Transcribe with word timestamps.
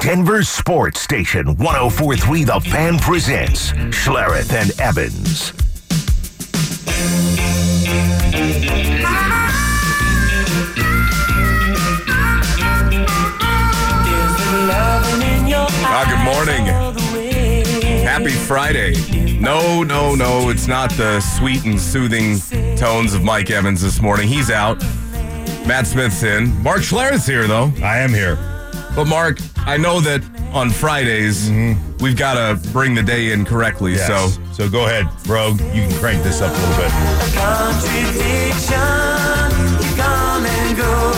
Denver 0.00 0.42
Sports 0.42 0.98
Station 0.98 1.56
1043 1.56 2.44
The 2.44 2.60
Fan 2.60 2.98
presents 2.98 3.72
Schlereth 3.92 4.50
and 4.54 4.70
Evans. 4.80 5.52
Ah, 15.92 16.06
good 16.08 16.24
morning. 16.24 16.64
Happy 18.02 18.30
Friday. 18.30 18.94
No, 19.38 19.82
no, 19.82 20.14
no, 20.14 20.48
it's 20.48 20.66
not 20.66 20.90
the 20.92 21.20
sweet 21.20 21.66
and 21.66 21.78
soothing 21.78 22.38
tones 22.76 23.12
of 23.12 23.22
Mike 23.22 23.50
Evans 23.50 23.82
this 23.82 24.00
morning. 24.00 24.28
He's 24.28 24.50
out. 24.50 24.80
Mat 25.66 25.86
Smith's 25.86 26.22
in. 26.22 26.62
Mark 26.62 26.80
Schlereth's 26.80 27.26
here, 27.26 27.46
though. 27.46 27.70
I 27.82 27.98
am 27.98 28.14
here. 28.14 28.59
But, 28.96 29.06
Mark, 29.06 29.38
I 29.58 29.76
know 29.76 30.00
that 30.00 30.22
on 30.52 30.70
Fridays, 30.70 31.48
mm-hmm. 31.48 31.96
we've 31.98 32.16
got 32.16 32.34
to 32.34 32.56
bring 32.70 32.94
the 32.94 33.02
day 33.02 33.32
in 33.32 33.44
correctly. 33.44 33.92
Yes. 33.92 34.06
So, 34.06 34.28
so 34.52 34.68
go 34.68 34.86
ahead, 34.86 35.06
bro. 35.24 35.50
You 35.72 35.86
can 35.86 35.92
crank 35.98 36.22
this 36.22 36.42
up 36.42 36.50
a 36.50 36.54
little 36.58 36.76
bit. 36.76 36.90
Contradiction, 37.32 38.76
you 39.80 39.94
come 39.96 40.44
and 40.44 40.76
go, 40.76 41.12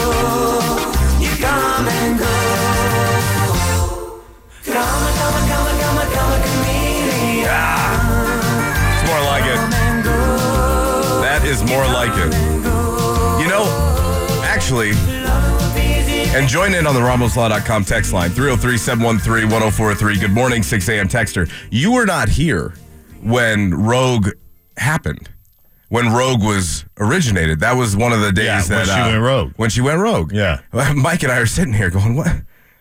you 1.18 1.34
come 1.40 1.88
and 1.88 2.18
go. 2.18 2.26
Come, 4.64 5.14
come, 5.16 5.48
come, 5.48 5.72
come, 5.80 6.12
come, 6.12 6.42
chameleon. 6.44 7.48
Ah, 7.48 9.00
it's 9.00 9.04
more 9.08 9.22
like 9.24 9.46
it. 9.48 9.60
That 11.22 11.42
is 11.44 11.64
more 11.64 11.86
like 11.86 12.12
it. 12.20 12.32
You 13.42 13.48
know, 13.48 13.64
actually, 14.44 14.92
and 16.34 16.48
join 16.48 16.74
in 16.74 16.86
on 16.86 16.94
the 16.94 17.00
RamosLaw.com 17.00 17.84
text 17.84 18.12
line 18.12 18.30
303 18.30 18.76
713 18.78 19.50
1043. 19.50 20.18
Good 20.18 20.30
morning, 20.30 20.62
6 20.62 20.88
a.m. 20.88 21.08
Texter. 21.08 21.50
You 21.70 21.92
were 21.92 22.06
not 22.06 22.28
here 22.28 22.74
when 23.22 23.74
Rogue 23.74 24.30
happened. 24.76 25.28
When 25.88 26.10
Rogue 26.10 26.42
was 26.42 26.86
originated, 26.98 27.60
that 27.60 27.72
was 27.76 27.94
one 27.94 28.12
of 28.14 28.20
the 28.22 28.32
days 28.32 28.46
Yeah, 28.46 28.62
that 28.62 28.76
when 28.76 28.86
she 28.86 28.92
uh, 28.92 29.08
went 29.10 29.22
rogue. 29.22 29.52
When 29.56 29.70
she 29.70 29.80
went 29.82 29.98
rogue, 30.00 30.32
Yeah. 30.32 30.60
Mike 30.94 31.22
and 31.22 31.30
I 31.30 31.36
are 31.38 31.44
sitting 31.46 31.74
here 31.74 31.90
going, 31.90 32.16
"What? 32.16 32.32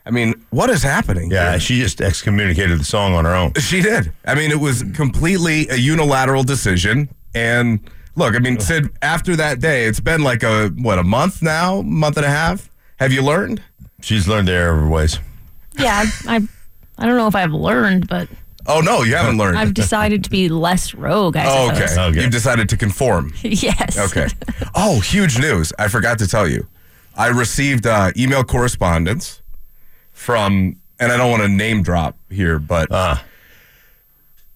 I 0.06 0.12
mean, 0.12 0.46
what 0.52 0.70
is 0.70 0.82
happening?" 0.82 1.30
Yeah, 1.30 1.52
here? 1.52 1.60
she 1.60 1.80
just 1.82 2.00
excommunicated 2.00 2.80
the 2.80 2.86
song 2.86 3.14
on 3.14 3.26
her 3.26 3.36
own. 3.36 3.54
She 3.56 3.82
did. 3.82 4.14
I 4.26 4.34
mean, 4.36 4.50
it 4.50 4.62
was 4.62 4.84
completely 4.94 5.68
a 5.68 5.76
unilateral 5.76 6.44
decision. 6.44 7.10
And 7.36 7.82
look, 8.16 8.34
I 8.34 8.40
mean, 8.40 8.62
Sid, 8.62 8.90
after 9.02 9.36
that 9.36 9.60
day, 9.60 9.84
it's 9.88 10.00
been 10.00 10.24
like 10.24 10.42
a, 10.44 10.70
what, 10.70 10.98
a 10.98 11.04
month 11.04 11.42
now? 11.42 11.82
Month 11.82 12.16
and 12.16 12.26
a 12.26 12.30
half? 12.30 12.71
Have 13.02 13.12
you 13.12 13.24
learned? 13.24 13.64
She's 14.02 14.28
learned 14.28 14.48
the 14.48 14.52
error 14.52 14.76
of 14.76 14.82
her 14.82 14.88
ways. 14.88 15.18
Yeah, 15.80 16.04
I, 16.28 16.48
I 17.00 17.06
don't 17.08 17.18
know 17.18 17.26
if 17.26 17.34
I've 17.36 17.52
learned, 17.52 18.08
but 18.08 18.30
Oh, 18.68 18.80
no, 18.80 19.02
you 19.02 19.16
haven't 19.16 19.40
learned. 19.40 19.58
I've 19.58 19.74
decided 19.74 20.24
to 20.26 20.30
be 20.30 20.48
less 20.48 20.94
rogue. 20.94 21.36
I 21.36 21.46
oh, 21.48 21.72
okay. 21.72 21.88
suppose. 21.88 21.98
Okay. 22.12 22.22
You've 22.22 22.32
decided 22.32 22.70
to 22.70 22.78
conform. 22.78 23.34
yes. 23.42 23.98
Okay. 23.98 24.28
oh, 24.76 25.00
huge 25.00 25.40
news. 25.40 25.74
I 25.80 25.88
forgot 25.88 26.20
to 26.20 26.28
tell 26.28 26.48
you. 26.48 26.68
I 27.18 27.30
received 27.30 27.88
uh, 27.88 28.12
email 28.16 28.44
correspondence 28.44 29.42
from, 30.12 30.76
and 31.00 31.12
I 31.12 31.18
don't 31.18 31.32
want 31.32 31.42
to 31.42 31.50
name 31.50 31.82
drop 31.82 32.20
here, 32.30 32.60
but 32.60 32.92
Uh, 32.92 33.16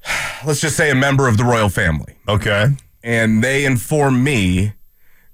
let's 0.46 0.62
just 0.62 0.78
say 0.78 0.92
a 0.92 0.96
member 0.96 1.28
of 1.28 1.38
the 1.38 1.44
royal 1.44 1.70
family. 1.70 2.16
okay. 2.28 2.68
and 3.04 3.44
they 3.44 3.66
informed 3.66 4.24
me 4.24 4.74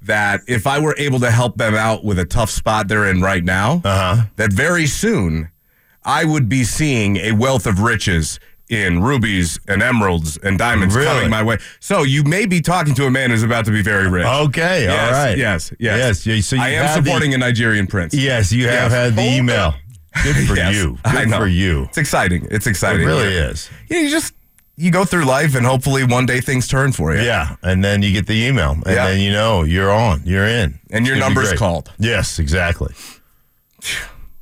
that 0.04 0.42
if 0.48 0.66
I 0.68 0.80
were 0.80 0.96
able 0.98 1.20
to 1.20 1.32
help 1.32 1.58
them 1.58 1.76
out 1.76 2.04
with 2.04 2.18
a 2.20 2.26
tough 2.26 2.50
spot 2.50 2.88
they're 2.88 3.06
in 3.10 3.22
right 3.22 3.44
now, 3.44 3.82
Uh-huh. 3.84 4.24
that 4.38 4.52
very 4.54 4.88
soon 4.88 5.50
I 6.04 6.26
would 6.26 6.50
be 6.50 6.64
seeing 6.64 7.18
a 7.18 7.34
wealth 7.34 7.68
of 7.68 7.80
riches 7.80 8.40
in 8.70 9.02
rubies 9.04 9.60
and 9.68 9.84
emeralds 9.84 10.38
and 10.38 10.58
diamonds 10.58 10.96
Really? 10.96 11.08
coming 11.08 11.30
my 11.30 11.44
way. 11.44 11.58
So 11.80 12.04
you 12.04 12.24
may 12.24 12.46
be 12.46 12.62
talking 12.62 12.94
to 12.96 13.06
a 13.06 13.12
man 13.12 13.30
who's 13.30 13.44
about 13.44 13.66
to 13.66 13.72
be 13.72 13.82
very 13.84 14.08
rich. 14.10 14.26
Okay. 14.26 14.84
Yes, 14.86 15.14
all 15.14 15.26
right. 15.26 15.38
Yes. 15.38 15.74
Yes. 15.78 16.26
Yes. 16.26 16.46
So 16.48 16.56
you 16.56 16.62
I 16.62 16.70
am 16.70 16.86
have 16.88 16.96
the- 17.04 17.10
supporting 17.10 17.34
a 17.34 17.38
Nigerian 17.38 17.86
prince. 17.86 18.14
Yes, 18.14 18.52
you 18.52 18.68
have 18.70 18.90
Yes. 18.90 18.92
had 18.92 19.16
the 19.16 19.22
Hold 19.22 19.34
email. 19.34 19.76
Good 20.24 20.36
for 20.48 20.56
Yes, 20.56 20.74
you. 20.74 20.98
Good 21.12 21.30
for 21.32 21.48
you. 21.48 21.84
It's 21.90 21.98
exciting. 21.98 22.48
It's 22.50 22.66
It 22.66 22.70
exciting. 22.72 23.06
really 23.06 23.28
is. 23.34 23.70
Yeah, 23.90 24.00
you 24.00 24.10
just 24.10 24.34
you 24.82 24.92
go 24.92 25.06
through 25.06 25.26
life 25.26 25.56
and 25.56 25.66
hopefully 25.66 26.04
one 26.04 26.26
day 26.26 26.42
things 26.42 26.68
turn 26.68 26.92
for 26.92 27.14
you. 27.16 27.22
Yeah. 27.22 27.56
And 27.62 27.84
then 27.84 28.02
you 28.02 28.12
get 28.12 28.26
the 28.28 28.34
email, 28.48 28.72
and 28.72 28.84
Yeah. 28.86 29.06
then 29.08 29.20
you 29.20 29.32
know 29.32 29.64
you're 29.64 29.92
on. 29.92 30.22
You're 30.26 30.48
in. 30.48 30.80
And 30.90 31.06
your 31.06 31.16
It's 31.18 31.26
number's 31.26 31.54
called. 31.54 31.92
Yes, 32.00 32.40
exactly. 32.40 32.94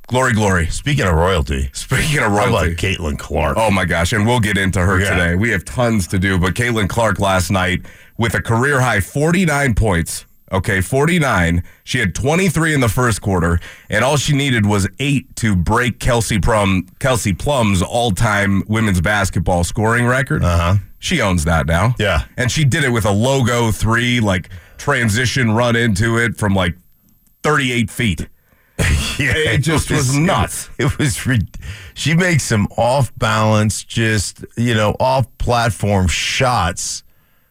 Glory, 0.08 0.32
glory. 0.32 0.66
Speaking 0.66 1.06
of 1.06 1.14
royalty, 1.14 1.70
Speaking 1.72 2.18
of 2.18 2.32
how 2.32 2.36
royalty. 2.50 2.72
about 2.72 2.76
Caitlin 2.78 3.16
Clark? 3.16 3.56
Oh 3.56 3.70
my 3.70 3.84
gosh, 3.84 4.12
and 4.12 4.26
we'll 4.26 4.40
get 4.40 4.58
into 4.58 4.80
her 4.80 4.98
Yeah. 4.98 5.10
today. 5.10 5.34
We 5.36 5.50
have 5.50 5.64
tons 5.64 6.08
to 6.08 6.18
do, 6.18 6.36
but 6.36 6.54
Caitlin 6.54 6.88
Clark 6.88 7.20
last 7.20 7.48
night 7.52 7.82
with 8.18 8.34
a 8.34 8.42
career 8.42 8.80
high 8.80 8.98
49 9.00 9.74
points. 9.74 10.24
Okay, 10.52 10.80
49. 10.80 11.62
She 11.84 11.98
had 12.00 12.14
23 12.14 12.74
in 12.74 12.80
the 12.80 12.88
first 12.88 13.20
quarter, 13.22 13.60
and 13.88 14.04
all 14.04 14.16
she 14.16 14.34
needed 14.34 14.66
was 14.66 14.88
eight 14.98 15.36
to 15.36 15.54
break 15.54 16.00
Kelsey 16.00 16.40
Plum 16.40 16.86
Kelsey 16.98 17.32
Plum's 17.32 17.82
all-time 17.82 18.64
women's 18.66 19.00
basketball 19.00 19.62
scoring 19.62 20.06
record. 20.06 20.42
Uh-huh. 20.42 20.76
She 20.98 21.20
owns 21.20 21.44
that 21.44 21.66
now. 21.66 21.94
Yeah. 21.98 22.24
And 22.36 22.50
she 22.50 22.64
did 22.64 22.82
it 22.84 22.90
with 22.90 23.04
a 23.04 23.10
logo 23.12 23.70
three, 23.70 24.18
like 24.20 24.50
transition 24.76 25.52
run 25.52 25.76
into 25.76 26.18
it 26.18 26.36
from 26.36 26.54
like 26.54 26.74
38 27.42 27.90
feet. 27.90 28.28
Yeah, 29.18 29.32
It 29.36 29.58
just 29.58 29.90
was 29.90 30.16
nuts. 30.16 30.70
It 30.78 30.96
was. 30.98 31.26
Re- 31.26 31.46
she 31.92 32.14
makes 32.14 32.42
some 32.42 32.66
off 32.78 33.12
balance, 33.18 33.84
just 33.84 34.42
you 34.56 34.72
know, 34.72 34.96
off 34.98 35.26
platform 35.36 36.06
shots 36.08 37.02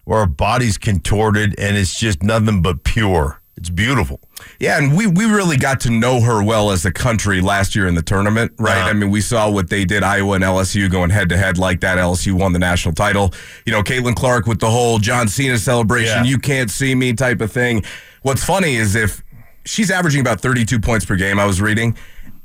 where 0.09 0.21
her 0.21 0.25
body's 0.25 0.79
contorted 0.79 1.53
and 1.59 1.77
it's 1.77 1.93
just 1.99 2.23
nothing 2.23 2.63
but 2.63 2.83
pure. 2.83 3.39
It's 3.55 3.69
beautiful. 3.69 4.19
Yeah, 4.59 4.79
and 4.79 4.97
we, 4.97 5.05
we 5.05 5.25
really 5.25 5.55
got 5.55 5.81
to 5.81 5.91
know 5.91 6.19
her 6.21 6.41
well 6.43 6.71
as 6.71 6.83
a 6.83 6.91
country 6.91 7.41
last 7.41 7.75
year 7.75 7.85
in 7.85 7.93
the 7.93 8.01
tournament, 8.01 8.53
right? 8.57 8.79
Uh-huh. 8.79 8.89
I 8.89 8.93
mean, 8.93 9.11
we 9.11 9.21
saw 9.21 9.51
what 9.51 9.69
they 9.69 9.85
did, 9.85 10.01
Iowa 10.01 10.33
and 10.33 10.43
LSU 10.43 10.89
going 10.89 11.11
head 11.11 11.29
to 11.29 11.37
head 11.37 11.59
like 11.59 11.81
that. 11.81 11.99
LSU 11.99 12.33
won 12.33 12.53
the 12.53 12.59
national 12.59 12.95
title. 12.95 13.31
You 13.67 13.71
know, 13.71 13.83
Caitlin 13.83 14.15
Clark 14.15 14.47
with 14.47 14.59
the 14.59 14.71
whole 14.71 14.97
John 14.97 15.27
Cena 15.27 15.59
celebration, 15.59 16.23
Yeah. 16.23 16.31
you 16.31 16.39
can't 16.39 16.71
see 16.71 16.95
me 16.95 17.13
type 17.13 17.39
of 17.39 17.51
thing. 17.51 17.83
What's 18.23 18.43
funny 18.43 18.77
is 18.77 18.95
if 18.95 19.21
she's 19.63 19.91
averaging 19.91 20.21
about 20.21 20.41
32 20.41 20.79
points 20.79 21.05
per 21.05 21.17
game, 21.17 21.37
I 21.37 21.45
was 21.45 21.61
reading, 21.61 21.95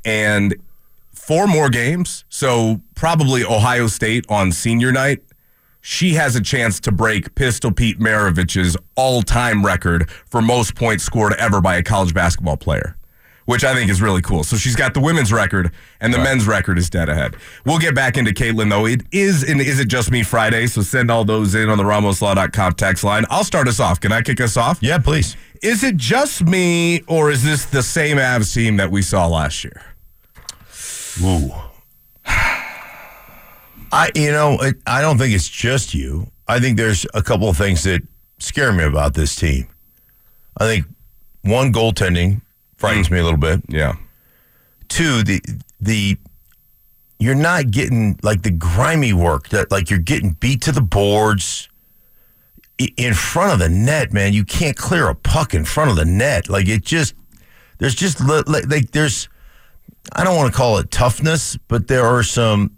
and 0.05 0.55
four 1.15 1.47
more 1.47 1.71
games, 1.71 2.27
so 2.29 2.83
probably 2.95 3.43
Ohio 3.43 3.87
State 3.87 4.27
on 4.29 4.53
senior 4.53 4.93
night, 4.93 5.23
she 5.87 6.15
has 6.15 6.35
a 6.35 6.41
chance 6.41 6.81
to 6.81 6.91
break 6.91 7.35
Pistol 7.35 7.71
Pete 7.71 7.99
Maravich's 8.01 8.75
all-time 8.95 9.67
record 9.67 10.09
for 10.09 10.41
most 10.41 10.75
points 10.75 11.05
scored 11.05 11.35
ever 11.35 11.61
by 11.61 11.77
a 11.77 11.83
college 11.83 12.15
basketball 12.15 12.57
player, 12.57 12.97
which 13.45 13.65
I 13.65 13.75
think 13.75 13.91
is 13.91 14.01
really 14.01 14.23
cool. 14.23 14.45
So 14.45 14.57
she's 14.57 14.77
got 14.77 14.95
the 14.95 15.01
women's 15.01 15.31
record, 15.31 15.73
and 16.01 16.15
the 16.15 16.17
men's 16.17 16.47
record 16.47 16.79
is 16.79 16.89
dead 16.89 17.11
ahead. 17.11 17.37
We'll 17.67 17.79
get 17.79 17.95
back 17.95 18.17
into 18.17 18.31
Caitlin 18.31 18.71
though. 18.71 18.87
It 18.87 19.03
is 19.13 19.45
and 19.45 19.61
is 19.61 19.79
it 19.79 19.89
just 19.89 20.11
me 20.11 20.23
Friday? 20.23 20.69
So 20.69 20.81
send 20.81 21.11
all 21.11 21.27
those 21.27 21.55
in 21.55 21.69
on 21.69 21.77
the 21.77 21.85
RamosLaw.com 21.85 22.73
text 22.77 23.05
line. 23.05 23.27
I'll 23.29 23.45
start 23.45 23.69
us 23.69 23.79
off. 23.79 24.01
Can 24.01 24.11
I 24.11 24.23
kick 24.23 24.41
us 24.41 24.57
off? 24.57 24.79
Yeah, 24.81 24.97
please. 24.97 25.37
Is 25.63 25.85
it 25.85 25.99
just 25.99 26.47
me, 26.47 27.03
or 27.03 27.31
is 27.31 27.45
this 27.45 27.67
the 27.67 27.83
same 27.83 28.17
Avs 28.17 28.55
team 28.55 28.79
that 28.79 28.91
we 28.91 29.03
saw 29.03 29.27
last 29.27 29.63
year? 29.63 29.83
Ooh. 31.23 31.53
I, 33.95 34.11
you 34.17 34.33
know, 34.33 34.59
I 34.89 35.01
don't 35.01 35.19
think 35.19 35.33
it's 35.33 35.49
just 35.49 35.95
you. 35.95 36.27
I 36.49 36.59
think 36.59 36.77
there's 36.77 37.07
a 37.15 37.23
couple 37.23 37.49
of 37.49 37.57
things 37.57 37.85
that 37.85 38.03
scare 38.39 38.73
me 38.73 38.83
about 38.83 39.15
this 39.15 39.37
team. 39.37 39.69
I 40.59 40.65
think 40.65 40.87
one 41.43 41.73
goaltending 41.73 42.43
frightens 42.77 43.07
hmm. 43.07 43.15
me 43.15 43.21
a 43.21 43.23
little 43.23 43.39
bit. 43.39 43.63
Yeah. 43.69 43.95
Two, 44.89 45.23
the 45.23 45.41
the 45.81 46.17
you're 47.21 47.37
not 47.37 47.71
getting 47.71 48.19
like 48.25 48.43
the 48.43 48.51
grimy 48.51 49.13
work 49.13 49.51
that 49.51 49.71
like 49.71 49.91
you're 49.91 50.01
getting 50.01 50.33
beat 50.33 50.63
to 50.63 50.73
the 50.73 50.83
boards 50.83 51.69
in 52.97 53.15
front 53.15 53.53
of 53.53 53.59
the 53.61 53.69
net, 53.69 54.13
man. 54.13 54.33
You 54.33 54.45
can't 54.45 54.77
clear 54.77 55.09
a 55.09 55.15
puck 55.15 55.55
in 55.55 55.65
front 55.65 55.91
of 55.91 55.97
the 55.97 56.05
net. 56.05 56.49
Like 56.49 56.67
it 56.67 56.85
just 56.85 57.15
there's 57.79 57.95
just 57.95 58.21
li- 58.21 58.43
li- 58.49 58.67
like 58.69 58.91
there's 58.91 59.29
I 60.13 60.25
don't 60.25 60.37
want 60.37 60.53
to 60.53 60.57
call 60.57 60.79
it 60.79 60.91
toughness, 60.91 61.57
but 61.69 61.87
there 61.87 62.05
are 62.05 62.25
some 62.25 62.77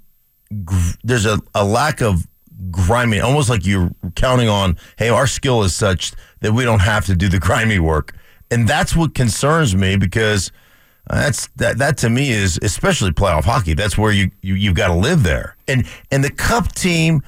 gr- 0.65 0.97
there's 1.05 1.27
a, 1.27 1.39
a 1.55 1.65
lack 1.65 2.01
of 2.01 2.27
grimy, 2.71 3.21
almost 3.21 3.51
like 3.51 3.67
you're 3.67 3.91
counting 4.15 4.49
on, 4.49 4.77
hey, 4.99 5.09
our 5.09 5.27
skill 5.27 5.63
is 5.63 5.75
such 5.75 6.13
that 6.41 6.53
we 6.53 6.65
don't 6.65 6.81
have 6.81 7.07
to 7.07 7.17
do 7.17 7.29
the 7.29 7.39
grimy 7.49 7.79
work, 7.79 8.15
and 8.51 8.69
that's 8.69 8.95
what 8.95 9.15
concerns 9.15 9.75
me 9.75 9.97
because 9.97 10.53
that's 11.09 11.49
that 11.57 11.79
that 11.79 11.99
to 11.99 12.11
me 12.11 12.31
is 12.31 12.59
especially 12.63 13.11
playoff 13.13 13.45
hockey. 13.45 13.75
That's 13.75 13.97
where 13.97 14.13
you 14.13 14.31
you 14.43 14.55
you've 14.55 14.75
got 14.75 14.89
to 14.89 14.95
live 14.95 15.23
there, 15.23 15.57
and 15.69 15.87
and 16.11 16.25
the 16.25 16.31
cup 16.31 16.73
team 16.73 17.23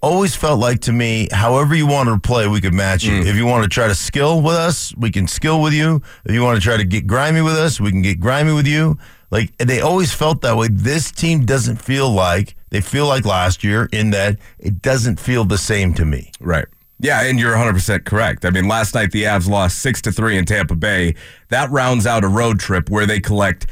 always 0.00 0.34
felt 0.36 0.60
like 0.60 0.80
to 0.80 0.92
me, 0.92 1.28
however 1.32 1.74
you 1.74 1.86
wanted 1.86 2.12
to 2.12 2.20
play, 2.20 2.46
we 2.46 2.60
could 2.60 2.74
match 2.74 3.02
you. 3.04 3.12
Mm. 3.20 3.26
If 3.26 3.34
you 3.34 3.46
want 3.46 3.64
to 3.64 3.68
try 3.68 3.88
to 3.88 3.94
skill 3.94 4.40
with 4.40 4.54
us, 4.54 4.94
we 4.96 5.10
can 5.10 5.26
skill 5.26 5.60
with 5.60 5.72
you. 5.72 6.00
If 6.24 6.32
you 6.32 6.42
want 6.42 6.56
to 6.56 6.62
try 6.62 6.76
to 6.76 6.84
get 6.84 7.06
grimy 7.06 7.40
with 7.40 7.54
us, 7.56 7.80
we 7.80 7.90
can 7.90 8.02
get 8.02 8.20
grimy 8.20 8.52
with 8.52 8.66
you. 8.66 8.96
Like 9.30 9.56
they 9.58 9.80
always 9.80 10.12
felt 10.12 10.40
that 10.42 10.56
way. 10.56 10.68
This 10.70 11.10
team 11.10 11.44
doesn't 11.44 11.76
feel 11.76 12.10
like 12.10 12.56
they 12.70 12.80
feel 12.80 13.06
like 13.06 13.24
last 13.24 13.62
year 13.62 13.88
in 13.92 14.10
that 14.10 14.38
it 14.58 14.80
doesn't 14.82 15.20
feel 15.20 15.44
the 15.44 15.58
same 15.58 15.94
to 15.94 16.04
me. 16.04 16.32
Right. 16.40 16.66
Yeah, 17.00 17.22
and 17.22 17.38
you're 17.38 17.54
100% 17.54 18.04
correct. 18.04 18.44
I 18.44 18.50
mean, 18.50 18.66
last 18.66 18.94
night 18.94 19.12
the 19.12 19.22
Avs 19.22 19.48
lost 19.48 19.78
6 19.78 20.02
to 20.02 20.12
3 20.12 20.36
in 20.36 20.44
Tampa 20.46 20.74
Bay. 20.74 21.14
That 21.48 21.70
rounds 21.70 22.06
out 22.06 22.24
a 22.24 22.28
road 22.28 22.58
trip 22.58 22.90
where 22.90 23.06
they 23.06 23.20
collect 23.20 23.66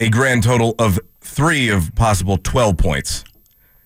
a 0.00 0.08
grand 0.08 0.42
total 0.42 0.74
of 0.78 0.98
3 1.20 1.68
of 1.68 1.94
possible 1.94 2.38
12 2.38 2.78
points. 2.78 3.24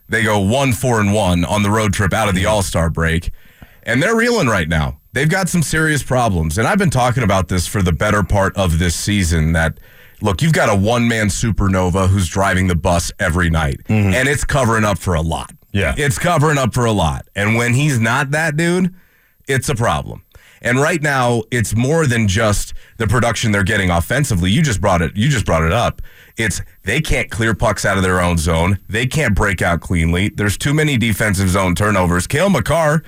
They 0.08 0.22
go 0.22 0.38
1 0.38 0.72
4 0.72 1.00
and 1.00 1.12
1 1.12 1.44
on 1.44 1.62
the 1.62 1.70
road 1.70 1.92
trip 1.92 2.12
out 2.12 2.28
of 2.28 2.34
the 2.34 2.46
All-Star 2.46 2.90
break, 2.90 3.32
and 3.82 4.02
they're 4.02 4.16
reeling 4.16 4.46
right 4.46 4.68
now. 4.68 5.00
They've 5.12 5.28
got 5.28 5.48
some 5.48 5.62
serious 5.62 6.04
problems. 6.04 6.56
And 6.56 6.68
I've 6.68 6.78
been 6.78 6.90
talking 6.90 7.24
about 7.24 7.48
this 7.48 7.66
for 7.66 7.82
the 7.82 7.92
better 7.92 8.22
part 8.22 8.56
of 8.56 8.78
this 8.78 8.94
season 8.94 9.52
that 9.52 9.78
look, 10.22 10.42
you've 10.42 10.52
got 10.52 10.68
a 10.68 10.74
one-man 10.74 11.28
supernova 11.28 12.08
who's 12.08 12.28
driving 12.28 12.66
the 12.68 12.74
bus 12.74 13.12
every 13.18 13.50
night, 13.50 13.80
and 13.88 14.28
it's 14.28 14.44
covering 14.44 14.84
up 14.84 14.98
for 14.98 15.14
a 15.14 15.20
lot. 15.22 15.52
Yeah. 15.72 15.94
It's 15.96 16.18
covering 16.18 16.58
up 16.58 16.74
for 16.74 16.84
a 16.84 16.92
lot. 16.92 17.28
And 17.36 17.54
when 17.56 17.74
he's 17.74 17.98
not 18.00 18.32
that 18.32 18.56
dude, 18.56 18.94
it's 19.48 19.68
a 19.68 19.74
problem. 19.74 20.24
And 20.62 20.78
right 20.78 21.00
now, 21.00 21.42
it's 21.50 21.74
more 21.74 22.06
than 22.06 22.28
just 22.28 22.74
the 22.98 23.06
production 23.06 23.50
they're 23.50 23.62
getting 23.64 23.88
offensively. 23.88 24.50
You 24.50 24.60
just 24.62 24.80
brought 24.80 25.00
it. 25.00 25.16
You 25.16 25.30
just 25.30 25.46
brought 25.46 25.62
it 25.62 25.72
up. 25.72 26.02
It's 26.36 26.60
they 26.82 27.00
can't 27.00 27.30
clear 27.30 27.54
pucks 27.54 27.84
out 27.86 27.96
of 27.96 28.02
their 28.02 28.20
own 28.20 28.36
zone. 28.36 28.78
They 28.88 29.06
can't 29.06 29.34
break 29.34 29.62
out 29.62 29.80
cleanly. 29.80 30.28
There's 30.28 30.58
too 30.58 30.74
many 30.74 30.98
defensive 30.98 31.48
zone 31.48 31.74
turnovers. 31.74 32.26
Cale 32.26 32.50
Makar, 32.50 33.02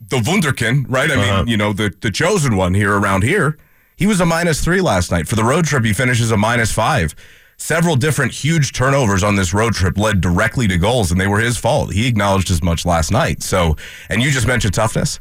the 0.00 0.16
Wunderkind, 0.16 0.86
right? 0.88 1.08
I 1.10 1.14
Uh-huh. 1.14 1.36
mean, 1.42 1.46
you 1.48 1.56
know, 1.56 1.72
the 1.72 1.92
the 2.00 2.10
chosen 2.10 2.56
one 2.56 2.74
here 2.74 2.92
around 2.98 3.22
here. 3.22 3.58
He 4.02 4.06
was 4.08 4.20
a 4.20 4.26
minus 4.26 4.64
three 4.64 4.80
last 4.80 5.12
night. 5.12 5.28
For 5.28 5.36
the 5.36 5.44
road 5.44 5.64
trip, 5.64 5.84
he 5.84 5.92
finishes 5.92 6.32
a 6.32 6.36
minus 6.36 6.72
five. 6.72 7.14
Several 7.56 7.94
different 7.94 8.32
huge 8.32 8.72
turnovers 8.72 9.22
on 9.22 9.36
this 9.36 9.54
road 9.54 9.74
trip 9.74 9.96
led 9.96 10.20
directly 10.20 10.66
to 10.66 10.76
goals, 10.76 11.12
and 11.12 11.20
they 11.20 11.28
were 11.28 11.38
his 11.38 11.56
fault. 11.56 11.92
He 11.92 12.08
acknowledged 12.08 12.50
as 12.50 12.64
much 12.64 12.84
last 12.84 13.12
night. 13.12 13.44
So, 13.44 13.76
and 14.08 14.20
you 14.20 14.32
just 14.32 14.48
mentioned 14.48 14.74
toughness. 14.74 15.20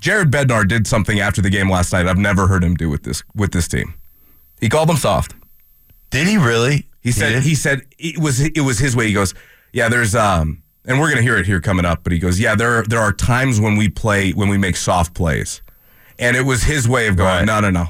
Jared 0.00 0.30
Bednar 0.30 0.66
did 0.66 0.86
something 0.86 1.20
after 1.20 1.42
the 1.42 1.50
game 1.50 1.70
last 1.70 1.92
night 1.92 2.06
I've 2.06 2.16
never 2.16 2.46
heard 2.46 2.64
him 2.64 2.74
do 2.74 2.88
with 2.88 3.02
this 3.02 3.22
with 3.34 3.52
this 3.52 3.68
team. 3.68 3.92
He 4.62 4.70
called 4.70 4.88
them 4.88 4.96
soft. 4.96 5.34
Did 6.08 6.26
he 6.26 6.38
really? 6.38 6.88
He 7.02 7.12
said 7.12 7.34
did? 7.34 7.42
he 7.42 7.54
said 7.54 7.82
it 7.98 8.16
was 8.16 8.40
it 8.40 8.62
was 8.62 8.78
his 8.78 8.96
way. 8.96 9.08
He 9.08 9.12
goes, 9.12 9.34
yeah, 9.74 9.90
there's 9.90 10.14
um, 10.14 10.62
and 10.86 10.98
we're 10.98 11.10
gonna 11.10 11.20
hear 11.20 11.36
it 11.36 11.44
here 11.44 11.60
coming 11.60 11.84
up. 11.84 12.02
But 12.02 12.14
he 12.14 12.18
goes, 12.18 12.40
yeah, 12.40 12.54
there 12.54 12.82
there 12.82 13.00
are 13.00 13.12
times 13.12 13.60
when 13.60 13.76
we 13.76 13.90
play 13.90 14.30
when 14.30 14.48
we 14.48 14.56
make 14.56 14.76
soft 14.76 15.12
plays, 15.12 15.60
and 16.20 16.36
it 16.36 16.42
was 16.42 16.62
his 16.62 16.88
way 16.88 17.08
of 17.08 17.16
going, 17.16 17.28
Right. 17.28 17.44
no, 17.44 17.58
no, 17.60 17.70
no, 17.70 17.86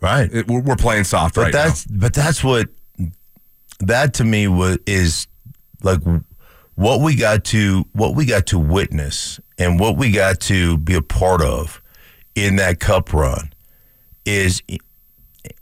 right. 0.00 0.28
It- 0.32 0.48
we're, 0.48 0.60
we're 0.60 0.76
playing 0.76 1.04
soft 1.04 1.34
But 1.36 1.42
right 1.44 1.52
that's 1.52 1.86
but 1.86 2.12
that's 2.12 2.44
what 2.44 2.68
that 3.80 4.14
to 4.14 4.24
me 4.24 4.48
was 4.48 4.78
is 4.86 5.26
like 5.82 6.00
what 6.74 7.00
we 7.00 7.14
got 7.16 7.44
to 7.44 7.84
what 7.92 8.14
we 8.14 8.24
got 8.24 8.46
to 8.46 8.58
witness 8.58 9.40
and 9.58 9.78
what 9.80 9.96
we 9.96 10.10
got 10.10 10.40
to 10.40 10.78
be 10.78 10.94
a 10.94 11.02
part 11.02 11.42
of 11.42 11.82
in 12.34 12.56
that 12.56 12.80
cup 12.80 13.12
run 13.12 13.52
is 14.24 14.62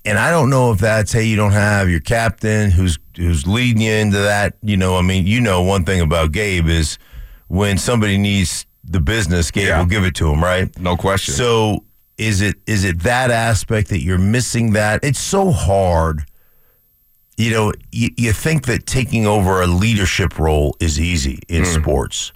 and 0.05 0.19
I 0.19 0.31
don't 0.31 0.50
know 0.50 0.70
if 0.73 0.79
that's 0.79 1.12
hey 1.12 1.25
you 1.25 1.37
don't 1.37 1.52
have 1.52 1.88
your 1.88 2.00
captain 2.00 2.70
who's 2.70 2.99
who's 3.17 3.47
leading 3.47 3.82
you 3.82 3.93
into 3.93 4.19
that 4.19 4.55
you 4.62 4.76
know 4.76 4.97
I 4.97 5.02
mean 5.02 5.26
you 5.26 5.41
know 5.41 5.62
one 5.62 5.85
thing 5.85 6.00
about 6.00 6.32
Gabe 6.32 6.69
is 6.69 6.99
when 7.49 7.79
somebody 7.79 8.19
needs 8.19 8.67
the 8.85 9.00
business 9.00 9.50
Gabe 9.50 9.69
Yeah. 9.69 9.79
will 9.79 9.87
give 9.87 10.05
it 10.05 10.14
to 10.17 10.29
him 10.31 10.43
right 10.43 10.76
no 10.79 10.97
question. 10.97 11.35
so 11.35 11.85
is 12.20 12.43
it 12.43 12.56
is 12.67 12.84
it 12.84 13.00
that 13.00 13.31
aspect 13.31 13.88
that 13.88 14.02
you're 14.02 14.19
missing 14.19 14.75
that? 14.75 15.02
It's 15.02 15.19
so 15.19 15.50
hard. 15.50 16.25
You 17.38 17.50
know, 17.50 17.72
you, 17.90 18.11
you 18.19 18.32
think 18.34 18.67
that 18.67 18.84
taking 18.84 19.26
over 19.26 19.62
a 19.62 19.67
leadership 19.67 20.38
role 20.38 20.76
is 20.78 21.00
easy 21.00 21.40
in 21.49 21.64
hmm. 21.64 21.70
sports. 21.70 22.32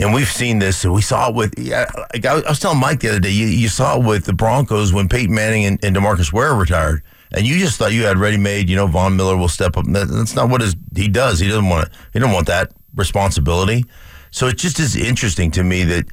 And 0.00 0.14
we've 0.14 0.28
seen 0.28 0.58
this. 0.58 0.86
We 0.86 1.02
saw 1.02 1.28
it 1.28 1.34
with, 1.34 1.52
yeah, 1.58 1.84
like 2.14 2.24
I 2.24 2.36
was 2.36 2.44
I 2.44 2.48
was 2.48 2.58
telling 2.58 2.80
Mike 2.80 3.00
the 3.00 3.10
other 3.10 3.20
day, 3.20 3.30
you, 3.30 3.46
you 3.46 3.68
saw 3.68 3.98
it 3.98 4.06
with 4.06 4.24
the 4.24 4.32
Broncos 4.32 4.94
when 4.94 5.06
Peyton 5.06 5.34
Manning 5.34 5.66
and, 5.66 5.84
and 5.84 5.94
Demarcus 5.94 6.32
Ware 6.32 6.54
retired. 6.54 7.02
And 7.34 7.46
you 7.46 7.58
just 7.58 7.78
thought 7.78 7.92
you 7.92 8.04
had 8.04 8.16
ready 8.16 8.38
made, 8.38 8.70
you 8.70 8.76
know, 8.76 8.86
Von 8.86 9.16
Miller 9.16 9.36
will 9.36 9.48
step 9.48 9.76
up. 9.76 9.84
That- 9.88 10.08
That's 10.08 10.34
not 10.34 10.48
what 10.48 10.62
his, 10.62 10.74
he 10.96 11.08
does. 11.08 11.38
He 11.38 11.48
doesn't 11.48 11.68
want 11.68 11.92
to, 11.92 11.98
he 12.14 12.18
don't 12.18 12.32
want 12.32 12.46
that 12.46 12.72
responsibility. 12.94 13.84
So 14.30 14.46
it 14.46 14.56
just 14.56 14.80
is 14.80 14.96
interesting 14.96 15.50
to 15.52 15.62
me 15.62 15.84
that 15.84 16.06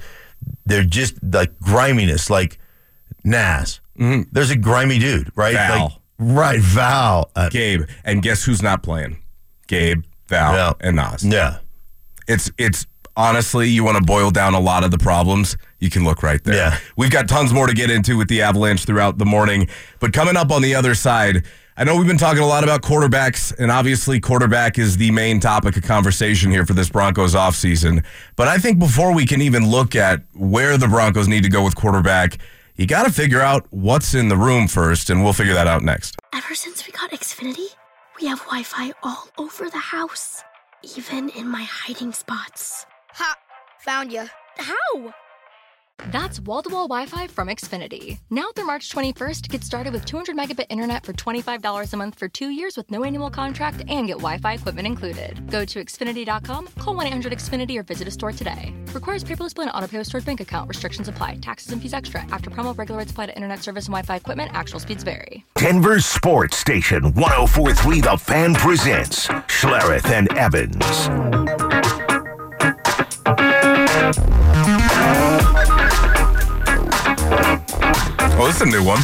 they're 0.65 0.83
just 0.83 1.15
like 1.23 1.57
griminess, 1.61 2.29
like 2.29 2.59
Nas. 3.23 3.79
There's 3.95 4.49
a 4.51 4.55
grimy 4.55 4.97
dude, 4.99 5.31
right? 5.35 5.55
Mm-hmm. 5.55 5.73
Val. 5.73 6.01
Like, 6.19 6.37
right, 6.37 6.59
Val. 6.59 7.31
Uh, 7.35 7.49
Gabe, 7.49 7.83
and 8.05 8.21
guess 8.21 8.43
who's 8.43 8.61
not 8.61 8.81
playing? 8.83 9.17
Gabe, 9.67 10.03
Val, 10.27 10.53
Yeah. 10.53 10.73
and 10.81 10.95
Nas. 10.95 11.23
yeah. 11.25 11.57
It's 12.27 12.51
it's 12.57 12.85
honestly, 13.17 13.67
you 13.67 13.83
want 13.83 13.97
to 13.97 14.03
boil 14.03 14.31
down 14.31 14.53
a 14.53 14.59
lot 14.59 14.83
of 14.85 14.91
the 14.91 14.97
problems, 14.97 15.57
you 15.79 15.89
can 15.89 16.03
look 16.05 16.23
right 16.23 16.41
there. 16.43 16.55
Yeah. 16.55 16.77
We've 16.95 17.11
got 17.11 17.27
tons 17.27 17.51
more 17.51 17.67
to 17.67 17.73
get 17.73 17.89
into 17.91 18.17
with 18.17 18.29
the 18.29 18.41
Avalanche 18.41 18.85
throughout 18.85 19.17
the 19.17 19.25
morning, 19.25 19.67
but 19.99 20.13
coming 20.13 20.37
up 20.37 20.51
on 20.51 20.61
the 20.61 20.75
other 20.75 20.95
side, 20.95 21.43
I 21.75 21.83
know 21.85 21.95
we've 21.97 22.07
been 22.07 22.17
talking 22.17 22.43
a 22.43 22.47
lot 22.47 22.63
about 22.63 22.81
quarterbacks, 22.81 23.53
and 23.57 23.71
obviously 23.71 24.19
quarterback 24.19 24.77
is 24.77 24.97
the 24.97 25.11
main 25.11 25.39
topic 25.39 25.75
of 25.77 25.83
conversation 25.83 26.51
here 26.51 26.65
for 26.65 26.73
this 26.73 26.89
Broncos 26.89 27.35
offseason. 27.35 28.03
But 28.35 28.47
I 28.47 28.57
think 28.57 28.79
before 28.79 29.13
we 29.13 29.25
can 29.25 29.41
even 29.41 29.69
look 29.69 29.95
at 29.95 30.21
where 30.33 30.77
the 30.77 30.87
Broncos 30.87 31.27
need 31.27 31.43
to 31.43 31.49
go 31.49 31.63
with 31.63 31.75
quarterback, 31.75 32.37
you 32.79 32.87
got 32.87 33.05
to 33.05 33.11
figure 33.11 33.41
out 33.41 33.67
what's 33.71 34.13
in 34.13 34.29
the 34.29 34.37
room 34.37 34.65
first, 34.65 35.09
and 35.09 35.21
we'll 35.21 35.33
figure 35.33 35.53
that 35.53 35.67
out 35.67 35.83
next. 35.83 36.15
Ever 36.33 36.55
since 36.55 36.87
we 36.87 36.93
got 36.93 37.11
Xfinity, 37.11 37.75
we 38.21 38.27
have 38.27 38.39
Wi 38.39 38.63
Fi 38.63 38.93
all 39.03 39.27
over 39.37 39.69
the 39.69 39.77
house, 39.77 40.43
even 40.95 41.27
in 41.31 41.45
my 41.45 41.63
hiding 41.63 42.13
spots. 42.13 42.85
Ha! 43.15 43.35
Found 43.79 44.13
you. 44.13 44.29
How? 44.57 45.13
That's 46.07 46.39
wall-to-wall 46.39 46.87
Wi-Fi 46.87 47.27
from 47.27 47.49
Xfinity. 47.49 48.19
Now 48.29 48.47
through 48.55 48.65
March 48.65 48.89
21st, 48.89 49.49
get 49.49 49.63
started 49.63 49.93
with 49.93 50.05
200 50.05 50.35
megabit 50.35 50.65
internet 50.69 51.05
for 51.05 51.13
$25 51.13 51.93
a 51.93 51.97
month 51.97 52.17
for 52.17 52.27
two 52.27 52.49
years 52.49 52.75
with 52.75 52.89
no 52.89 53.03
annual 53.03 53.29
contract 53.29 53.83
and 53.89 54.07
get 54.07 54.17
Wi-Fi 54.17 54.53
equipment 54.53 54.87
included. 54.87 55.49
Go 55.51 55.65
to 55.65 55.79
Xfinity.com, 55.79 56.69
call 56.79 56.95
1-800-XFINITY 56.95 57.77
or 57.77 57.83
visit 57.83 58.07
a 58.07 58.11
store 58.11 58.31
today. 58.31 58.73
Requires 58.93 59.23
paperless 59.23 59.49
and 59.59 59.71
auto 59.73 59.87
pay 59.87 60.03
stored 60.03 60.25
bank 60.25 60.39
account. 60.41 60.67
Restrictions 60.69 61.07
apply. 61.07 61.35
Taxes 61.35 61.71
and 61.71 61.81
fees 61.81 61.93
extra. 61.93 62.21
After 62.31 62.49
promo, 62.49 62.77
regular 62.77 62.99
rates 62.99 63.11
apply 63.11 63.27
to 63.27 63.35
internet 63.35 63.59
service 63.59 63.85
and 63.85 63.93
Wi-Fi 63.93 64.15
equipment. 64.15 64.51
Actual 64.53 64.79
speeds 64.79 65.03
vary. 65.03 65.45
Denver's 65.55 66.05
sports 66.05 66.57
station 66.57 67.13
1043 67.13 68.01
The 68.01 68.17
Fan 68.17 68.53
presents 68.55 69.27
Schlereth 69.27 70.05
and 70.05 70.31
Evans. 70.37 71.09
Oh, 78.41 78.47
this 78.47 78.55
is 78.57 78.61
a 78.61 78.65
new 78.65 78.83
one. 78.83 78.99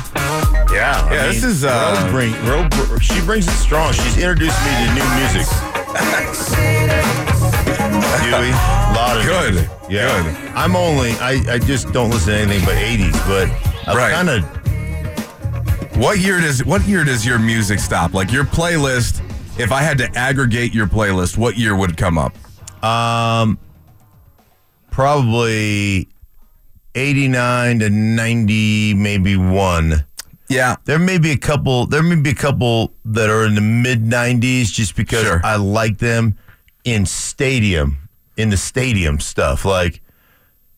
Yeah. 0.74 1.10
Yeah, 1.12 1.28
this 1.28 1.44
is, 1.44 1.64
uh, 1.64 2.08
bring, 2.12 2.32
br- 2.70 3.00
she 3.00 3.22
brings 3.22 3.48
it 3.48 3.52
strong. 3.52 3.94
She's 3.94 4.18
introduced 4.18 4.58
me 4.64 4.72
to 4.72 4.94
new 4.94 5.10
music. 5.16 5.46
Dewey, 8.26 8.52
lot 8.96 9.18
of 9.18 9.26
Good. 9.26 9.54
music. 9.54 9.70
Yeah. 9.90 10.24
Good. 10.24 10.36
I'm 10.56 10.76
only, 10.76 11.12
I, 11.14 11.42
I 11.54 11.60
just 11.60 11.92
don't 11.94 12.10
listen 12.10 12.34
to 12.34 12.40
anything 12.40 12.66
but 12.66 12.76
80s, 12.76 13.14
but 13.28 13.50
I 13.88 13.96
Right. 13.96 14.14
kind 14.14 14.30
of, 14.30 14.44
What 15.98 16.20
year 16.20 16.42
does 16.42 16.66
what 16.66 16.86
year 16.88 17.04
does 17.06 17.26
your 17.26 17.40
music 17.40 17.80
stop? 17.80 18.14
Like 18.14 18.32
your 18.32 18.44
playlist, 18.44 19.22
if 19.60 19.72
I 19.72 19.82
had 19.82 19.98
to 20.00 20.10
aggregate 20.18 20.74
your 20.74 20.88
playlist, 20.88 21.38
what 21.38 21.56
year 21.58 21.76
would 21.76 21.92
it 21.92 21.98
come 21.98 22.18
up? 22.18 22.34
um, 22.84 23.58
probably 24.92 26.08
89 26.96 27.80
to 27.80 27.90
90, 27.90 28.94
maybe 28.96 29.36
one. 29.38 30.06
Yeah. 30.48 30.76
There 30.86 31.00
may 31.00 31.18
be 31.18 31.32
a 31.32 31.38
couple. 31.38 31.86
There 31.88 32.04
may 32.04 32.16
be 32.16 32.30
a 32.32 32.36
couple 32.36 32.94
that 33.06 33.30
are 33.30 33.46
in 33.46 33.56
the 33.56 33.62
mid 33.62 34.04
'90s, 34.04 34.66
just 34.72 34.96
because 34.96 35.24
Sure. 35.24 35.42
I 35.44 35.56
like 35.56 35.98
them 35.98 36.38
in 36.84 37.06
stadium, 37.06 38.10
in 38.38 38.50
the 38.52 38.58
stadium 38.58 39.20
stuff, 39.20 39.66
like 39.66 40.02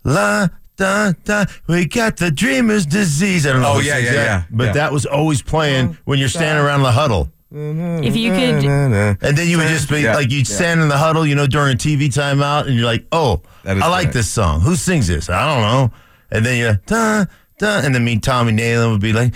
la 0.06 0.48
da 0.78 1.12
da. 1.26 1.46
We 1.68 1.86
got 1.86 2.16
the 2.16 2.32
dreamer's 2.32 2.86
disease. 2.86 3.46
I 3.46 3.52
don't 3.52 3.62
know. 3.62 3.74
Oh, 3.76 3.80
yeah, 3.80 3.98
yeah, 3.98 4.12
that, 4.14 4.26
yeah, 4.26 4.44
But 4.50 4.64
yeah. 4.68 4.72
that 4.74 4.94
was 4.94 5.06
always 5.06 5.42
playing 5.42 5.90
oh, 5.90 5.98
when 6.06 6.18
you're 6.18 6.30
standing 6.30 6.64
around 6.64 6.84
the 6.84 6.92
huddle, 6.94 7.30
If 7.52 8.16
you 8.16 8.32
could, 8.32 8.64
and 8.64 9.38
then 9.38 9.48
you 9.50 9.58
would 9.58 9.68
just 9.68 9.90
be 9.90 10.02
Yeah, 10.02 10.16
like, 10.16 10.32
you'd 10.32 10.48
stand 10.48 10.82
in 10.82 10.88
the 10.88 10.98
huddle, 10.98 11.26
you 11.26 11.36
know, 11.36 11.48
during 11.48 11.74
a 11.74 11.78
TV 11.78 12.08
timeout, 12.08 12.68
and 12.68 12.76
you're 12.76 12.86
like, 12.86 13.06
oh, 13.12 13.42
I 13.66 13.74
like 13.74 13.90
right. 13.90 14.14
this 14.14 14.30
song. 14.30 14.62
Who 14.62 14.76
sings 14.78 15.08
this? 15.08 15.30
I 15.30 15.46
don't 15.54 15.62
know. 15.62 15.92
And 16.31 16.46
then 16.46 16.57
you 16.57 16.79
da 16.86 17.25
da, 17.57 17.79
and 17.84 17.93
then 17.96 18.03
me, 18.05 18.19
Tommy 18.19 18.51
Nalen 18.53 18.91
would 18.91 19.01
be 19.01 19.13
like, 19.13 19.34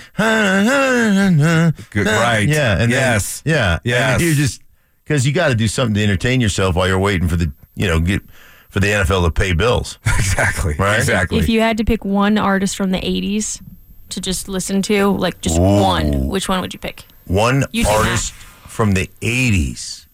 Good, 1.90 2.06
right. 2.08 2.48
yeah, 2.48 2.74
and 2.74 2.82
then- 2.82 2.90
Yes. 2.92 3.42
yeah, 3.46 3.80
Yes. 3.84 4.14
And 4.20 4.22
you 4.30 4.36
just 4.36 4.62
because 5.04 5.26
you 5.26 5.34
got 5.34 5.50
to 5.50 5.56
do 5.56 5.68
something 5.68 5.96
to 5.96 6.04
entertain 6.04 6.40
yourself 6.42 6.76
while 6.76 6.88
you're 6.88 7.00
waiting 7.00 7.28
for 7.28 7.36
the 7.36 7.52
you 7.76 7.88
know 7.88 8.00
get 8.00 8.22
for 8.70 8.80
the 8.80 8.88
NFL 8.88 9.26
to 9.26 9.32
pay 9.32 9.54
bills. 9.54 9.98
Exactly. 10.18 10.76
Right? 10.80 10.98
Exactly. 10.98 11.40
if 11.40 11.50
you 11.50 11.60
had 11.60 11.78
to 11.78 11.84
pick 11.84 12.06
one 12.06 12.38
artist 12.38 12.78
from 12.78 12.92
the 12.92 13.00
80s 13.00 13.62
to 14.10 14.22
just 14.22 14.48
listen 14.48 14.82
to, 14.84 15.08
like 15.18 15.42
just 15.42 15.60
one, 15.60 16.28
which 16.30 16.48
one 16.48 16.62
would 16.62 16.74
you 16.74 16.80
pick? 16.80 17.04
One 17.26 17.66
You 17.72 17.84
do 17.84 17.90
artist 17.90 18.32
from 18.34 18.94
the 18.94 19.10
'80s. 19.22 20.08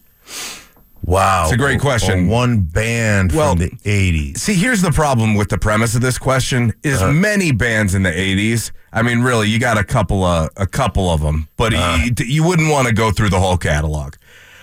Wow, 1.08 1.44
It's 1.46 1.54
a 1.54 1.58
great 1.58 1.80
question. 1.80 2.28
or 2.28 2.32
one 2.32 2.60
band 2.60 3.32
Well, 3.32 3.52
from 3.56 3.60
the 3.60 3.70
'80s. 3.86 4.40
See, 4.40 4.54
here's 4.56 4.82
the 4.82 4.92
problem 4.92 5.36
with 5.36 5.48
the 5.48 5.58
premise 5.58 5.96
of 5.96 6.02
this 6.02 6.18
question: 6.18 6.74
is 6.84 7.02
Uh-huh. 7.02 7.14
many 7.14 7.52
bands 7.54 7.96
in 7.96 8.04
the 8.04 8.12
'80s. 8.12 8.72
I 8.92 9.02
mean, 9.04 9.22
really, 9.22 9.48
you 9.50 9.58
got 9.58 9.78
a 9.78 9.86
couple 9.86 10.24
of 10.26 10.50
a 10.58 10.68
couple 10.68 11.10
of 11.10 11.22
them, 11.22 11.48
but 11.56 11.74
Uh-huh. 11.74 12.04
you, 12.04 12.26
you 12.26 12.44
wouldn't 12.44 12.70
want 12.70 12.88
to 12.90 12.94
go 12.94 13.12
through 13.12 13.30
the 13.30 13.40
whole 13.40 13.56
catalog. 13.58 14.16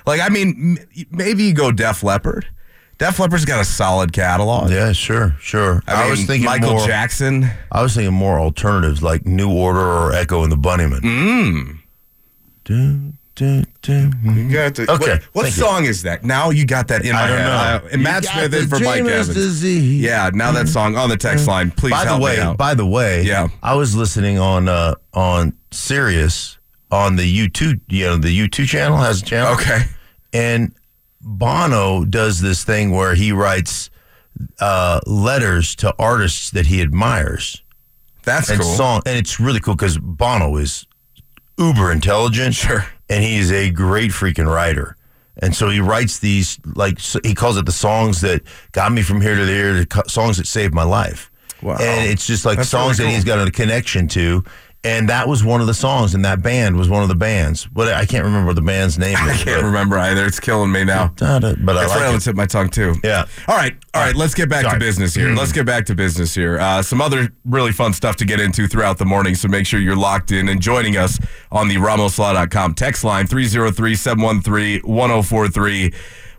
Like, 0.06 0.20
I 0.20 0.28
mean, 0.28 0.76
m- 0.94 1.06
maybe 1.10 1.44
you 1.44 1.54
go 1.54 1.72
Def 1.72 2.02
Leppard. 2.02 2.46
Def 2.98 3.18
Leppard's 3.18 3.46
got 3.46 3.60
a 3.60 3.64
solid 3.64 4.12
catalog. 4.12 4.70
Yeah, 4.70 4.92
sure, 4.92 5.34
sure. 5.40 5.82
I, 5.88 6.02
mean, 6.02 6.10
was 6.10 6.24
thinking 6.26 6.44
Michael 6.44 6.74
more, 6.74 6.86
Jackson. 6.86 7.50
I 7.72 7.82
was 7.82 7.94
thinking 7.94 8.12
more 8.14 8.38
alternatives 8.38 9.02
like 9.02 9.24
New 9.26 9.50
Order 9.50 9.80
or 9.80 10.12
Echo 10.12 10.42
and 10.42 10.52
the 10.52 10.56
Bunnymen. 10.58 11.00
Mm. 11.00 11.78
Do, 13.36 13.64
do. 13.82 14.12
You 14.22 14.52
got 14.52 14.76
to, 14.76 14.82
Okay, 14.92 15.10
What, 15.10 15.22
what 15.32 15.42
thank 15.46 15.56
you. 15.56 15.62
song 15.62 15.84
is 15.86 16.02
that? 16.02 16.22
Now 16.22 16.50
you 16.50 16.64
got 16.64 16.86
that 16.88 17.04
in 17.04 17.12
my 17.12 17.22
I 17.24 17.26
don't 17.26 17.38
head. 17.38 17.82
know. 17.82 17.88
And 17.92 18.02
Mat 18.04 18.24
Smith 18.24 18.50
the 18.52 18.60
in 18.60 18.68
for 18.68 18.78
Mike 18.78 19.02
dreamer's 19.02 19.28
Evans. 19.28 19.34
disease. 19.34 20.00
Yeah, 20.02 20.30
now 20.32 20.52
that 20.52 20.68
song 20.68 20.96
on 20.96 21.08
the 21.08 21.16
text 21.16 21.48
line. 21.48 21.72
Please 21.72 21.90
by 21.90 22.04
the 22.04 22.16
way, 22.16 22.36
me 22.36 22.42
out. 22.42 22.56
by 22.56 22.74
the 22.74 22.86
way, 22.86 23.22
Yeah. 23.24 23.48
I 23.60 23.74
was 23.74 23.96
listening 23.96 24.38
on 24.38 24.68
uh, 24.68 24.94
on 25.14 25.52
Sirius 25.72 26.58
on 26.92 27.16
the 27.16 27.24
YouTube, 27.48 27.80
you 27.88 28.04
know, 28.06 28.16
the 28.18 28.28
YouTube 28.28 28.66
channel 28.68 28.98
has 28.98 29.20
a 29.20 29.24
channel. 29.24 29.54
okay. 29.54 29.80
and 30.32 30.72
Bono 31.20 32.04
does 32.04 32.40
this 32.40 32.62
thing 32.64 32.92
where 32.92 33.14
he 33.16 33.32
writes 33.32 33.90
uh, 34.60 35.00
letters 35.06 35.74
to 35.76 35.92
artists 35.98 36.50
that 36.50 36.66
he 36.66 36.80
admires 36.82 37.62
That's 38.22 38.48
and 38.50 38.60
cool. 38.60 38.74
song, 38.74 39.02
and 39.06 39.16
it's 39.18 39.40
really 39.40 39.58
cool 39.60 39.74
because 39.74 39.98
Bono 39.98 40.56
is 40.56 40.86
uber 41.58 41.90
intelligent, 41.92 42.54
Sure. 42.54 42.86
and 43.08 43.22
he 43.22 43.36
is 43.36 43.50
a 43.52 43.70
great 43.70 44.10
freaking 44.10 44.52
writer. 44.52 44.96
And 45.42 45.54
so 45.54 45.68
he 45.68 45.80
writes 45.80 46.20
these 46.20 46.58
like 46.76 46.98
he 47.24 47.34
calls 47.34 47.56
it 47.56 47.66
the 47.66 47.72
songs 47.72 48.20
that 48.20 48.42
got 48.72 48.92
me 48.92 49.02
from 49.02 49.20
here 49.20 49.34
to 49.34 49.44
there, 49.44 49.72
the 49.84 50.04
songs 50.06 50.36
that 50.36 50.46
saved 50.46 50.72
my 50.74 50.84
life. 50.84 51.30
Wow. 51.60 51.76
And 51.80 52.10
it's 52.10 52.26
just 52.26 52.44
like 52.44 52.58
That's 52.58 52.68
songs 52.68 52.98
really 52.98 53.10
that 53.12 53.16
he's 53.16 53.24
got 53.24 53.46
a 53.46 53.50
connection 53.50 54.06
to. 54.08 54.44
And 54.84 55.08
that 55.08 55.26
was 55.26 55.42
one 55.42 55.62
of 55.62 55.66
the 55.66 55.72
songs, 55.72 56.14
and 56.14 56.22
that 56.26 56.42
band 56.42 56.76
was 56.76 56.90
one 56.90 57.02
of 57.02 57.08
the 57.08 57.14
bands. 57.14 57.64
But 57.66 57.94
I 57.94 58.04
can't 58.04 58.24
remember 58.24 58.52
the 58.52 58.60
band's 58.60 58.98
name. 58.98 59.16
I 59.18 59.32
can't 59.34 59.62
but- 59.62 59.66
remember 59.66 59.96
either. 59.98 60.26
It's 60.26 60.38
killing 60.38 60.70
me 60.70 60.84
now. 60.84 61.08
But 61.18 61.24
I 61.24 61.38
right 61.54 61.88
like 61.88 62.02
on 62.02 62.10
the 62.12 62.16
it. 62.16 62.20
tip 62.20 62.32
of 62.32 62.36
my 62.36 62.44
tongue 62.46 62.68
too. 62.68 62.94
Yeah. 63.02 63.24
All 63.48 63.56
right. 63.56 63.74
All 63.94 64.02
right. 64.02 64.14
Let's 64.14 64.34
get 64.34 64.50
back 64.50 64.64
Sorry. 64.64 64.74
to 64.74 64.78
business 64.78 65.14
here. 65.14 65.34
Let's 65.34 65.52
get 65.52 65.64
back 65.64 65.86
to 65.86 65.94
business 65.94 66.34
here. 66.34 66.58
Uh, 66.58 66.82
some 66.82 67.00
other 67.00 67.30
really 67.46 67.72
fun 67.72 67.94
stuff 67.94 68.16
to 68.16 68.26
get 68.26 68.40
into 68.40 68.66
throughout 68.68 68.98
the 68.98 69.06
morning. 69.06 69.34
So 69.34 69.48
make 69.48 69.66
sure 69.66 69.80
you're 69.80 69.96
locked 69.96 70.32
in 70.32 70.50
and 70.50 70.60
joining 70.60 70.98
us 70.98 71.18
on 71.50 71.68
the 71.68 71.76
RamosLaw.com 71.76 72.74
text 72.74 73.04
line 73.04 73.26
303-713-1043. 73.26 75.94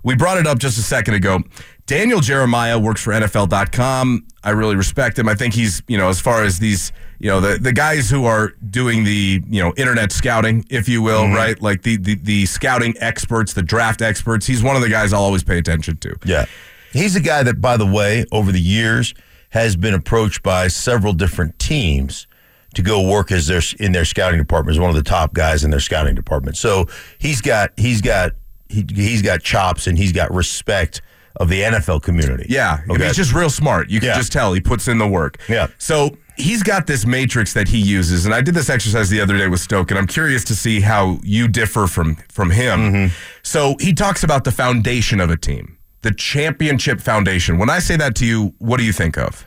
We 0.06 0.16
brought 0.16 0.38
it 0.38 0.46
up 0.46 0.60
just 0.60 0.78
a 0.78 0.84
second 0.84 1.16
ago. 1.16 1.42
Daniel 1.88 2.20
Jeremiah 2.20 2.78
works 2.78 3.02
for 3.02 3.12
NFL.com. 3.12 4.28
I 4.44 4.52
really 4.52 4.76
respect 4.76 5.18
him. 5.18 5.28
I 5.28 5.34
think 5.34 5.56
he's, 5.56 5.82
you 5.88 5.98
know, 5.98 6.10
as 6.10 6.22
far 6.22 6.44
as 6.44 6.60
these, 6.60 6.92
you 7.18 7.28
know, 7.28 7.42
the, 7.42 7.58
the 7.58 7.74
guys 7.74 8.08
who 8.08 8.26
are 8.26 8.50
doing 8.70 9.04
the, 9.04 9.42
you 9.50 9.64
know, 9.64 9.74
internet 9.78 10.12
scouting, 10.12 10.64
if 10.70 10.88
you 10.88 11.02
will, 11.02 11.24
mm-hmm. 11.24 11.34
right? 11.34 11.60
Like 11.60 11.82
the, 11.82 11.98
the 11.98 12.16
the 12.16 12.46
scouting 12.46 12.94
experts, 13.00 13.54
the 13.54 13.64
draft 13.64 14.04
experts. 14.04 14.46
He's 14.46 14.62
one 14.62 14.76
of 14.76 14.84
the 14.84 14.90
guys 14.90 15.12
I'll 15.12 15.24
always 15.24 15.44
pay 15.44 15.58
attention 15.58 15.98
to. 15.98 16.16
Yeah. 16.24 16.46
He's 16.94 17.16
a 17.16 17.22
guy 17.22 17.42
that, 17.42 17.60
by 17.60 17.76
the 17.76 17.86
way, 17.88 18.26
over 18.32 18.52
the 18.52 18.62
years 18.62 19.16
has 19.50 19.76
been 19.76 19.96
approached 19.96 20.44
by 20.44 20.68
several 20.68 21.14
different 21.14 21.58
teams 21.58 22.28
to 22.76 22.84
go 22.84 23.10
work 23.10 23.32
as 23.32 23.48
their 23.48 23.62
in 23.80 23.92
their 23.92 24.06
scouting 24.06 24.38
department 24.38 24.76
as 24.76 24.80
one 24.80 24.92
of 24.92 24.96
the 24.96 25.04
top 25.04 25.34
guys 25.34 25.64
in 25.64 25.72
their 25.72 25.80
scouting 25.80 26.14
department. 26.14 26.58
So 26.58 26.86
he's 27.18 27.42
got 27.42 27.72
he's 27.76 28.02
got 28.02 28.34
he, 28.70 28.86
he's 28.94 29.22
got 29.22 29.42
chops 29.42 29.88
and 29.88 29.98
he's 29.98 30.12
got 30.12 30.34
respect 30.34 31.02
of 31.38 31.50
the 31.50 31.62
NFL 31.62 32.02
community. 32.02 32.46
Yeah, 32.50 32.80
Okay. 32.90 33.06
he's 33.08 33.16
just 33.18 33.34
real 33.34 33.50
smart. 33.50 33.90
You 33.90 34.00
can 34.00 34.10
Yeah. 34.10 34.16
just 34.18 34.32
tell 34.32 34.54
he 34.54 34.62
puts 34.62 34.88
in 34.88 34.98
the 35.00 35.08
work. 35.08 35.38
Yeah. 35.50 35.68
So 35.78 36.18
he's 36.38 36.64
got 36.64 36.88
this 36.88 37.06
matrix 37.06 37.54
that 37.54 37.68
he 37.68 37.78
uses, 37.78 38.26
and 38.26 38.34
I 38.34 38.40
did 38.42 38.54
this 38.56 38.70
exercise 38.70 39.10
the 39.10 39.20
other 39.20 39.38
day 39.38 39.48
with 39.48 39.60
Stoke, 39.60 39.92
and 39.92 39.98
I'm 39.98 40.08
curious 40.08 40.44
to 40.46 40.56
see 40.56 40.80
how 40.80 41.20
you 41.24 41.48
differ 41.50 41.88
from 41.88 42.16
from 42.32 42.52
him. 42.52 42.80
Mm-hmm. 42.80 43.14
So 43.44 43.76
he 43.82 43.94
talks 43.94 44.24
about 44.24 44.46
the 44.46 44.52
foundation 44.52 45.20
of 45.20 45.30
a 45.30 45.36
team, 45.38 45.78
the 46.04 46.12
championship 46.12 47.02
foundation. 47.02 47.58
When 47.58 47.70
I 47.70 47.80
say 47.80 47.98
that 47.98 48.16
to 48.16 48.26
you, 48.26 48.54
what 48.60 48.78
do 48.78 48.86
you 48.86 48.94
think 48.94 49.18
of? 49.18 49.46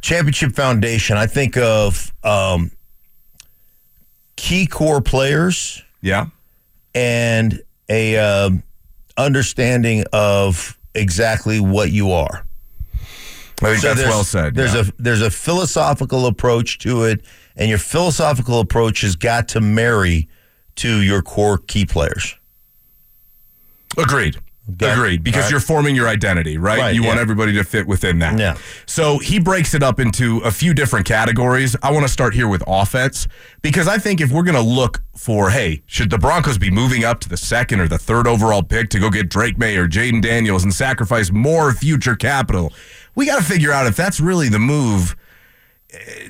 Championship 0.00 0.52
Foundation. 0.54 1.16
I 1.16 1.26
think 1.26 1.56
of 1.58 2.12
um, 2.24 2.70
key 4.36 4.66
core 4.66 5.00
players 5.00 5.82
Yeah. 6.00 6.26
and 6.94 7.60
a 7.88 8.16
um, 8.16 8.62
understanding 9.16 10.04
of 10.12 10.78
exactly 10.94 11.60
what 11.60 11.90
you 11.90 12.12
are. 12.12 12.46
I 13.60 13.70
think 13.70 13.78
So 13.78 13.94
that's 13.94 14.08
well 14.08 14.24
said. 14.24 14.54
There's 14.54 14.74
yeah. 14.74 14.82
a 14.82 15.02
there's 15.02 15.22
a 15.22 15.30
philosophical 15.30 16.26
approach 16.26 16.78
to 16.78 17.04
it, 17.04 17.22
and 17.56 17.68
your 17.68 17.78
philosophical 17.78 18.60
approach 18.60 19.00
has 19.00 19.16
got 19.16 19.48
to 19.48 19.60
marry 19.60 20.28
to 20.76 21.02
your 21.02 21.22
core 21.22 21.58
key 21.58 21.84
players. 21.84 22.36
Agreed. 23.96 24.38
Okay. 24.70 24.92
Agreed. 24.92 25.24
Because 25.24 25.44
right. 25.44 25.50
you're 25.52 25.60
forming 25.60 25.96
your 25.96 26.08
identity, 26.08 26.58
right? 26.58 26.78
Right, 26.78 26.94
you 26.94 27.02
want 27.02 27.18
everybody 27.18 27.52
to 27.54 27.64
fit 27.64 27.86
within 27.86 28.18
that. 28.18 28.38
Yeah. 28.38 28.56
So 28.86 29.18
he 29.18 29.38
breaks 29.38 29.74
it 29.74 29.82
up 29.82 29.98
into 29.98 30.38
a 30.38 30.50
few 30.50 30.74
different 30.74 31.06
categories. 31.06 31.74
I 31.82 31.90
want 31.90 32.04
to 32.04 32.12
start 32.12 32.34
here 32.34 32.48
with 32.48 32.62
offense 32.66 33.26
because 33.62 33.88
I 33.88 33.98
think 33.98 34.20
if 34.20 34.30
we're 34.30 34.42
going 34.42 34.54
to 34.54 34.60
look 34.60 35.02
for, 35.16 35.50
hey, 35.50 35.82
should 35.86 36.10
the 36.10 36.18
Broncos 36.18 36.58
be 36.58 36.70
moving 36.70 37.04
up 37.04 37.20
to 37.20 37.28
the 37.28 37.36
second 37.36 37.80
or 37.80 37.88
the 37.88 37.98
third 37.98 38.26
overall 38.26 38.62
pick 38.62 38.90
to 38.90 38.98
go 38.98 39.10
get 39.10 39.30
Drake 39.30 39.58
Maye 39.58 39.76
or 39.76 39.88
Jayden 39.88 40.20
Daniels 40.20 40.64
and 40.64 40.74
sacrifice 40.74 41.30
more 41.30 41.72
future 41.72 42.14
capital? 42.14 42.72
We 43.14 43.26
got 43.26 43.38
to 43.38 43.44
figure 43.44 43.72
out 43.72 43.86
if 43.86 43.96
that's 43.96 44.20
really 44.20 44.48
the 44.48 44.58
move 44.58 45.16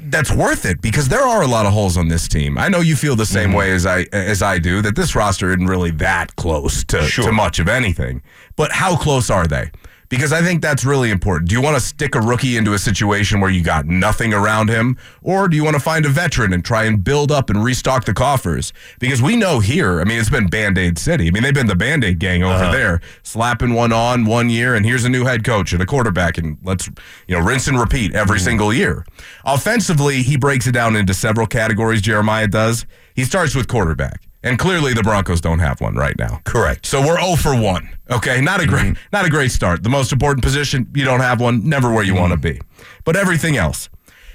that's 0.02 0.30
worth 0.30 0.64
it 0.64 0.80
because 0.80 1.08
there 1.08 1.22
are 1.22 1.42
a 1.42 1.46
lot 1.46 1.66
of 1.66 1.72
holes 1.72 1.96
on 1.96 2.08
this 2.08 2.28
team. 2.28 2.56
I 2.58 2.68
know 2.68 2.80
you 2.80 2.94
feel 2.96 3.16
the 3.16 3.26
same 3.26 3.48
Mm-hmm. 3.50 3.58
way 3.58 3.72
as 3.72 3.86
I 3.86 4.06
as 4.12 4.42
I 4.42 4.58
do 4.58 4.82
that 4.82 4.94
this 4.96 5.14
roster 5.14 5.48
isn't 5.50 5.66
really 5.66 5.90
that 5.92 6.36
close 6.36 6.84
to, 6.84 7.02
Sure. 7.02 7.24
to 7.26 7.32
much 7.32 7.58
of 7.58 7.68
anything. 7.68 8.22
But 8.56 8.72
how 8.72 8.96
close 8.96 9.30
are 9.30 9.46
they? 9.46 9.70
Because 10.10 10.32
I 10.32 10.40
think 10.40 10.62
that's 10.62 10.86
really 10.86 11.10
important. 11.10 11.50
Do 11.50 11.54
you 11.54 11.60
want 11.60 11.76
to 11.76 11.80
stick 11.82 12.14
a 12.14 12.20
rookie 12.20 12.56
into 12.56 12.72
a 12.72 12.78
situation 12.78 13.40
where 13.40 13.50
you 13.50 13.62
got 13.62 13.84
nothing 13.84 14.32
around 14.32 14.70
him? 14.70 14.96
Or 15.22 15.48
do 15.48 15.56
you 15.56 15.62
want 15.64 15.74
to 15.74 15.80
find 15.80 16.06
a 16.06 16.08
veteran 16.08 16.54
and 16.54 16.64
try 16.64 16.84
and 16.84 17.04
build 17.04 17.30
up 17.30 17.50
and 17.50 17.62
restock 17.62 18.06
the 18.06 18.14
coffers? 18.14 18.72
Because 19.00 19.20
we 19.20 19.36
know 19.36 19.60
here, 19.60 20.00
I 20.00 20.04
mean, 20.04 20.18
it's 20.18 20.30
been 20.30 20.46
Band 20.46 20.78
Aid 20.78 20.98
City. 20.98 21.28
I 21.28 21.30
mean, 21.30 21.42
they've 21.42 21.52
been 21.52 21.66
the 21.66 21.76
Band 21.76 22.04
Aid 22.04 22.18
gang 22.20 22.42
over 22.42 22.54
Uh-huh. 22.54 22.72
there, 22.72 23.00
slapping 23.22 23.74
one 23.74 23.92
on 23.92 24.24
one 24.24 24.48
year, 24.48 24.74
and 24.74 24.86
here's 24.86 25.04
a 25.04 25.10
new 25.10 25.24
head 25.26 25.44
coach 25.44 25.72
and 25.74 25.82
a 25.82 25.86
quarterback, 25.86 26.38
and 26.38 26.56
let's, 26.64 26.88
you 27.26 27.36
know, 27.38 27.44
rinse 27.44 27.68
and 27.68 27.78
repeat 27.78 28.14
every 28.14 28.40
single 28.40 28.72
year. 28.72 29.04
Offensively, 29.44 30.22
he 30.22 30.36
breaks 30.36 30.66
it 30.66 30.72
down 30.72 30.96
into 30.96 31.12
several 31.12 31.46
categories, 31.46 32.00
Jeremiah 32.00 32.46
does. 32.48 32.86
He 33.14 33.24
starts 33.24 33.54
with 33.54 33.68
quarterback. 33.68 34.22
And 34.42 34.58
clearly 34.58 34.94
the 34.94 35.02
Broncos 35.02 35.40
don't 35.40 35.58
have 35.58 35.80
one 35.80 35.94
right 35.96 36.16
now. 36.18 36.40
Correct. 36.44 36.86
So 36.86 37.00
we're 37.00 37.20
0 37.20 37.36
for 37.36 37.60
1. 37.60 37.88
Okay, 38.10 38.40
not 38.40 38.60
a 38.60 38.66
great 38.66 38.96
not 39.12 39.26
a 39.26 39.30
great 39.30 39.50
start. 39.50 39.82
The 39.82 39.88
most 39.88 40.12
important 40.12 40.42
position, 40.44 40.86
you 40.94 41.04
don't 41.04 41.20
have 41.20 41.40
one, 41.40 41.68
never 41.68 41.92
where 41.92 42.04
you 42.04 42.14
want 42.14 42.32
to 42.32 42.38
be. 42.38 42.60
But 43.04 43.16
everything 43.16 43.56
else. 43.56 43.88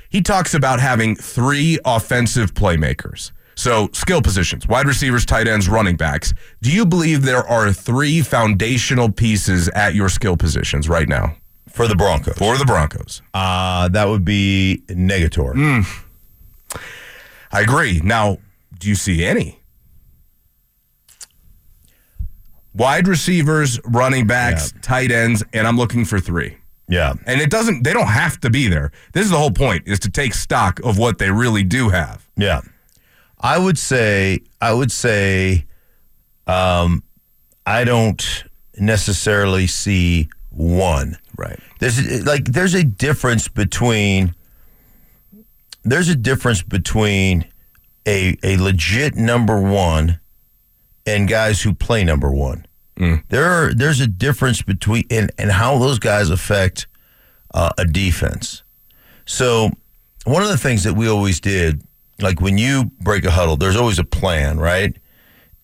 He 0.09 0.21
talks 0.21 0.53
about 0.53 0.79
having 0.79 1.15
three 1.15 1.79
offensive 1.85 2.53
playmakers. 2.53 3.31
So, 3.55 3.89
skill 3.93 4.21
positions, 4.21 4.67
wide 4.67 4.87
receivers, 4.87 5.25
tight 5.25 5.47
ends, 5.47 5.67
running 5.69 5.95
backs. 5.95 6.33
Do 6.61 6.71
you 6.71 6.85
believe 6.85 7.21
there 7.23 7.47
are 7.47 7.71
three 7.71 8.21
foundational 8.21 9.11
pieces 9.11 9.69
at 9.69 9.93
your 9.95 10.09
skill 10.09 10.35
positions 10.37 10.89
right 10.89 11.07
now 11.07 11.35
For 11.69 11.87
the 11.87 11.95
Broncos, 11.95 12.35
for 12.37 12.57
the 12.57 12.65
Broncos? 12.65 13.21
uh, 13.33 13.89
that 13.89 14.05
would 14.07 14.25
be 14.25 14.83
Negator. 14.87 15.53
Mm. 15.53 16.79
I 17.51 17.61
agree. 17.61 18.01
Now, 18.03 18.37
do 18.79 18.89
you 18.89 18.95
see 18.95 19.23
any? 19.23 19.59
Wide 22.75 23.07
receivers, 23.07 23.79
running 23.85 24.25
backs, 24.27 24.73
tight 24.81 25.11
ends, 25.11 25.43
and 25.53 25.67
I'm 25.67 25.77
looking 25.77 26.05
for 26.05 26.19
three. 26.19 26.57
Yeah. 26.89 27.13
And 27.25 27.39
it 27.39 27.49
doesn't, 27.49 27.83
they 27.83 27.93
don't 27.93 28.07
have 28.07 28.39
to 28.41 28.49
be 28.49 28.67
there. 28.67 28.91
This 29.13 29.25
is 29.25 29.31
the 29.31 29.37
whole 29.37 29.51
point, 29.51 29.87
is 29.87 29.99
to 29.99 30.09
take 30.09 30.33
stock 30.33 30.79
of 30.83 30.97
what 30.97 31.17
they 31.17 31.29
really 31.31 31.63
do 31.63 31.89
have. 31.89 32.27
Yeah. 32.35 32.61
I 33.43 33.57
would 33.57 33.77
say 33.77 34.39
I 34.61 34.73
would 34.73 34.91
say 34.91 35.65
um 36.47 37.03
I 37.65 37.83
don't 37.83 38.45
necessarily 38.79 39.67
see 39.67 40.29
one. 40.49 41.17
Right. 41.37 41.59
There's 41.79 42.25
like 42.25 42.45
there's 42.45 42.73
a 42.73 42.83
difference 42.85 43.49
between 43.49 44.33
there's 45.83 46.07
a 46.07 46.15
difference 46.15 46.63
between 46.63 47.45
a 48.07 48.37
a 48.43 48.55
legit 48.57 49.15
number 49.15 49.59
1 49.59 50.19
and 51.05 51.27
guys 51.27 51.61
who 51.61 51.73
play 51.73 52.03
number 52.03 52.31
1. 52.31 52.65
There 53.29 53.45
are, 53.45 53.73
there's 53.73 53.99
a 53.99 54.07
difference 54.07 54.61
between 54.61 55.03
and, 55.09 55.31
and 55.37 55.51
how 55.51 55.77
those 55.79 55.99
guys 55.99 56.29
affect 56.29 56.87
uh, 57.53 57.71
a 57.77 57.85
defense. 57.85 58.63
So 59.25 59.71
one 60.25 60.43
of 60.43 60.49
the 60.49 60.57
things 60.57 60.83
that 60.83 60.93
we 60.93 61.07
always 61.09 61.39
did, 61.39 61.81
like 62.21 62.39
when 62.39 62.57
you 62.57 62.91
break 63.01 63.25
a 63.25 63.31
huddle, 63.31 63.57
there's 63.57 63.75
always 63.75 63.99
a 63.99 64.03
plan, 64.03 64.59
right? 64.59 64.95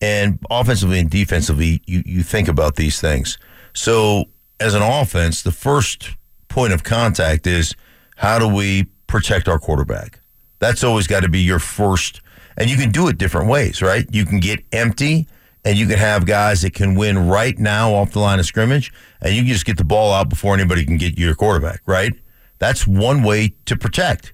And 0.01 0.39
offensively 0.50 1.00
and 1.00 1.10
defensively, 1.10 1.81
you, 1.86 2.03
you 2.05 2.24
think 2.24 2.48
about 2.48 2.75
these 2.75 3.00
things. 3.00 3.38
So, 3.74 4.25
as 4.60 4.74
an 4.74 4.81
offense, 4.81 5.41
the 5.43 5.51
first 5.51 6.15
point 6.48 6.74
of 6.74 6.84
contact 6.84 7.46
is 7.48 7.74
how 8.17 8.39
do 8.39 8.48
we 8.48 8.86
protect 9.08 9.48
our 9.48 9.60
quarterback? 9.60 10.19
That's 10.60 10.84
always 10.84 11.08
got 11.08 11.22
to 11.22 11.29
be 11.29 11.39
your 11.39 11.60
first. 11.60 12.22
And 12.59 12.69
you 12.69 12.77
can 12.77 12.91
do 12.91 13.07
it 13.07 13.17
different 13.17 13.49
ways, 13.49 13.81
right? 13.81 14.05
You 14.11 14.25
can 14.25 14.39
get 14.39 14.59
empty 14.71 15.27
and 15.65 15.77
you 15.77 15.87
can 15.87 15.97
have 15.97 16.25
guys 16.25 16.61
that 16.61 16.73
can 16.73 16.95
win 16.95 17.27
right 17.27 17.57
now 17.57 17.93
off 17.93 18.11
the 18.11 18.19
line 18.19 18.39
of 18.39 18.45
scrimmage, 18.45 18.93
and 19.21 19.35
you 19.35 19.41
can 19.41 19.51
just 19.51 19.65
get 19.65 19.77
the 19.77 19.83
ball 19.83 20.13
out 20.13 20.29
before 20.29 20.53
anybody 20.53 20.85
can 20.85 20.97
get 20.97 21.17
your 21.17 21.35
quarterback, 21.35 21.81
right? 21.85 22.13
That's 22.59 22.87
one 22.87 23.23
way 23.23 23.53
to 23.65 23.75
protect. 23.75 24.33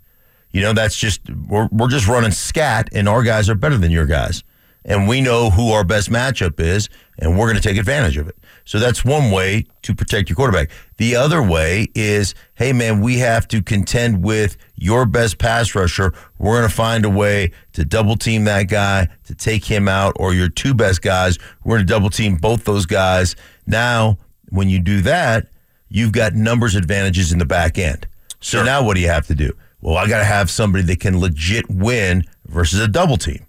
You 0.52 0.62
know, 0.62 0.74
that's 0.74 0.96
just, 0.96 1.22
we're, 1.30 1.68
we're 1.72 1.90
just 1.90 2.08
running 2.08 2.32
scat, 2.32 2.90
and 2.94 3.10
our 3.10 3.24
guys 3.24 3.50
are 3.50 3.56
better 3.56 3.78
than 3.78 3.92
your 3.92 4.06
guys. 4.06 4.44
And 4.86 5.08
we 5.08 5.20
know 5.20 5.50
who 5.50 5.72
our 5.72 5.84
best 5.84 6.12
matchup 6.12 6.60
is, 6.60 6.90
and 7.18 7.38
we're 7.38 7.48
going 7.48 7.62
to 7.62 7.68
take 7.68 7.78
advantage 7.78 8.18
of 8.18 8.28
it. 8.28 8.38
So 8.66 8.80
that's 8.80 9.06
one 9.06 9.30
way 9.30 9.66
to 9.84 9.94
protect 9.94 10.28
your 10.28 10.36
quarterback. 10.36 10.72
The 10.98 11.16
other 11.16 11.42
way 11.42 11.88
is, 11.94 12.34
hey, 12.56 12.74
man, 12.74 13.00
we 13.00 13.20
have 13.20 13.48
to 13.50 13.62
contend 13.62 14.24
with 14.24 14.58
your 14.76 15.06
best 15.06 15.38
pass 15.38 15.76
rusher. 15.76 16.14
We're 16.40 16.58
going 16.58 16.70
to 16.70 16.76
find 16.76 17.06
a 17.06 17.10
way 17.10 17.52
to 17.74 17.86
double 17.86 18.16
team 18.16 18.44
that 18.46 18.64
guy, 18.64 19.08
to 19.26 19.36
take 19.36 19.66
him 19.66 19.88
out, 19.88 20.18
or 20.20 20.34
your 20.34 20.50
two 20.50 20.74
best 20.74 21.04
guys. 21.04 21.38
We're 21.64 21.78
going 21.78 21.88
to 21.88 21.94
double 21.94 22.10
team 22.10 22.38
both 22.38 22.66
those 22.66 22.88
guys. 22.88 23.36
Now, 23.68 24.18
when 24.50 24.68
you 24.70 24.80
do 24.80 25.02
that, 25.02 25.48
you've 25.88 26.12
got 26.12 26.34
numbers 26.34 26.76
advantages 26.76 27.32
in 27.32 27.38
the 27.38 27.46
back 27.46 27.78
end. 27.78 28.08
So 28.40 28.64
now 28.64 28.84
what 28.84 28.96
do 28.96 29.02
you 29.02 29.08
have 29.10 29.28
to 29.28 29.36
do? 29.36 29.56
Well, 29.82 29.96
I 29.96 30.08
got 30.08 30.20
to 30.20 30.26
have 30.26 30.50
somebody 30.50 30.84
that 30.86 31.00
can 31.00 31.20
legit 31.20 31.70
win 31.70 32.24
versus 32.48 32.80
a 32.80 32.88
double 32.88 33.18
team 33.18 33.45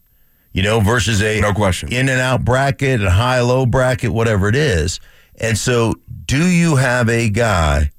you 0.57 0.63
know, 0.63 0.81
versus 0.81 1.23
a 1.23 1.39
No 1.41 1.53
question. 1.53 1.93
in 1.93 2.09
and 2.09 2.19
out 2.19 2.43
bracket, 2.43 3.03
a 3.03 3.11
high 3.11 3.41
low 3.41 3.67
bracket, 3.67 4.11
whatever 4.11 4.49
it 4.49 4.57
is. 4.57 5.01
And 5.39 5.59
so, 5.59 5.93
do 6.25 6.49
you 6.49 6.77
have 6.77 7.11
a 7.11 7.29
guy 7.29 7.91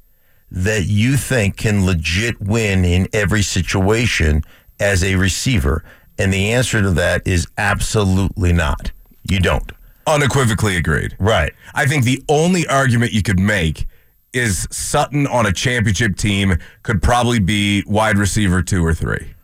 that 0.49 0.85
you 0.87 1.17
think 1.17 1.55
can 1.55 1.85
legit 1.85 2.41
win 2.41 2.83
in 2.83 3.07
every 3.13 3.43
situation 3.43 4.43
as 4.79 5.03
a 5.03 5.13
receiver? 5.15 5.83
And 6.17 6.33
the 6.33 6.51
answer 6.51 6.81
to 6.81 6.89
that 6.91 7.27
is 7.27 7.45
absolutely 7.59 8.53
not. 8.53 8.91
You 9.29 9.39
don't. 9.39 9.71
Unequivocally 10.07 10.77
agreed. 10.77 11.15
Right. 11.19 11.53
I 11.75 11.85
think 11.85 12.05
the 12.05 12.23
only 12.27 12.65
argument 12.65 13.11
you 13.11 13.21
could 13.21 13.39
make 13.39 13.85
is 14.33 14.67
Sutton 14.71 15.27
on 15.27 15.45
a 15.45 15.53
championship 15.53 16.15
team 16.15 16.57
could 16.81 17.03
probably 17.03 17.37
be 17.39 17.83
wide 17.85 18.17
receiver 18.17 18.63
two 18.63 18.83
or 18.83 18.95
three. 18.95 19.35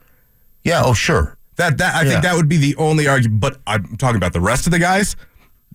Yeah. 0.64 0.82
Oh, 0.84 0.94
sure. 0.96 1.38
That 1.58 1.78
that 1.78 1.96
I 1.96 2.02
Yeah. 2.04 2.10
think 2.12 2.24
that 2.24 2.36
would 2.36 2.50
be 2.50 2.58
the 2.58 2.76
only 2.78 3.08
argument. 3.08 3.40
But 3.42 3.60
I'm 3.68 3.96
talking 3.98 4.18
about 4.18 4.34
the 4.34 4.42
rest 4.42 4.66
of 4.68 4.72
the 4.72 4.80
guys. 4.80 5.16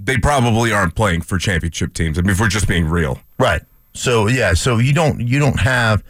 They 0.00 0.16
probably 0.16 0.72
aren't 0.72 0.94
playing 0.94 1.22
for 1.22 1.38
championship 1.38 1.92
teams. 1.94 2.18
I 2.18 2.22
mean, 2.22 2.30
if 2.30 2.40
we're 2.40 2.48
just 2.48 2.68
being 2.68 2.86
real. 2.86 3.20
Right. 3.38 3.62
So 3.94 4.28
yeah, 4.28 4.54
so 4.54 4.78
you 4.78 4.92
don't 4.92 5.20
you 5.26 5.38
don't 5.38 5.60
have 5.60 6.02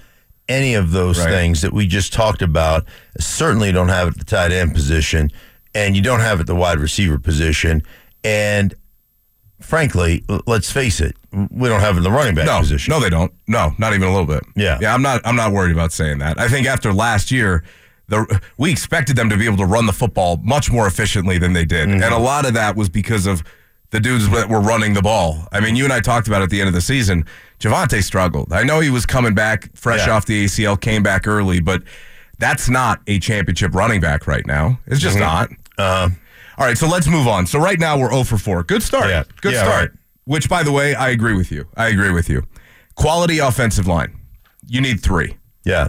any 0.49 0.75
of 0.75 0.91
those 0.93 1.19
Right. 1.19 1.29
things 1.31 1.61
that 1.63 1.73
we 1.73 1.87
just 1.87 2.13
talked 2.13 2.43
about. 2.43 2.85
Certainly 3.19 3.73
don't 3.73 3.89
have 3.89 4.09
it 4.09 4.11
at 4.13 4.19
the 4.19 4.25
tight 4.25 4.53
end 4.53 4.75
position, 4.75 5.31
and 5.75 5.95
you 5.97 6.03
don't 6.03 6.21
have 6.21 6.39
it 6.39 6.43
at 6.43 6.47
the 6.47 6.55
wide 6.55 6.81
receiver 6.81 7.19
position. 7.19 7.83
And 8.25 8.75
frankly, 9.61 10.25
let's 10.47 10.71
face 10.71 11.01
it, 11.01 11.17
we 11.51 11.69
don't 11.69 11.81
have 11.81 11.95
it 11.97 11.99
in 11.99 12.05
the 12.05 12.11
running 12.11 12.35
back 12.35 12.47
No, 12.47 12.61
position. 12.61 12.91
no, 12.93 13.01
they 13.01 13.11
don't. 13.11 13.33
No, 13.47 13.75
not 13.79 13.93
even 13.95 14.09
a 14.09 14.11
little 14.11 14.27
bit. 14.27 14.43
Yeah. 14.57 14.79
yeah. 14.81 14.95
I'm 14.95 15.03
not. 15.03 15.21
I'm 15.25 15.37
not 15.37 15.53
worried 15.53 15.73
about 15.73 15.93
saying 15.93 16.19
that. 16.19 16.39
I 16.39 16.49
think 16.49 16.67
after 16.67 16.93
last 16.93 17.31
year, 17.31 17.65
the 18.09 18.41
we 18.57 18.71
expected 18.71 19.17
them 19.17 19.29
to 19.31 19.37
be 19.37 19.45
able 19.45 19.57
to 19.59 19.65
run 19.67 19.87
the 19.87 19.93
football 19.93 20.38
much 20.43 20.71
more 20.71 20.87
efficiently 20.87 21.38
than 21.38 21.53
they 21.53 21.65
did, 21.65 21.88
Mm-hmm. 21.88 22.03
and 22.03 22.15
a 22.15 22.19
lot 22.19 22.47
of 22.47 22.55
that 22.55 22.75
was 22.77 22.88
because 22.88 23.27
of 23.27 23.43
the 23.91 24.00
dudes 24.00 24.29
that 24.31 24.49
were 24.49 24.61
running 24.61 24.93
the 24.95 25.00
ball. 25.03 25.47
I 25.53 25.61
mean, 25.61 25.75
you 25.77 25.85
and 25.85 25.93
I 25.93 26.00
talked 26.00 26.27
about 26.29 26.41
it 26.43 26.45
at 26.45 26.50
the 26.50 26.61
end 26.61 26.69
of 26.69 26.75
the 26.75 26.81
season. 26.83 27.25
Javonte 27.59 28.03
struggled. 28.03 28.53
I 28.53 28.62
know 28.62 28.81
he 28.81 28.91
was 28.91 29.07
coming 29.07 29.35
back 29.35 29.71
fresh 29.75 30.07
Yeah. 30.07 30.14
off 30.14 30.27
the 30.27 30.44
ACL, 30.44 30.77
came 30.79 31.03
back 31.03 31.27
early, 31.27 31.59
but 31.61 31.83
that's 32.38 32.68
not 32.68 33.01
a 33.07 33.18
championship 33.18 33.75
running 33.75 34.01
back 34.01 34.27
right 34.27 34.47
now. 34.47 34.79
It's 34.87 35.01
just 35.01 35.18
not. 35.18 35.49
Uh, 35.79 36.11
All 36.59 36.66
right, 36.66 36.77
so 36.77 36.87
let's 36.87 37.07
move 37.09 37.27
on. 37.27 37.47
So 37.47 37.59
right 37.59 37.79
now 37.79 37.99
we're 37.99 38.11
0 38.11 38.25
for 38.25 38.37
4. 38.37 38.62
Good 38.64 38.83
start. 38.83 39.09
Yeah. 39.09 39.25
Good 39.40 39.55
Yeah, 39.55 39.62
start. 39.64 39.81
right. 39.81 39.90
Which, 40.25 40.49
by 40.51 40.62
the 40.62 40.73
way, 40.73 40.94
I 40.94 41.09
agree 41.09 41.35
with 41.35 41.51
you. 41.51 41.66
I 41.77 41.88
agree 41.88 42.12
with 42.12 42.29
you. 42.29 42.42
Quality 42.94 43.38
offensive 43.38 43.87
line. 43.87 44.18
You 44.66 44.81
need 44.83 45.01
three. 45.01 45.37
yeah. 45.64 45.88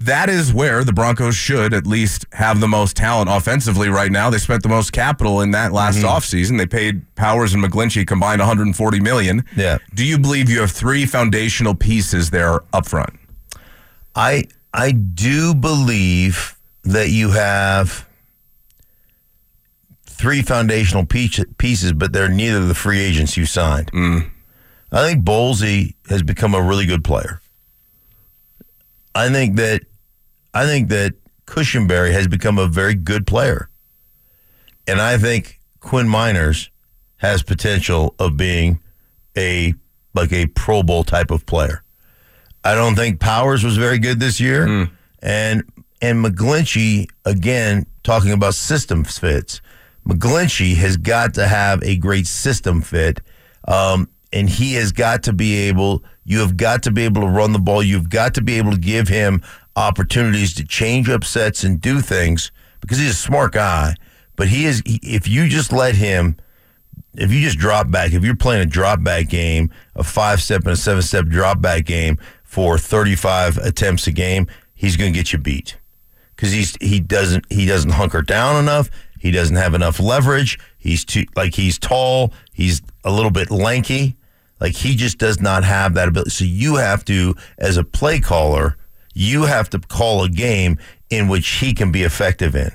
That 0.00 0.28
is 0.28 0.52
where 0.52 0.84
the 0.84 0.92
Broncos 0.92 1.34
should 1.36 1.72
at 1.72 1.86
least 1.86 2.26
have 2.32 2.60
the 2.60 2.68
most 2.68 2.96
talent 2.96 3.30
offensively 3.30 3.88
right 3.88 4.12
now. 4.12 4.28
They 4.28 4.36
spent 4.38 4.62
the 4.62 4.68
most 4.68 4.92
capital 4.92 5.40
in 5.40 5.52
that 5.52 5.72
last 5.72 5.96
Mm-hmm. 5.98 6.06
offseason. 6.06 6.58
They 6.58 6.66
paid 6.66 7.02
Powers 7.14 7.54
and 7.54 7.64
McGlinchey 7.64 8.06
combined 8.06 8.40
140 8.40 9.00
million. 9.00 9.44
Yeah. 9.56 9.78
Do 9.94 10.04
you 10.04 10.18
believe 10.18 10.50
you 10.50 10.60
have 10.60 10.70
three 10.70 11.06
foundational 11.06 11.74
pieces 11.74 12.28
there 12.30 12.60
up 12.74 12.86
front? 12.86 13.14
I 14.14 14.44
I 14.74 14.92
do 14.92 15.54
believe 15.54 16.56
that 16.84 17.08
you 17.08 17.30
have 17.30 18.06
three 20.04 20.42
foundational 20.42 21.04
piece- 21.06 21.40
pieces, 21.58 21.92
but 21.92 22.12
they're 22.12 22.28
neither 22.28 22.64
the 22.66 22.74
free 22.74 23.00
agents 23.00 23.36
you 23.36 23.46
signed. 23.46 23.90
I 24.92 25.02
think 25.08 25.24
Bolles 25.24 25.62
has 26.08 26.22
become 26.22 26.54
a 26.54 26.62
really 26.62 26.86
good 26.86 27.02
player. 27.04 27.40
I 29.16 29.30
think 29.30 29.56
that 29.56 29.82
I 30.54 30.66
think 30.66 30.88
that 30.90 31.14
Cushenberry 31.46 32.12
has 32.12 32.28
become 32.28 32.58
a 32.58 32.66
very 32.66 32.94
good 32.94 33.26
player. 33.26 33.68
And 34.86 35.00
I 35.00 35.18
think 35.18 35.60
Quinn 35.80 36.06
Meinerz 36.06 36.68
has 37.16 37.42
potential 37.42 38.14
of 38.18 38.36
being 38.36 38.80
a 39.36 39.74
like 40.14 40.32
a 40.32 40.46
Pro 40.46 40.82
Bowl 40.82 41.04
type 41.04 41.30
of 41.30 41.46
player. 41.46 41.82
I 42.64 42.74
don't 42.74 42.94
think 42.96 43.20
Powers 43.20 43.64
was 43.64 43.76
very 43.76 43.98
good 43.98 44.20
this 44.20 44.40
year. 44.40 44.66
And 45.22 45.62
and 46.02 46.24
McGlinchey, 46.24 47.06
again, 47.24 47.86
talking 48.02 48.32
about 48.32 48.54
system 48.54 49.04
fits, 49.04 49.60
McGlinchey 50.06 50.76
has 50.76 50.96
got 50.96 51.34
to 51.34 51.48
have 51.48 51.82
a 51.82 51.96
great 51.96 52.26
system 52.26 52.82
fit. 52.82 53.20
Um, 53.66 54.08
and 54.32 54.48
he 54.48 54.74
has 54.74 54.92
got 54.92 55.22
to 55.24 55.32
be 55.32 55.68
able, 55.68 56.04
you 56.26 56.40
have 56.40 56.56
got 56.56 56.82
to 56.82 56.90
be 56.90 57.04
able 57.04 57.22
to 57.22 57.28
run 57.28 57.52
the 57.52 57.58
ball. 57.58 57.82
You've 57.82 58.10
got 58.10 58.34
to 58.34 58.42
be 58.42 58.58
able 58.58 58.72
to 58.72 58.78
give 58.78 59.06
him 59.06 59.42
opportunities 59.76 60.52
to 60.54 60.64
change 60.64 61.08
up 61.08 61.22
sets 61.24 61.62
and 61.62 61.80
do 61.80 62.00
things 62.00 62.50
because 62.80 62.98
he's 62.98 63.12
a 63.12 63.14
smart 63.14 63.52
guy. 63.52 63.94
But 64.34 64.48
he 64.48 64.64
is, 64.66 64.82
if 64.84 65.28
you 65.28 65.48
just 65.48 65.72
let 65.72 65.94
him, 65.94 66.36
if 67.14 67.32
you 67.32 67.40
just 67.40 67.58
drop 67.58 67.90
back, 67.90 68.12
if 68.12 68.24
you're 68.24 68.36
playing 68.36 68.62
a 68.62 68.66
drop 68.66 69.02
back 69.02 69.28
game, 69.28 69.70
a 69.94 70.02
five 70.02 70.42
step 70.42 70.62
and 70.62 70.72
a 70.72 70.76
seven 70.76 71.00
step 71.00 71.26
drop 71.26 71.60
back 71.60 71.84
game 71.84 72.18
for 72.42 72.76
35 72.76 73.58
attempts 73.58 74.06
a 74.08 74.12
game, 74.12 74.48
he's 74.74 74.96
going 74.96 75.12
to 75.12 75.18
get 75.18 75.32
you 75.32 75.38
beat 75.38 75.78
because 76.34 76.52
he's 76.52 76.76
he 76.80 77.00
doesn't 77.00 77.50
he 77.50 77.66
doesn't 77.66 77.92
hunker 77.92 78.20
down 78.20 78.56
enough. 78.56 78.90
He 79.18 79.30
doesn't 79.30 79.56
have 79.56 79.74
enough 79.74 79.98
leverage. 79.98 80.58
He's 80.76 81.04
too 81.04 81.24
like 81.34 81.54
he's 81.54 81.78
tall. 81.78 82.32
He's 82.52 82.82
a 83.04 83.10
little 83.10 83.30
bit 83.30 83.50
lanky. 83.50 84.16
Like 84.60 84.74
he 84.74 84.96
just 84.96 85.18
does 85.18 85.40
not 85.40 85.64
have 85.64 85.94
that 85.94 86.08
ability. 86.08 86.30
So 86.30 86.44
you 86.44 86.76
have 86.76 87.04
to, 87.06 87.34
as 87.58 87.76
a 87.76 87.84
play 87.84 88.20
caller, 88.20 88.76
you 89.14 89.44
have 89.44 89.70
to 89.70 89.78
call 89.78 90.22
a 90.24 90.28
game 90.28 90.78
in 91.10 91.28
which 91.28 91.48
he 91.48 91.74
can 91.74 91.92
be 91.92 92.02
effective 92.02 92.54
in. 92.54 92.70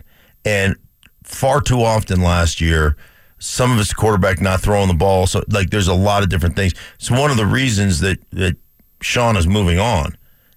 And 0.46 0.76
far 1.24 1.62
too 1.62 1.82
often 1.84 2.22
last 2.22 2.62
year, 2.62 2.96
some 3.39 3.72
of 3.72 3.80
it's 3.80 3.89
the 3.89 3.96
quarterback 3.96 4.39
not 4.39 4.62
throwing 4.62 4.88
the 4.88 4.94
ball. 4.94 5.28
So 5.28 5.44
like 5.50 5.72
there's 5.72 5.88
a 5.88 5.94
lot 5.94 6.24
of 6.24 6.30
different 6.30 6.56
things. 6.56 6.74
So 7.00 7.20
one 7.20 7.32
of 7.32 7.38
the 7.38 7.46
reasons 7.46 8.00
that 8.02 8.20
that 8.32 8.56
Sean 9.02 9.36
is 9.36 9.48
moving 9.48 9.80
on, 9.80 10.15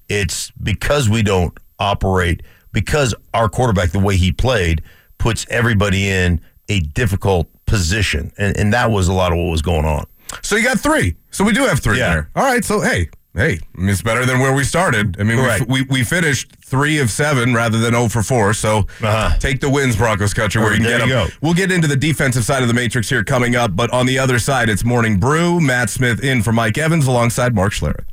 it's 0.08 0.50
because 0.62 1.08
we 1.08 1.22
don't 1.22 1.56
operate 1.78 2.42
because 2.72 3.14
our 3.32 3.48
quarterback 3.48 3.90
the 3.90 3.98
way 3.98 4.16
he 4.16 4.32
played 4.32 4.82
puts 5.16 5.46
everybody 5.48 6.08
in 6.08 6.40
a 6.68 6.80
difficult 6.80 7.48
position. 7.64 8.32
And 8.36 8.56
and 8.56 8.72
that 8.74 8.90
was 8.90 9.08
a 9.08 9.14
lot 9.14 9.32
of 9.32 9.38
what 9.38 9.50
was 9.50 9.62
going 9.62 9.86
on. 9.86 10.04
So 10.42 10.56
you 10.56 10.64
got 10.64 10.80
three. 10.80 11.16
So 11.30 11.44
we 11.44 11.52
do 11.52 11.64
have 11.66 11.80
three 11.80 11.98
Yeah. 11.98 12.10
there. 12.10 12.30
All 12.36 12.44
right. 12.44 12.64
So 12.64 12.80
hey, 12.80 13.08
hey, 13.34 13.58
it's 13.78 14.02
better 14.02 14.24
than 14.26 14.38
where 14.40 14.52
we 14.54 14.64
started. 14.64 15.16
I 15.20 15.24
mean, 15.24 15.38
we, 15.38 15.64
we 15.80 15.82
we 15.90 16.04
finished 16.04 16.52
three 16.64 16.98
of 16.98 17.10
seven 17.10 17.54
rather 17.54 17.78
than 17.78 17.92
zero 17.92 18.08
for 18.08 18.22
four. 18.22 18.52
So 18.54 18.78
Uh-huh. 19.02 19.36
take 19.38 19.60
the 19.60 19.70
wins, 19.70 19.96
Broncos 19.96 20.34
country, 20.34 20.60
where 20.62 20.72
you 20.72 20.78
can 20.78 20.86
There 20.86 20.98
get 20.98 21.08
you 21.08 21.14
them. 21.14 21.28
go. 21.28 21.34
We'll 21.40 21.54
get 21.54 21.70
into 21.72 21.86
the 21.88 21.96
defensive 21.96 22.44
side 22.44 22.62
of 22.62 22.68
the 22.68 22.74
matrix 22.74 23.08
here 23.08 23.24
coming 23.24 23.54
up, 23.56 23.74
but 23.76 23.90
on 23.92 24.06
the 24.06 24.18
other 24.18 24.38
side, 24.38 24.68
it's 24.68 24.84
Morning 24.84 25.18
Brew. 25.18 25.60
Mat 25.60 25.90
Smith 25.90 26.22
in 26.22 26.42
for 26.42 26.52
Mike 26.52 26.78
Evans 26.78 27.06
alongside 27.06 27.54
Mark 27.54 27.72
Schlereth. 27.72 28.04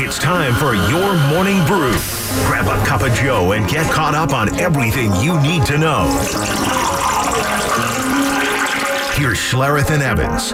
It's 0.00 0.18
time 0.18 0.54
for 0.54 0.74
your 0.74 1.14
morning 1.28 1.64
brew. 1.66 1.92
Grab 2.46 2.66
a 2.66 2.84
cup 2.86 3.02
of 3.02 3.12
Joe 3.14 3.52
and 3.52 3.68
get 3.68 3.90
caught 3.92 4.14
up 4.14 4.32
on 4.32 4.58
everything 4.58 5.12
you 5.16 5.38
need 5.40 5.66
to 5.66 5.76
know. 5.76 6.06
Here's 9.18 9.38
Schlereth 9.38 9.90
and 9.90 10.00
Evans. 10.02 10.52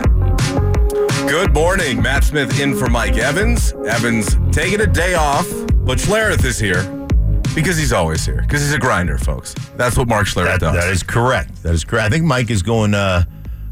Good 1.31 1.53
morning, 1.53 2.01
Mat 2.03 2.25
Smith 2.25 2.59
in 2.59 2.75
for 2.77 2.89
Mike 2.89 3.17
Evans. 3.19 3.73
Evans 3.87 4.37
taking 4.53 4.81
a 4.81 4.87
day 4.87 5.15
off, 5.15 5.47
but 5.85 5.99
Schlereth 5.99 6.45
is 6.45 6.59
here. 6.59 6.83
Because 7.55 7.77
he's 7.77 7.93
always 7.93 8.25
here. 8.25 8.41
Because 8.43 8.63
he's 8.63 8.73
a 8.73 8.79
grinder, 8.79 9.19
folks. 9.19 9.53
That's 9.77 9.99
what 9.99 10.09
Mark 10.09 10.27
Schlereth 10.27 10.47
That, 10.47 10.61
does. 10.61 10.75
that 10.77 10.91
is 10.91 11.03
correct. 11.03 11.63
That 11.63 11.75
is 11.75 11.85
correct. 11.85 12.07
I 12.07 12.09
think 12.09 12.25
Mike 12.25 12.51
is 12.51 12.63
going 12.63 12.95
uh, 12.95 13.25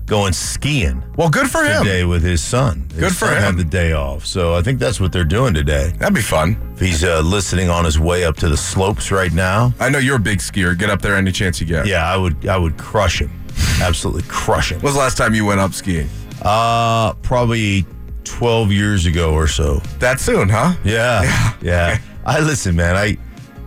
going 0.07 0.35
skiing 0.35 1.03
well, 1.17 1.31
good 1.31 1.49
for 1.51 1.65
him. 1.65 1.83
today 1.85 2.05
with 2.05 2.23
his 2.23 2.43
son. 2.43 2.87
His 2.91 3.01
Good 3.01 3.13
for 3.13 3.27
son 3.27 3.37
him. 3.39 3.43
Had 3.43 3.57
the 3.57 3.65
day 3.65 3.93
off, 3.93 4.27
so 4.27 4.55
I 4.55 4.61
think 4.63 4.79
that's 4.79 5.01
what 5.01 5.11
they're 5.11 5.25
doing 5.25 5.55
today. 5.55 5.93
That'd 5.99 6.15
be 6.15 6.21
fun. 6.21 6.57
If 6.75 6.81
he's 6.81 7.03
uh, 7.03 7.21
listening 7.21 7.71
on 7.71 7.85
his 7.87 7.99
way 7.99 8.25
up 8.25 8.37
to 8.39 8.49
the 8.51 8.57
slopes 8.59 9.11
right 9.11 9.33
now, 9.33 9.73
I 9.81 9.89
know 9.89 9.99
you're 9.99 10.17
a 10.17 10.21
big 10.21 10.39
skier. 10.41 10.77
Get 10.79 10.91
up 10.91 11.01
there 11.01 11.17
any 11.17 11.33
chance 11.33 11.61
you 11.63 11.67
get. 11.67 11.87
yeah, 11.87 12.07
I 12.07 12.17
would 12.19 12.47
I 12.47 12.59
would 12.59 12.77
crush 12.77 13.21
him, 13.23 13.31
absolutely 13.83 14.23
crushing. 14.29 14.81
When's 14.81 14.95
the 14.95 15.01
last 15.01 15.17
time 15.19 15.35
you 15.35 15.45
went 15.45 15.61
up 15.61 15.73
skiing? 15.75 16.09
Uh, 16.43 17.13
probably 17.23 17.85
twelve 18.25 18.73
years 18.73 19.07
ago 19.07 19.33
or 19.35 19.47
so. 19.47 19.77
That 19.99 20.21
soon, 20.21 20.49
huh? 20.49 20.75
Yeah, 20.85 21.55
yeah. 21.61 21.99
I 22.25 22.41
listen, 22.41 22.77
man. 22.77 22.97
I 22.97 23.17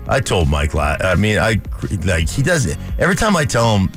I 0.07 0.19
told 0.19 0.49
Mike. 0.49 0.73
la- 0.73 0.97
I 0.99 1.15
mean, 1.15 1.37
I 1.39 1.61
like 2.03 2.29
he 2.29 2.41
doesn't. 2.41 2.77
Every 2.99 3.15
time 3.15 3.35
I 3.35 3.45
tell 3.45 3.77
him, 3.77 3.91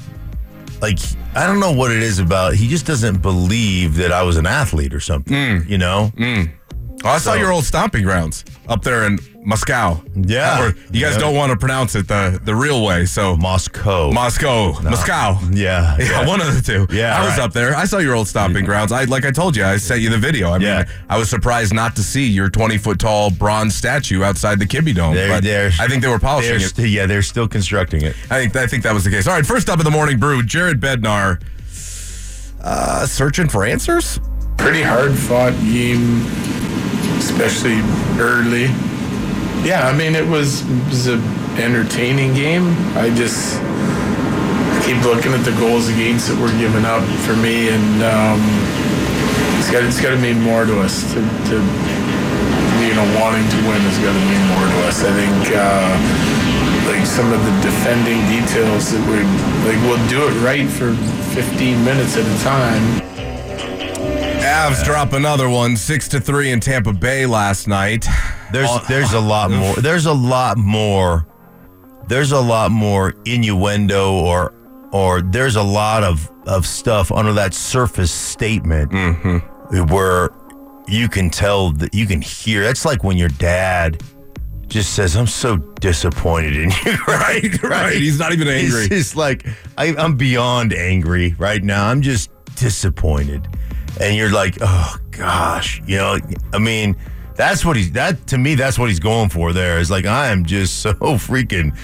like 0.80 0.98
I 1.34 1.46
don't 1.46 1.60
know 1.60 1.72
what 1.72 1.90
it 1.92 2.02
is 2.02 2.18
about. 2.18 2.54
He 2.54 2.68
just 2.68 2.86
doesn't 2.86 3.22
believe 3.22 3.94
that 3.96 4.12
I 4.12 4.22
was 4.22 4.36
an 4.36 4.46
athlete 4.46 4.94
or 4.94 5.00
something. 5.00 5.64
You 5.68 5.78
know? 5.78 6.12
Oh, 7.04 7.08
I 7.10 7.18
saw 7.18 7.34
your 7.34 7.52
old 7.52 7.64
stomping 7.64 8.02
grounds 8.02 8.44
up 8.68 8.82
there 8.82 9.04
in 9.06 9.18
Moscow. 9.48 10.02
Yeah. 10.14 10.62
Or 10.62 10.66
you 10.92 11.00
guys 11.00 11.14
Yeah. 11.14 11.18
don't 11.20 11.34
want 11.34 11.50
to 11.52 11.56
pronounce 11.56 11.94
it 11.94 12.06
the, 12.06 12.38
the 12.44 12.54
real 12.54 12.84
way, 12.84 13.06
so 13.06 13.34
Moscow. 13.34 14.10
Moscow, 14.12 14.78
Moscow. 14.82 15.38
yeah, 15.52 15.96
Yeah, 15.98 16.26
one 16.26 16.42
of 16.42 16.54
the 16.54 16.60
two. 16.60 16.86
Yeah, 16.94 17.16
I 17.18 17.22
was 17.24 17.30
right. 17.38 17.40
up 17.40 17.54
there. 17.54 17.74
I 17.74 17.86
saw 17.86 17.96
your 17.96 18.14
old 18.14 18.28
stomping 18.28 18.66
grounds. 18.66 18.92
I 18.92 19.04
like 19.04 19.24
I 19.24 19.30
told 19.30 19.56
you, 19.56 19.64
I 19.64 19.78
sent 19.78 20.02
you 20.02 20.10
the 20.10 20.18
video. 20.18 20.50
I 20.50 20.58
mean, 20.58 20.68
Yeah. 20.68 20.84
I 21.08 21.16
was 21.16 21.30
surprised 21.30 21.72
not 21.72 21.96
to 21.96 22.02
see 22.02 22.26
your 22.26 22.50
twenty 22.50 22.76
foot 22.76 22.98
tall 22.98 23.30
bronze 23.30 23.74
statue 23.74 24.22
outside 24.22 24.58
the 24.58 24.66
Kibbie 24.66 24.94
Dome. 24.94 25.14
They're- 25.14 25.28
but 25.30 25.42
they're- 25.44 25.72
I 25.80 25.88
think 25.88 26.02
they 26.02 26.08
were 26.08 26.18
polishing 26.18 26.56
it. 26.56 26.60
st- 26.68 26.90
yeah, 26.90 27.06
they're 27.06 27.22
still 27.22 27.48
constructing 27.48 28.02
it. 28.02 28.14
I 28.30 28.40
think 28.40 28.54
I 28.54 28.66
think 28.66 28.82
that 28.82 28.92
was 28.92 29.04
the 29.04 29.10
case. 29.10 29.26
All 29.26 29.34
right, 29.34 29.46
first 29.46 29.70
up 29.70 29.78
in 29.78 29.84
the 29.86 29.90
morning 29.90 30.18
brew, 30.18 30.42
Jared 30.42 30.78
Bednar, 30.78 31.40
uh, 32.62 33.06
searching 33.06 33.48
for 33.48 33.64
answers. 33.64 34.20
pretty 34.58 34.82
hard 34.82 35.16
fought 35.16 35.52
game, 35.60 36.26
especially 37.18 37.80
early. 38.20 38.66
Yeah, 39.64 39.86
I 39.86 39.96
mean 39.96 40.14
it 40.14 40.26
was 40.26 40.62
it 40.62 40.84
was 40.88 41.08
a 41.08 41.18
entertaining 41.58 42.34
game. 42.34 42.74
I 42.96 43.10
just 43.14 43.58
keep 44.86 45.02
looking 45.04 45.32
at 45.34 45.44
the 45.44 45.54
goals 45.58 45.88
against 45.88 46.28
that 46.28 46.38
were 46.40 46.54
given 46.56 46.84
up 46.86 47.04
for 47.26 47.36
me, 47.36 47.68
and 47.68 48.02
um, 48.02 48.40
it's 49.58 49.70
got 49.70 49.84
it's 49.84 50.00
got 50.00 50.10
to 50.10 50.20
mean 50.20 50.40
more 50.40 50.64
to 50.64 50.80
us 50.80 51.02
to, 51.12 51.20
to 51.20 51.56
you 52.84 52.94
know 52.94 53.06
wanting 53.18 53.44
to 53.50 53.58
win 53.68 53.80
has 53.82 53.98
got 54.00 54.14
to 54.14 54.24
mean 54.30 54.44
more 54.54 54.66
to 54.66 54.78
us. 54.88 55.04
I 55.04 55.12
think. 55.12 55.54
Uh, 55.54 56.38
like 56.88 57.04
some 57.04 57.30
of 57.34 57.44
the 57.44 57.52
defending 57.60 58.16
details 58.32 58.92
that 58.92 59.04
we 59.10 59.20
like 59.68 59.76
we'll 59.84 60.08
do 60.08 60.26
it 60.26 60.32
right 60.42 60.66
for 60.66 60.94
15 61.34 61.84
minutes 61.84 62.16
at 62.16 62.24
a 62.24 62.42
time 62.42 63.08
Avs 64.40 64.82
drop 64.82 65.12
another 65.12 65.48
one, 65.50 65.76
six 65.76 66.08
to 66.08 66.20
three 66.20 66.50
in 66.50 66.60
Tampa 66.60 66.94
Bay 66.94 67.26
last 67.26 67.68
night. 67.68 68.06
There's 68.52 68.70
there's 68.88 69.12
a 69.12 69.20
lot 69.20 69.50
more. 69.50 69.74
There's 69.76 70.06
a 70.06 70.12
lot 70.12 70.58
more. 70.58 71.26
There's 72.06 72.32
a 72.32 72.40
lot 72.40 72.70
more 72.70 73.14
innuendo 73.26 74.12
or 74.12 74.54
or 74.92 75.20
there's 75.20 75.56
a 75.56 75.62
lot 75.62 76.02
of 76.02 76.30
of 76.46 76.66
stuff 76.66 77.12
under 77.12 77.32
that 77.34 77.52
surface 77.52 78.10
statement 78.10 78.90
mm-hmm. 78.90 79.92
where 79.92 80.30
you 80.88 81.08
can 81.08 81.28
tell 81.30 81.72
that 81.72 81.94
you 81.94 82.06
can 82.06 82.22
hear. 82.22 82.62
That's 82.62 82.84
like 82.84 83.04
when 83.04 83.18
your 83.18 83.28
dad 83.28 84.02
just 84.68 84.94
says, 84.94 85.16
"I'm 85.16 85.26
so 85.26 85.56
disappointed 85.56 86.56
in 86.56 86.70
you." 86.70 86.96
Right, 87.06 87.62
right. 87.62 87.96
He's 87.96 88.18
not 88.18 88.32
even 88.32 88.48
angry. 88.48 88.80
He's 88.82 88.88
just 88.88 89.16
like 89.16 89.46
I, 89.76 89.94
I'm 89.96 90.16
beyond 90.16 90.72
angry 90.72 91.34
right 91.38 91.62
now. 91.62 91.88
I'm 91.88 92.02
just 92.02 92.30
disappointed, 92.54 93.46
and 94.00 94.16
you're 94.16 94.32
like, 94.32 94.56
"Oh 94.60 94.96
gosh," 95.10 95.82
you 95.86 95.96
know. 95.96 96.18
I 96.52 96.58
mean, 96.58 96.96
that's 97.38 97.64
what 97.64 97.76
he's 97.76 97.92
that 97.92 98.26
to 98.26 98.36
me. 98.36 98.54
That's 98.54 98.78
what 98.78 98.90
he's 98.90 99.00
going 99.00 99.30
for. 99.30 99.54
There 99.54 99.78
is 99.78 99.90
like 99.90 100.04
I 100.04 100.28
am 100.28 100.44
just 100.44 100.80
so 100.82 100.92
freaking 100.92 101.74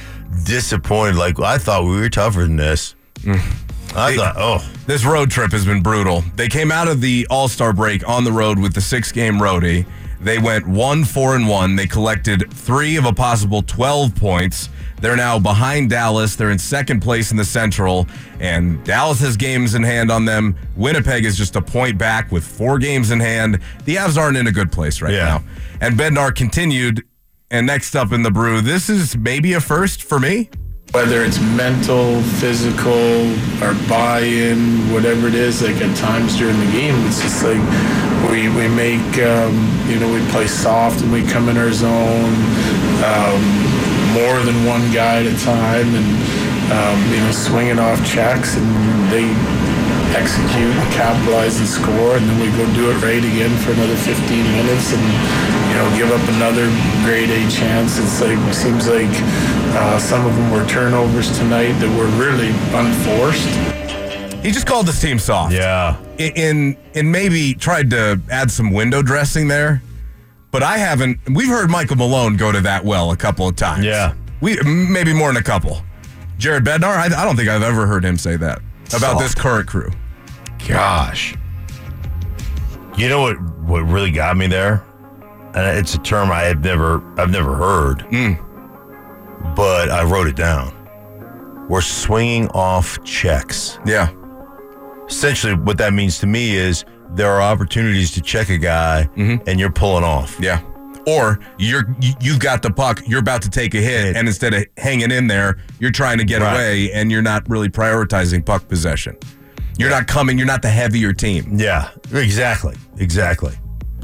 disappointed. 0.44 1.16
Like 1.16 1.40
I 1.40 1.56
thought 1.58 1.84
we 1.84 1.96
were 1.98 2.08
tougher 2.10 2.40
than 2.42 2.56
this. 2.56 2.94
Mm. 3.20 3.40
I 3.96 4.10
Hey. 4.10 4.16
thought, 4.16 4.34
oh, 4.36 4.70
This 4.86 5.04
road 5.04 5.30
trip 5.30 5.52
has 5.52 5.64
been 5.64 5.80
brutal. 5.80 6.22
They 6.34 6.48
came 6.48 6.72
out 6.72 6.88
of 6.88 7.00
the 7.00 7.26
All 7.30 7.46
Star 7.48 7.72
break 7.72 8.06
on 8.08 8.24
the 8.24 8.32
road 8.32 8.58
with 8.58 8.74
the 8.74 8.80
six 8.80 9.12
game 9.12 9.34
roadie. 9.38 9.86
They 10.24 10.38
went 10.38 10.66
one, 10.66 11.04
four, 11.04 11.36
and 11.36 11.46
one. 11.46 11.76
They 11.76 11.86
collected 11.86 12.50
three 12.52 12.96
of 12.96 13.04
a 13.04 13.12
possible 13.12 13.60
12 13.62 14.14
points. 14.14 14.70
They're 15.00 15.16
now 15.16 15.38
behind 15.38 15.90
Dallas. 15.90 16.34
They're 16.34 16.50
in 16.50 16.58
second 16.58 17.00
place 17.00 17.30
in 17.30 17.36
the 17.36 17.44
Central, 17.44 18.08
and 18.40 18.82
Dallas 18.84 19.20
has 19.20 19.36
games 19.36 19.74
in 19.74 19.82
hand 19.82 20.10
on 20.10 20.24
them. 20.24 20.56
Winnipeg 20.76 21.26
is 21.26 21.36
just 21.36 21.56
a 21.56 21.60
point 21.62 21.98
back 21.98 22.32
with 22.32 22.42
four 22.42 22.78
games 22.78 23.10
in 23.10 23.20
hand. 23.20 23.58
The 23.84 23.96
Avs 23.96 24.16
aren't 24.16 24.38
in 24.38 24.46
a 24.46 24.52
good 24.52 24.72
place 24.72 25.02
right 25.02 25.12
Yeah. 25.12 25.24
now. 25.24 25.44
And 25.82 25.98
Bednar 25.98 26.34
continued. 26.34 27.04
And 27.50 27.66
next 27.66 27.94
up 27.94 28.10
in 28.12 28.22
the 28.22 28.30
brew, 28.30 28.62
this 28.62 28.88
is 28.88 29.16
maybe 29.16 29.52
a 29.52 29.60
first 29.60 30.02
for 30.02 30.18
me. 30.18 30.48
Whether 30.94 31.24
it's 31.24 31.40
mental, 31.40 32.22
physical, 32.38 33.26
or 33.58 33.74
buy-in, 33.90 34.78
whatever 34.94 35.26
it 35.26 35.34
is, 35.34 35.60
like 35.60 35.74
at 35.82 35.90
times 35.96 36.38
during 36.38 36.54
the 36.60 36.70
game, 36.70 36.94
it's 37.10 37.20
just 37.20 37.42
like 37.42 37.58
we 38.30 38.46
we 38.54 38.70
make 38.70 39.02
um, 39.18 39.58
you 39.90 39.98
know 39.98 40.06
we 40.06 40.22
play 40.30 40.46
soft 40.46 41.02
and 41.02 41.10
we 41.10 41.26
come 41.26 41.48
in 41.48 41.56
our 41.58 41.72
zone, 41.72 42.38
um, 43.02 43.42
more 44.14 44.38
than 44.46 44.54
one 44.70 44.86
guy 44.94 45.18
at 45.18 45.26
a 45.26 45.36
time, 45.42 45.90
and 45.98 46.08
um, 46.70 46.98
you 47.10 47.18
know 47.18 47.32
swinging 47.34 47.80
off 47.80 47.98
checks, 48.06 48.54
and 48.56 48.70
they 49.10 49.26
execute 50.14 50.70
and 50.78 50.92
capitalize 50.94 51.58
and 51.58 51.66
score, 51.66 52.14
and 52.14 52.22
then 52.22 52.38
we 52.38 52.46
go 52.54 52.62
do 52.72 52.86
it 52.94 53.02
right 53.02 53.18
again 53.18 53.50
for 53.66 53.72
another 53.72 53.96
15 53.96 54.14
minutes, 54.62 54.94
and 54.94 55.02
you 55.74 55.80
know 55.80 55.96
give 55.96 56.10
up 56.12 56.28
another 56.36 56.66
grade 57.04 57.30
A 57.30 57.50
chance. 57.50 57.98
It's 57.98 58.20
like 58.20 58.38
seems 58.54 58.88
like 58.88 59.10
uh, 59.76 59.98
some 59.98 60.24
of 60.24 60.34
them 60.36 60.50
were 60.52 60.64
turnovers 60.66 61.36
tonight 61.36 61.72
that 61.72 61.90
were 61.98 62.06
really 62.16 62.50
unforced. 62.72 63.48
He 64.44 64.50
just 64.52 64.66
called 64.66 64.86
this 64.86 65.00
team 65.00 65.18
soft. 65.18 65.52
yeah, 65.52 65.96
in 66.18 66.76
and 66.94 67.10
maybe 67.10 67.54
tried 67.54 67.90
to 67.90 68.20
add 68.30 68.50
some 68.50 68.70
window 68.72 69.02
dressing 69.02 69.48
there, 69.48 69.82
but 70.50 70.62
I 70.62 70.78
haven't. 70.78 71.18
We've 71.34 71.48
heard 71.48 71.70
Michael 71.70 71.96
Malone 71.96 72.36
go 72.36 72.52
to 72.52 72.60
that 72.60 72.84
well 72.84 73.10
a 73.10 73.16
couple 73.16 73.48
of 73.48 73.56
times. 73.56 73.84
Yeah. 73.84 74.14
we 74.40 74.56
maybe 74.62 75.12
more 75.12 75.28
than 75.28 75.38
a 75.38 75.42
couple. 75.42 75.82
Jared 76.38 76.64
Bednar, 76.64 76.94
I, 76.96 77.06
I 77.06 77.24
don't 77.24 77.36
think 77.36 77.48
I've 77.48 77.62
ever 77.62 77.86
heard 77.86 78.04
him 78.04 78.16
say 78.18 78.36
that 78.36 78.58
about 78.88 79.00
Soft. 79.00 79.20
this 79.20 79.34
current 79.34 79.66
crew. 79.68 79.90
gosh. 80.68 81.36
You 82.96 83.08
know 83.08 83.22
what? 83.22 83.40
What 83.62 83.80
really 83.82 84.10
got 84.10 84.36
me 84.36 84.46
there, 84.46 84.84
and 85.54 85.78
it's 85.78 85.94
a 85.94 85.98
term 85.98 86.30
I 86.30 86.42
have 86.42 86.62
never, 86.62 87.02
I've 87.20 87.30
never 87.30 87.54
heard, 87.56 88.00
mm. 88.10 89.54
but 89.56 89.90
I 89.90 90.02
wrote 90.04 90.26
it 90.26 90.36
down. 90.36 90.72
We're 91.68 91.80
swinging 91.80 92.48
off 92.48 93.02
checks. 93.04 93.78
Yeah, 93.86 94.12
Essentially, 95.08 95.54
what 95.54 95.76
that 95.78 95.92
means 95.92 96.18
to 96.20 96.26
me 96.26 96.56
is 96.56 96.84
there 97.10 97.30
are 97.30 97.42
opportunities 97.42 98.10
to 98.12 98.20
check 98.22 98.48
a 98.48 98.56
guy, 98.58 99.08
mm-hmm. 99.16 99.46
and 99.48 99.60
you're 99.60 99.70
pulling 99.72 100.04
off. 100.04 100.36
yeah. 100.40 100.62
Or 101.06 101.38
you're 101.58 101.84
you- 102.00 102.14
you've 102.22 102.38
got 102.38 102.62
the 102.62 102.70
puck, 102.70 103.02
you're 103.06 103.20
about 103.20 103.42
to 103.42 103.50
take 103.50 103.74
a 103.74 103.78
hit, 103.78 104.16
and 104.16 104.26
instead 104.26 104.54
of 104.54 104.64
hanging 104.78 105.10
in 105.10 105.26
there, 105.26 105.58
you're 105.78 105.90
trying 105.90 106.16
to 106.16 106.24
get 106.24 106.40
Right. 106.40 106.54
away, 106.54 106.92
and 106.92 107.10
you're 107.12 107.20
not 107.22 107.46
really 107.48 107.68
prioritizing 107.68 108.44
puck 108.44 108.66
possession. 108.68 109.14
You're 109.76 109.90
not 109.90 110.06
coming. 110.06 110.38
You're 110.38 110.46
not 110.46 110.62
the 110.62 110.70
heavier 110.70 111.12
team. 111.12 111.58
Yeah, 111.58 111.90
exactly, 112.12 112.76
exactly. 112.96 113.52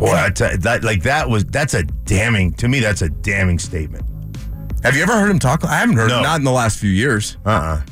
Boy, 0.00 0.14
I 0.14 0.30
tell 0.30 0.56
that 0.58 0.82
like 0.82 1.02
that 1.04 1.28
was 1.28 1.44
that's 1.44 1.74
a 1.74 1.82
damning 1.84 2.52
to 2.54 2.68
me. 2.68 2.80
That's 2.80 3.02
a 3.02 3.10
damning 3.10 3.58
statement. 3.58 4.04
Have 4.82 4.96
you 4.96 5.02
ever 5.02 5.12
heard 5.12 5.30
him 5.30 5.38
talk? 5.38 5.62
I 5.64 5.76
haven't 5.78 5.96
heard. 5.96 6.08
No. 6.08 6.22
Not 6.22 6.38
in 6.38 6.44
the 6.44 6.50
last 6.50 6.78
few 6.78 6.90
years. 6.90 7.36
Uh 7.44 7.50
uh 7.50 7.82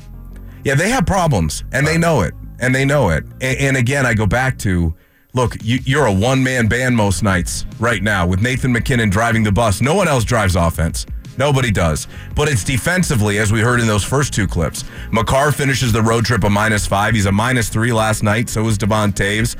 Yeah, 0.64 0.74
they 0.74 0.88
have 0.88 1.04
problems, 1.06 1.64
and 1.72 1.86
they 1.86 1.98
know 1.98 2.22
it, 2.22 2.32
and 2.60 2.74
they 2.74 2.84
know 2.86 3.10
it. 3.10 3.24
And, 3.42 3.58
and 3.58 3.76
again, 3.76 4.06
I 4.06 4.14
go 4.14 4.26
back 4.26 4.58
to, 4.60 4.94
look, 5.34 5.56
you, 5.62 5.78
you're 5.84 6.06
a 6.06 6.12
one 6.12 6.42
man 6.42 6.66
band 6.66 6.96
most 6.96 7.22
nights 7.22 7.66
right 7.78 8.02
now 8.02 8.26
with 8.26 8.40
Nathan 8.40 8.72
MacKinnon 8.72 9.10
driving 9.10 9.42
the 9.42 9.52
bus. 9.52 9.82
No 9.82 9.94
one 9.94 10.08
else 10.08 10.24
drives 10.24 10.56
offense. 10.56 11.04
Nobody 11.36 11.70
does. 11.70 12.08
But 12.34 12.48
it's 12.48 12.64
defensively, 12.64 13.38
as 13.38 13.52
we 13.52 13.60
heard 13.60 13.80
in 13.80 13.86
those 13.86 14.02
first 14.02 14.32
two 14.32 14.46
clips. 14.48 14.82
Makar 15.12 15.52
finishes 15.52 15.92
the 15.92 16.02
road 16.02 16.24
trip 16.24 16.42
a 16.42 16.50
minus 16.50 16.86
five. 16.86 17.14
He's 17.14 17.26
a 17.26 17.32
minus 17.32 17.68
three 17.68 17.92
last 17.92 18.22
night. 18.22 18.48
So 18.48 18.66
is 18.66 18.76
Devon 18.78 19.12
Toews. 19.12 19.56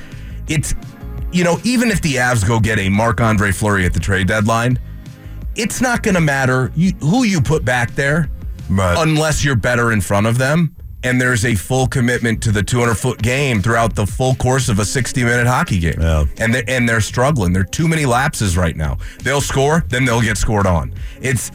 It's, 0.48 0.74
you 1.32 1.44
know, 1.44 1.58
even 1.64 1.90
if 1.90 2.00
the 2.02 2.14
Avs 2.16 2.46
go 2.46 2.58
get 2.60 2.78
a 2.78 2.88
Marc 2.88 3.20
Andre 3.20 3.52
Fleury 3.52 3.84
at 3.84 3.92
the 3.94 4.00
trade 4.00 4.26
deadline, 4.28 4.78
it's 5.56 5.80
not 5.80 6.02
going 6.02 6.14
to 6.14 6.20
matter 6.20 6.72
you, 6.74 6.92
who 7.00 7.24
you 7.24 7.40
put 7.40 7.64
back 7.64 7.94
there 7.94 8.30
Right. 8.70 8.96
unless 8.98 9.44
you're 9.44 9.56
better 9.56 9.92
in 9.92 10.00
front 10.00 10.26
of 10.26 10.36
them 10.38 10.74
and 11.04 11.20
there's 11.20 11.44
a 11.44 11.54
full 11.54 11.86
commitment 11.86 12.42
to 12.42 12.52
the 12.52 12.62
200 12.62 12.94
foot 12.96 13.22
game 13.22 13.62
throughout 13.62 13.94
the 13.94 14.04
full 14.06 14.34
course 14.34 14.68
of 14.68 14.78
a 14.78 14.84
60 14.84 15.22
minute 15.24 15.46
hockey 15.46 15.78
game. 15.78 15.96
Yeah. 16.00 16.24
And 16.38 16.52
they're, 16.54 16.64
and 16.68 16.88
they're 16.88 17.00
struggling. 17.00 17.52
There 17.52 17.62
are 17.62 17.66
too 17.66 17.88
many 17.88 18.04
lapses 18.04 18.56
right 18.56 18.76
now. 18.76 18.98
They'll 19.22 19.40
score, 19.40 19.84
then 19.88 20.04
they'll 20.04 20.20
get 20.20 20.36
scored 20.36 20.66
on. 20.66 20.92
It's 21.20 21.50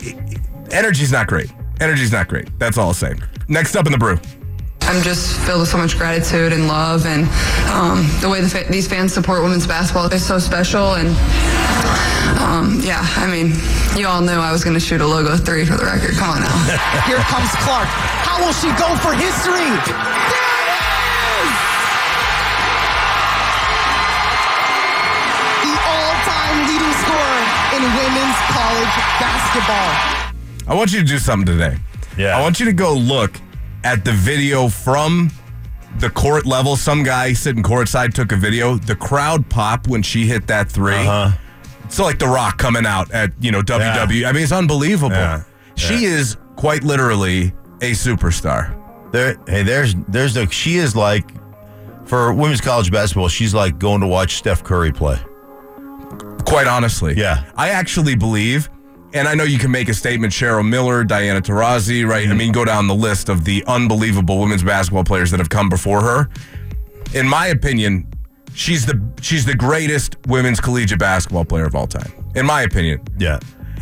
it- 0.00 0.40
energy's 0.72 1.12
not 1.12 1.26
great. 1.26 1.52
Energy's 1.80 2.10
not 2.12 2.26
great. 2.28 2.48
That's 2.58 2.78
all 2.78 2.88
I'll 2.88 2.94
say. 2.94 3.14
Next 3.48 3.76
up 3.76 3.86
in 3.86 3.92
the 3.92 3.98
brew. 3.98 4.18
I'm 4.88 5.02
just 5.02 5.38
filled 5.40 5.60
with 5.60 5.68
so 5.68 5.78
much 5.78 5.98
gratitude 5.98 6.52
and 6.52 6.68
love, 6.68 7.06
and 7.06 7.24
um, 7.74 8.06
the 8.20 8.28
way 8.28 8.40
the 8.40 8.48
fa- 8.48 8.70
these 8.70 8.86
fans 8.86 9.12
support 9.12 9.42
women's 9.42 9.66
basketball 9.66 10.06
is 10.12 10.24
so 10.24 10.38
special. 10.38 10.94
And 10.94 11.08
um, 12.40 12.78
yeah, 12.82 13.02
I 13.18 13.26
mean, 13.26 13.52
you 13.98 14.06
all 14.06 14.20
knew 14.20 14.38
I 14.38 14.52
was 14.52 14.62
going 14.62 14.74
to 14.74 14.80
shoot 14.80 15.00
a 15.00 15.06
logo 15.06 15.36
three 15.36 15.64
for 15.64 15.76
the 15.76 15.84
record. 15.84 16.14
Come 16.14 16.30
on 16.30 16.40
now. 16.40 16.56
Here 17.06 17.18
comes 17.26 17.50
Clark. 17.66 17.88
How 18.22 18.38
will 18.38 18.52
she 18.54 18.68
go 18.78 18.94
for 19.02 19.12
history? 19.12 19.66
The 25.64 25.74
all-time 25.74 26.56
leading 26.70 26.94
scorer 27.02 27.40
in 27.74 27.82
women's 27.82 28.38
college 28.54 28.94
basketball. 29.18 29.90
I 30.68 30.74
want 30.74 30.92
you 30.92 31.00
to 31.00 31.06
do 31.06 31.18
something 31.18 31.46
today. 31.46 31.76
Yeah. 32.18 32.36
I 32.38 32.40
want 32.42 32.60
you 32.60 32.66
to 32.66 32.72
go 32.72 32.94
look 32.94 33.32
at 33.84 34.04
the 34.04 34.12
video 34.12 34.68
from 34.68 35.30
the 35.98 36.10
court 36.10 36.46
level. 36.46 36.76
Some 36.76 37.02
guy 37.02 37.32
sitting 37.32 37.62
courtside 37.62 38.14
took 38.14 38.32
a 38.32 38.36
video. 38.36 38.76
The 38.76 38.96
crowd 38.96 39.48
pop 39.48 39.88
when 39.88 40.02
she 40.02 40.26
hit 40.26 40.46
that 40.48 40.70
3 40.70 40.94
Uh-huh. 40.94 41.36
It's 41.84 41.98
like 42.00 42.18
The 42.18 42.26
Rock 42.26 42.58
coming 42.58 42.84
out 42.84 43.10
at, 43.12 43.30
you 43.40 43.52
know, 43.52 43.62
WWE. 43.62 44.26
I 44.26 44.32
mean, 44.32 44.42
it's 44.42 44.50
unbelievable. 44.50 45.14
Yeah. 45.14 45.44
She 45.76 46.04
is 46.04 46.36
quite 46.56 46.82
literally 46.82 47.54
a 47.80 47.92
superstar. 47.92 48.74
There, 49.12 49.36
hey, 49.46 49.62
there's, 49.62 49.94
there's 50.08 50.34
no. 50.34 50.46
She 50.46 50.78
is 50.78 50.96
like, 50.96 51.30
for 52.04 52.32
women's 52.32 52.60
college 52.60 52.90
basketball, 52.90 53.28
she's 53.28 53.54
like 53.54 53.78
going 53.78 54.00
to 54.00 54.08
watch 54.08 54.34
Steph 54.34 54.64
Curry 54.64 54.90
play. 54.90 55.16
Quite 56.44 56.66
honestly. 56.66 57.14
Yeah. 57.16 57.44
I 57.56 57.70
actually 57.70 58.16
believe, 58.16 58.68
and 59.16 59.26
I 59.26 59.34
know 59.34 59.44
you 59.44 59.58
can 59.58 59.70
make 59.70 59.88
a 59.88 59.94
statement, 59.94 60.32
Cheryl 60.32 60.68
Miller, 60.68 61.02
Diana 61.02 61.40
Taurasi, 61.40 62.06
right? 62.06 62.24
Mm-hmm. 62.24 62.32
I 62.32 62.36
mean, 62.36 62.52
go 62.52 62.64
down 62.66 62.86
the 62.86 62.94
list 62.94 63.30
of 63.30 63.44
the 63.44 63.64
unbelievable 63.66 64.38
women's 64.38 64.62
basketball 64.62 65.04
players 65.04 65.30
that 65.30 65.40
have 65.40 65.48
come 65.48 65.70
before 65.70 66.02
her. 66.02 66.28
In 67.14 67.26
my 67.26 67.46
opinion, 67.46 68.06
she's 68.52 68.84
the 68.84 69.00
she's 69.22 69.46
the 69.46 69.54
greatest 69.54 70.16
women's 70.26 70.60
collegiate 70.60 70.98
basketball 70.98 71.46
player 71.46 71.64
of 71.64 71.74
all 71.74 71.86
time. 71.86 72.12
In 72.34 72.44
my 72.44 72.62
opinion. 72.62 73.00
Yeah. 73.18 73.40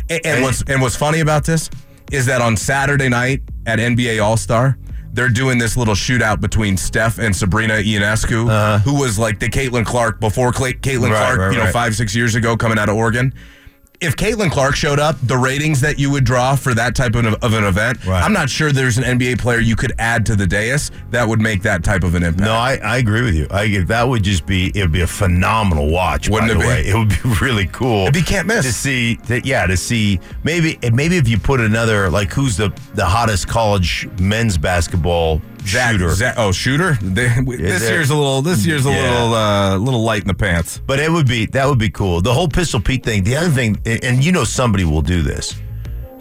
And, 0.09 0.25
and 0.25 0.43
what's 0.43 0.63
and 0.67 0.81
what's 0.81 0.95
funny 0.95 1.19
about 1.19 1.45
this 1.45 1.69
is 2.11 2.25
that 2.27 2.41
on 2.41 2.55
Saturday 2.55 3.09
night 3.09 3.41
at 3.65 3.79
NBA 3.79 4.23
All 4.23 4.37
Star, 4.37 4.77
they're 5.11 5.27
doing 5.27 5.57
this 5.57 5.75
little 5.75 5.95
shootout 5.95 6.39
between 6.39 6.77
Steph 6.77 7.19
and 7.19 7.35
Sabrina 7.35 7.75
Ionescu, 7.75 8.81
who 8.81 8.99
was 8.99 9.19
like 9.19 9.39
the 9.39 9.49
Caitlin 9.49 9.85
Clark 9.85 10.19
before 10.19 10.51
Cla- 10.51 10.73
Caitlin. 10.73 11.09
Right, 11.09 11.17
Clark, 11.17 11.39
right, 11.39 11.51
you 11.51 11.57
know, 11.57 11.65
right. 11.65 11.73
five 11.73 11.95
six 11.95 12.15
years 12.15 12.35
ago, 12.35 12.55
coming 12.55 12.77
out 12.77 12.87
of 12.87 12.95
Oregon. 12.95 13.33
If 14.01 14.15
Caitlin 14.15 14.51
Clark 14.51 14.75
showed 14.75 14.99
up, 14.99 15.15
the 15.23 15.37
ratings 15.37 15.81
that 15.81 15.97
you 15.97 16.11
would 16.11 16.23
draw 16.23 16.55
for 16.55 16.73
that 16.73 16.95
type 16.95 17.15
of, 17.15 17.25
of 17.25 17.53
an 17.53 17.63
event, 17.63 18.03
Right. 18.05 18.21
I'm 18.21 18.33
not 18.33 18.49
sure 18.49 18.71
there's 18.71 18.97
an 18.97 19.03
NBA 19.03 19.39
player 19.39 19.59
you 19.59 19.75
could 19.75 19.93
add 19.99 20.25
to 20.27 20.35
the 20.35 20.45
dais 20.45 20.91
that 21.11 21.27
would 21.27 21.39
make 21.39 21.61
that 21.63 21.83
type 21.83 22.03
of 22.03 22.15
an 22.15 22.23
impact. 22.23 22.43
No, 22.43 22.53
I, 22.53 22.75
I 22.75 22.97
agree 22.97 23.21
with 23.21 23.35
you. 23.35 23.47
I 23.49 23.79
that 23.85 24.03
would 24.03 24.23
just 24.23 24.45
be 24.45 24.71
it 24.75 24.81
would 24.81 24.91
be 24.91 25.01
a 25.01 25.07
phenomenal 25.07 25.89
watch. 25.89 26.29
Wouldn't 26.29 26.51
it 26.51 26.59
be? 26.59 26.65
way, 26.65 26.81
it 26.87 26.95
would 26.95 27.09
be 27.09 27.15
really 27.41 27.67
cool. 27.67 28.03
It'd 28.03 28.13
be 28.13 28.21
can't 28.21 28.47
miss. 28.47 28.65
to 28.65 28.73
see. 28.73 29.15
To, 29.27 29.39
yeah, 29.45 29.65
to 29.65 29.77
see 29.77 30.19
maybe 30.43 30.77
maybe 30.91 31.17
if 31.17 31.27
you 31.27 31.37
put 31.37 31.59
another 31.59 32.09
like 32.09 32.31
who's 32.31 32.57
the 32.57 32.69
the 32.93 33.05
hottest 33.05 33.47
college 33.47 34.07
men's 34.19 34.57
basketball 34.57 35.41
Zach- 35.65 35.91
shooter. 35.91 36.09
Zach- 36.15 36.35
oh, 36.37 36.51
shooter. 36.51 36.97
They- 37.01 37.27
this 37.27 37.81
there- 37.81 37.93
year's 37.93 38.09
a 38.09 38.15
little. 38.15 38.41
This 38.41 38.65
year's 38.65 38.85
a 38.85 38.91
Yeah. 38.91 39.01
little, 39.11 39.33
uh, 39.33 39.77
little 39.77 40.03
light 40.03 40.21
in 40.21 40.27
the 40.27 40.33
pants. 40.33 40.79
But 40.85 40.99
it 40.99 41.11
would 41.11 41.27
be 41.27 41.45
that 41.47 41.67
would 41.67 41.79
be 41.79 41.89
cool. 41.89 42.21
The 42.21 42.33
whole 42.33 42.47
Pistol 42.47 42.79
Pete 42.79 43.03
thing. 43.03 43.23
The 43.23 43.35
other 43.35 43.49
thing, 43.49 43.77
and 43.85 44.23
you 44.23 44.31
know 44.31 44.43
somebody 44.43 44.83
will 44.85 45.01
do 45.01 45.21
this 45.21 45.55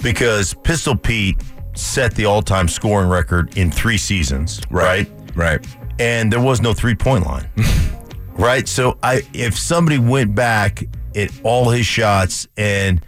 because 0.02 0.54
Pistol 0.64 0.96
Pete 0.96 1.36
set 1.74 2.14
the 2.14 2.24
all-time 2.26 2.68
scoring 2.68 3.08
record 3.08 3.56
in 3.58 3.70
three 3.70 3.98
seasons, 3.98 4.60
right? 4.70 5.10
Right. 5.34 5.64
And 5.98 6.32
there 6.32 6.40
was 6.40 6.60
no 6.60 6.72
three-point 6.72 7.26
line, 7.26 7.48
right? 8.36 8.68
So 8.68 8.96
I, 9.02 9.22
if 9.32 9.58
somebody 9.58 9.98
went 9.98 10.34
back 10.34 10.84
at 11.16 11.30
all 11.42 11.70
his 11.70 11.86
shots 11.86 12.46
and 12.56 13.00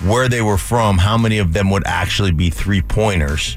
where 0.00 0.28
they 0.28 0.42
were 0.42 0.58
from, 0.58 0.98
how 0.98 1.16
many 1.16 1.38
of 1.38 1.52
them 1.52 1.70
would 1.70 1.84
actually 1.86 2.32
be 2.32 2.50
three-pointers, 2.50 3.56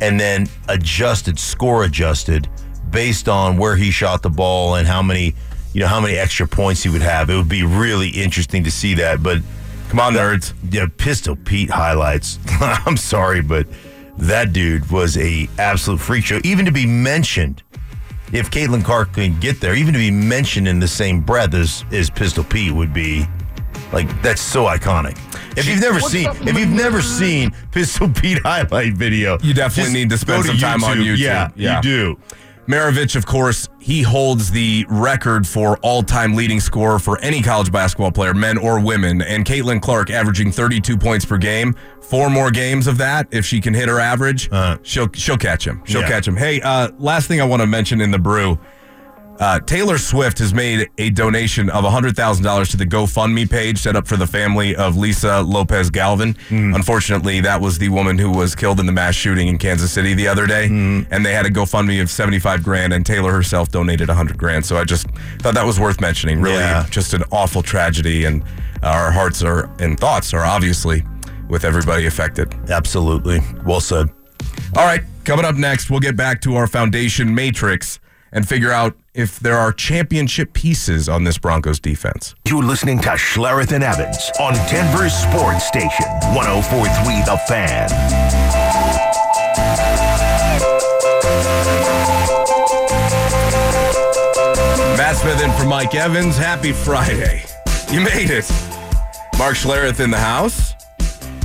and 0.00 0.18
then 0.18 0.48
adjusted, 0.68 1.38
score 1.38 1.84
adjusted 1.84 2.48
based 2.90 3.28
on 3.28 3.56
where 3.56 3.76
he 3.76 3.90
shot 3.90 4.22
the 4.22 4.30
ball 4.30 4.76
and 4.76 4.86
how 4.86 5.02
many, 5.02 5.34
you 5.72 5.80
know, 5.80 5.86
how 5.86 6.00
many 6.00 6.16
extra 6.16 6.46
points 6.46 6.82
he 6.82 6.88
would 6.88 7.02
have. 7.02 7.28
It 7.30 7.36
would 7.36 7.48
be 7.48 7.62
really 7.62 8.08
interesting 8.08 8.64
to 8.64 8.70
see 8.70 8.94
that. 8.94 9.22
But 9.22 9.38
Come 9.88 10.00
on, 10.00 10.12
nerds. 10.12 10.52
yeah, 10.70 10.86
Pistol 10.98 11.34
Pete 11.34 11.70
highlights. 11.70 12.38
I'm 12.60 12.98
sorry, 12.98 13.40
but 13.40 13.66
that 14.18 14.52
dude 14.52 14.90
was 14.90 15.16
a 15.16 15.48
absolute 15.58 15.98
freak 15.98 16.26
show. 16.26 16.40
Even 16.44 16.66
to 16.66 16.72
be 16.72 16.84
mentioned, 16.84 17.62
if 18.30 18.50
Caitlin 18.50 18.84
Clark 18.84 19.14
can 19.14 19.40
get 19.40 19.62
there, 19.62 19.74
even 19.74 19.94
to 19.94 19.98
be 19.98 20.10
mentioned 20.10 20.68
in 20.68 20.78
the 20.78 20.88
same 20.88 21.22
breath 21.22 21.54
as, 21.54 21.86
as 21.90 22.10
Pistol 22.10 22.44
Pete 22.44 22.72
would 22.72 22.92
be 22.92 23.26
like 23.92 24.22
that's 24.22 24.40
so 24.42 24.64
iconic. 24.64 25.18
If 25.56 25.66
you've 25.66 25.80
never 25.80 26.00
seen, 26.00 26.28
if 26.46 26.58
you've 26.58 26.68
never 26.68 27.02
seen 27.02 27.50
Pistol 27.72 28.08
Pete 28.08 28.38
highlight 28.44 28.94
video, 28.94 29.38
You 29.42 29.54
definitely 29.54 29.82
just 29.84 29.94
need 29.94 30.10
to 30.10 30.18
spend 30.18 30.44
go 30.44 30.48
some 30.50 30.58
time 30.58 30.84
on 30.84 30.98
YouTube. 30.98 31.18
Yeah, 31.18 31.48
Yeah. 31.56 31.76
you 31.76 31.82
do. 31.82 32.18
Maravich, 32.68 33.16
of 33.16 33.24
course, 33.24 33.66
he 33.78 34.02
holds 34.02 34.50
the 34.50 34.84
record 34.90 35.46
for 35.46 35.78
all-time 35.78 36.34
leading 36.34 36.60
scorer 36.60 36.98
for 36.98 37.18
any 37.22 37.40
college 37.40 37.72
basketball 37.72 38.12
player, 38.12 38.34
men 38.34 38.58
or 38.58 38.78
women. 38.78 39.22
And 39.22 39.46
Caitlin 39.46 39.80
Clark 39.80 40.10
averaging 40.10 40.52
32 40.52 40.98
points 40.98 41.24
per 41.24 41.38
game. 41.38 41.74
Four 42.02 42.28
more 42.28 42.50
games 42.50 42.86
of 42.86 42.98
that, 42.98 43.26
if 43.30 43.46
she 43.46 43.62
can 43.62 43.72
hit 43.72 43.88
her 43.88 43.98
average, 44.00 44.50
she'll 44.82 45.08
she'll 45.14 45.38
catch 45.38 45.66
him. 45.66 45.80
She'll 45.86 46.02
Yeah. 46.02 46.08
catch 46.08 46.28
him. 46.28 46.36
Hey, 46.36 46.60
uh, 46.60 46.90
last 46.98 47.26
thing 47.26 47.40
I 47.40 47.44
want 47.44 47.62
to 47.62 47.66
mention 47.66 48.02
in 48.02 48.10
the 48.10 48.18
brew. 48.18 48.58
Uh, 49.38 49.60
Taylor 49.60 49.98
Swift 49.98 50.38
has 50.40 50.52
made 50.52 50.88
a 50.98 51.10
donation 51.10 51.70
of 51.70 51.84
$100,000 51.84 52.70
to 52.70 52.76
the 52.76 52.84
GoFundMe 52.84 53.48
page 53.48 53.78
set 53.78 53.94
up 53.94 54.06
for 54.08 54.16
the 54.16 54.26
family 54.26 54.74
of 54.74 54.96
Lisa 54.96 55.42
Lopez 55.42 55.90
Galvan. 55.90 56.36
Unfortunately, 56.50 57.40
that 57.40 57.60
was 57.60 57.78
the 57.78 57.88
woman 57.88 58.18
who 58.18 58.30
was 58.32 58.56
killed 58.56 58.80
in 58.80 58.86
the 58.86 58.92
mass 58.92 59.14
shooting 59.14 59.46
in 59.46 59.56
Kansas 59.56 59.92
City 59.92 60.12
the 60.14 60.26
other 60.26 60.46
day. 60.48 60.66
And 60.66 61.24
they 61.24 61.32
had 61.32 61.46
a 61.46 61.50
GoFundMe 61.50 62.02
of 62.02 62.10
75 62.10 62.64
grand, 62.64 62.92
and 62.92 63.06
Taylor 63.06 63.30
herself 63.32 63.70
donated 63.70 64.08
100 64.08 64.36
grand. 64.36 64.66
So 64.66 64.76
I 64.76 64.82
just 64.84 65.06
thought 65.38 65.54
that 65.54 65.64
was 65.66 65.78
worth 65.78 66.00
mentioning. 66.00 66.40
Really, 66.40 66.56
Yeah. 66.58 66.86
just 66.90 67.14
an 67.14 67.22
awful 67.30 67.62
tragedy. 67.62 68.24
And 68.24 68.42
our 68.82 69.12
hearts 69.12 69.42
are 69.44 69.70
and 69.78 69.98
thoughts 70.00 70.34
are 70.34 70.44
obviously 70.44 71.04
with 71.48 71.64
everybody 71.64 72.06
affected. 72.06 72.52
Absolutely. 72.68 73.40
Well 73.64 73.80
said. 73.80 74.08
All 74.76 74.84
right, 74.84 75.02
coming 75.24 75.44
up 75.44 75.54
next, 75.54 75.90
we'll 75.90 76.00
get 76.00 76.16
back 76.16 76.40
to 76.42 76.56
our 76.56 76.66
foundation 76.66 77.34
matrix 77.34 78.00
and 78.32 78.48
figure 78.48 78.70
out 78.70 78.96
if 79.14 79.38
there 79.40 79.56
are 79.56 79.72
championship 79.72 80.52
pieces 80.52 81.08
on 81.08 81.24
this 81.24 81.38
Broncos 81.38 81.80
defense. 81.80 82.34
You're 82.46 82.62
listening 82.62 83.00
to 83.00 83.10
Schlereth 83.10 83.72
and 83.72 83.82
Evans 83.82 84.30
on 84.40 84.54
Denver's 84.68 85.14
Sports 85.14 85.66
Station, 85.66 86.06
1043 86.34 87.22
The 87.24 87.36
Fan. 87.48 87.88
Mat 94.96 95.16
Smith 95.16 95.42
in 95.42 95.50
for 95.52 95.64
Mike 95.64 95.94
Evans. 95.94 96.36
Happy 96.36 96.72
Friday. 96.72 97.44
You 97.90 98.00
made 98.00 98.30
it. 98.30 98.50
Mark 99.38 99.54
Schlereth 99.54 100.00
in 100.00 100.10
the 100.10 100.18
house. 100.18 100.74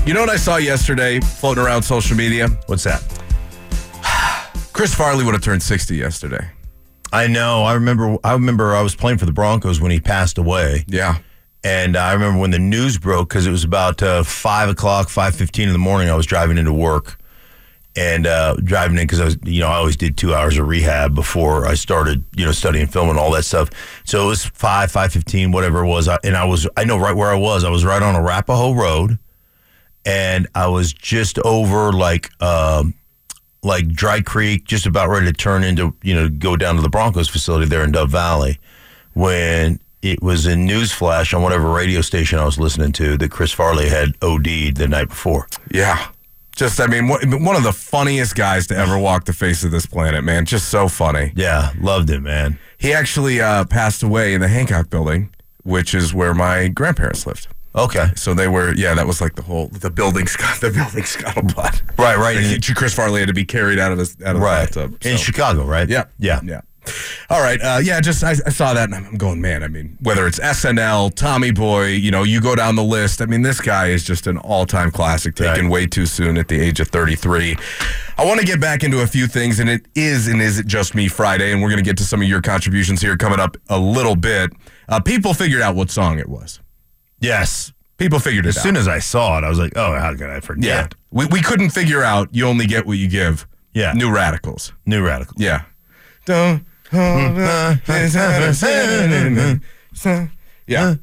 You 0.06 0.14
know 0.14 0.20
what 0.20 0.30
I 0.30 0.36
saw 0.36 0.58
yesterday 0.58 1.22
floating 1.22 1.64
around 1.64 1.84
social 1.84 2.18
media? 2.18 2.50
What's 2.66 2.84
that? 2.84 3.02
Chris 4.74 4.94
Farley 4.94 5.24
would 5.24 5.34
have 5.34 5.44
turned 5.44 5.64
60 5.64 5.96
yesterday. 5.96 6.50
I 7.14 7.28
know. 7.28 7.64
I 7.64 7.76
remember. 7.76 8.18
I 8.24 8.34
remember. 8.34 8.76
I 8.76 8.82
was 8.82 8.96
playing 8.96 9.20
for 9.20 9.26
the 9.26 9.32
Broncos 9.32 9.80
when 9.80 9.92
he 9.92 10.00
passed 10.00 10.38
away. 10.38 10.84
Yeah. 10.88 11.20
And 11.64 11.96
I 11.96 12.12
remember 12.12 12.40
when 12.40 12.52
the 12.52 12.60
news 12.60 12.98
broke 12.98 13.30
because 13.30 13.48
it 13.48 13.52
was 13.52 13.64
about 13.64 14.04
uh, 14.04 14.24
five 14.24 14.68
o'clock, 14.68 15.08
five 15.08 15.36
fifteen 15.36 15.68
in 15.68 15.74
the 15.74 15.80
morning. 15.80 16.10
I 16.10 16.16
was 16.16 16.26
driving 16.26 16.58
into 16.58 16.74
work 16.74 17.18
and 17.96 18.26
uh, 18.26 18.56
driving 18.56 18.98
in 18.98 19.04
because 19.04 19.22
I 19.22 19.26
was, 19.26 19.38
you 19.44 19.60
know, 19.62 19.68
I 19.68 19.76
always 19.76 19.96
did 19.96 20.18
two 20.18 20.34
hours 20.34 20.58
of 20.58 20.68
rehab 20.68 21.14
before 21.14 21.68
I 21.68 21.76
started, 21.76 22.26
you 22.36 22.44
know, 22.44 22.52
studying 22.52 22.88
film 22.88 23.10
and 23.10 23.20
all 23.20 23.32
that 23.32 23.44
stuff. 23.44 23.70
So 24.04 24.26
it 24.26 24.28
was 24.28 24.44
five, 24.46 24.92
five 24.92 25.14
fifteen, 25.14 25.52
whatever 25.52 25.84
it 25.84 25.88
was. 25.88 26.08
I, 26.08 26.18
and 26.24 26.36
I 26.36 26.46
was, 26.46 26.68
I 26.76 26.84
know 26.84 26.98
right 26.98 27.16
where 27.16 27.30
I 27.30 27.36
was. 27.38 27.64
I 27.64 27.70
was 27.70 27.86
right 27.86 28.02
on 28.02 28.16
Arapahoe 28.16 28.74
Road, 28.74 29.20
and 30.06 30.48
I 30.56 30.68
was 30.68 30.92
just 30.92 31.38
over 31.40 31.94
like, 31.94 32.32
um, 32.42 32.96
like 33.64 33.88
Dry 33.90 34.22
Creek, 34.22 34.66
just 34.66 34.86
about 34.86 35.10
ready 35.10 35.26
to 35.26 35.34
turn 35.34 35.64
into, 35.64 35.96
you 36.04 36.14
know, 36.14 36.30
go 36.30 36.56
down 36.56 36.76
to 36.76 36.82
the 36.82 36.90
Broncos 36.90 37.30
facility 37.30 37.66
there 37.66 37.84
in 37.84 37.92
Dove 37.92 38.10
Valley 38.10 38.60
when 39.14 39.80
it 40.02 40.22
was 40.22 40.46
a 40.46 40.54
newsflash 40.54 41.34
on 41.34 41.42
whatever 41.42 41.70
radio 41.70 42.02
station 42.02 42.38
I 42.38 42.46
was 42.46 42.60
listening 42.60 42.92
to 42.94 43.18
that 43.18 43.32
Chris 43.32 43.54
Farley 43.54 43.90
had 43.90 44.16
OD'd 44.22 44.76
the 44.76 44.88
night 44.88 45.08
before. 45.08 45.48
Yeah. 45.72 46.10
Just, 46.56 46.80
I 46.80 46.86
mean, 46.86 47.08
one 47.08 47.44
one 47.44 47.56
of 47.56 47.64
the 47.64 47.72
funniest 47.74 48.36
guys 48.36 48.68
to 48.68 48.78
ever 48.78 48.96
walk 48.98 49.26
the 49.26 49.34
face 49.34 49.64
of 49.64 49.72
this 49.72 49.88
planet, 49.88 50.24
man. 50.24 50.46
Just 50.46 50.70
so 50.70 50.88
funny. 50.88 51.32
Yeah, 51.36 51.72
loved 51.82 52.12
it, 52.12 52.20
man. 52.20 52.60
He 52.78 52.94
actually 52.94 53.42
uh, 53.42 53.66
passed 53.66 54.04
away 54.04 54.36
in 54.36 54.42
the 54.42 54.48
Hancock 54.48 54.90
building, 54.90 55.34
which 55.64 55.96
is 55.96 56.14
where 56.14 56.36
my 56.36 56.68
grandparents 56.68 57.26
lived. 57.26 57.48
Okay. 57.76 58.08
So 58.16 58.34
they 58.34 58.48
were, 58.48 58.74
yeah, 58.76 58.94
that 58.94 59.08
was 59.08 59.20
like 59.22 59.36
the 59.36 59.42
whole 59.42 59.68
the 59.68 59.90
building 59.90 60.28
sc- 60.34 60.60
the 60.62 60.70
building 60.72 61.04
scuttlebutt. 61.04 61.98
Right, 61.98 62.18
right. 62.18 62.38
Like, 62.38 62.76
Chris 62.76 62.94
Farley 62.94 63.20
had 63.22 63.28
to 63.28 63.34
be 63.34 63.46
carried 63.46 63.80
out 63.80 63.92
of 63.92 63.98
his 63.98 64.16
out 64.26 64.36
of 64.36 64.42
Right. 64.42 64.70
the 64.72 64.88
bathtub. 64.90 65.06
In. 65.06 65.18
Chicago, 65.18 65.66
right? 65.66 65.90
Yeah, 65.90 66.06
Yeah. 66.20 66.40
yeah. 66.44 66.62
All 67.30 67.42
right, 67.42 67.60
uh, 67.62 67.80
yeah. 67.82 68.02
Just 68.02 68.26
I, 68.26 68.32
I 68.46 68.50
saw 68.50 68.74
that 68.74 68.90
and 68.92 68.94
I'm 69.08 69.16
going, 69.16 69.40
man. 69.40 69.64
I 69.64 69.70
mean, 69.70 69.98
whether 70.02 70.28
it's 70.28 70.38
SNL, 70.38 71.16
Tommy 71.16 71.52
Boy, 71.52 71.88
you 71.92 72.12
know, 72.12 72.24
you 72.24 72.42
go 72.42 72.56
down 72.58 72.76
the 72.76 72.84
list. 72.84 73.22
I 73.22 73.26
mean, 73.26 73.42
this 73.42 73.62
guy 73.62 73.88
is 73.88 74.04
just 74.04 74.28
an 74.28 74.38
all-time 74.38 74.92
classic, 74.92 75.36
taken 75.36 75.66
Right. 75.68 75.72
way 75.72 75.88
too 75.88 76.06
soon 76.06 76.38
at 76.38 76.50
the 76.50 76.60
age 76.60 76.82
of 76.82 76.90
33. 76.90 77.56
I 78.18 78.26
want 78.26 78.42
to 78.42 78.46
get 78.46 78.60
back 78.60 78.84
into 78.84 79.00
a 79.02 79.08
few 79.08 79.28
things, 79.28 79.62
and 79.62 79.70
it 79.70 79.86
is 79.96 80.28
and 80.28 80.42
is 80.42 80.60
it 80.60 80.68
just 80.68 80.94
me 80.94 81.08
Friday, 81.08 81.54
and 81.54 81.62
we're 81.62 81.70
going 81.70 81.82
to 81.82 81.90
get 81.90 81.96
to 82.00 82.04
some 82.04 82.22
of 82.22 82.28
your 82.28 82.42
contributions 82.42 83.02
here 83.02 83.16
coming 83.16 83.40
up 83.40 83.56
a 83.70 83.80
little 83.80 84.18
bit. 84.18 84.52
Uh, 84.90 85.00
people 85.00 85.34
figured 85.34 85.62
out 85.62 85.76
what 85.76 85.90
song 85.90 86.20
it 86.20 86.28
was. 86.28 86.60
Yes. 87.20 87.72
People 87.98 88.20
figured 88.20 88.46
it 88.46 88.50
As 88.50 88.58
out. 88.58 88.60
As 88.60 88.64
soon 88.64 88.78
as 88.78 88.88
I 88.88 89.00
saw 89.00 89.38
it, 89.38 89.44
I 89.44 89.50
was 89.50 89.60
like, 89.60 89.74
oh, 89.76 89.94
how 89.94 90.12
could 90.16 90.30
I 90.30 90.40
forget? 90.40 90.66
yeah, 90.66 90.88
we 91.12 91.26
we 91.28 91.42
couldn't 91.42 91.70
figure 91.70 92.04
out. 92.04 92.30
You 92.32 92.48
only 92.48 92.66
get 92.66 92.86
what 92.86 92.98
you 92.98 93.08
give. 93.08 93.48
Yeah. 93.74 93.94
New 93.94 94.12
Radicals. 94.14 94.74
New 94.86 95.06
Radical. 95.06 95.36
Yeah. 95.38 95.64
Don't. 96.26 96.66
Yeah. 100.66 100.96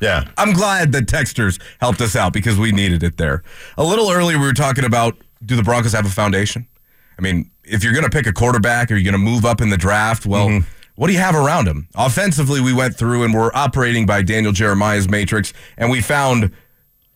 Yeah. 0.00 0.24
I'm 0.38 0.52
glad 0.52 0.92
that 0.92 1.06
texters 1.06 1.60
helped 1.80 2.00
us 2.00 2.16
out 2.16 2.32
because 2.32 2.58
we 2.58 2.72
needed 2.72 3.02
it 3.02 3.16
there. 3.16 3.42
A 3.76 3.84
little 3.84 4.10
earlier, 4.10 4.38
we 4.38 4.46
were 4.46 4.52
talking 4.52 4.84
about 4.84 5.16
do 5.44 5.56
the 5.56 5.62
Broncos 5.62 5.92
have 5.92 6.06
a 6.06 6.10
foundation? 6.10 6.66
I 7.18 7.22
mean, 7.22 7.50
if 7.64 7.84
you're 7.84 7.92
going 7.92 8.04
to 8.04 8.10
pick 8.10 8.26
a 8.26 8.32
quarterback 8.32 8.90
or 8.90 8.96
you're 8.96 9.10
going 9.10 9.24
to 9.24 9.30
move 9.30 9.44
up 9.44 9.60
in 9.60 9.70
the 9.70 9.76
draft, 9.76 10.26
well, 10.26 10.48
mm-hmm. 10.48 10.68
What 10.96 11.06
do 11.06 11.12
you 11.12 11.18
have 11.18 11.34
around 11.34 11.66
him? 11.66 11.88
Offensively, 11.94 12.60
we 12.60 12.72
went 12.72 12.96
through 12.96 13.22
and 13.24 13.32
we're 13.32 13.50
operating 13.54 14.06
by 14.06 14.22
Daniel 14.22 14.52
Jeremiah's 14.52 15.08
matrix, 15.08 15.52
and 15.76 15.90
we 15.90 16.00
found 16.00 16.52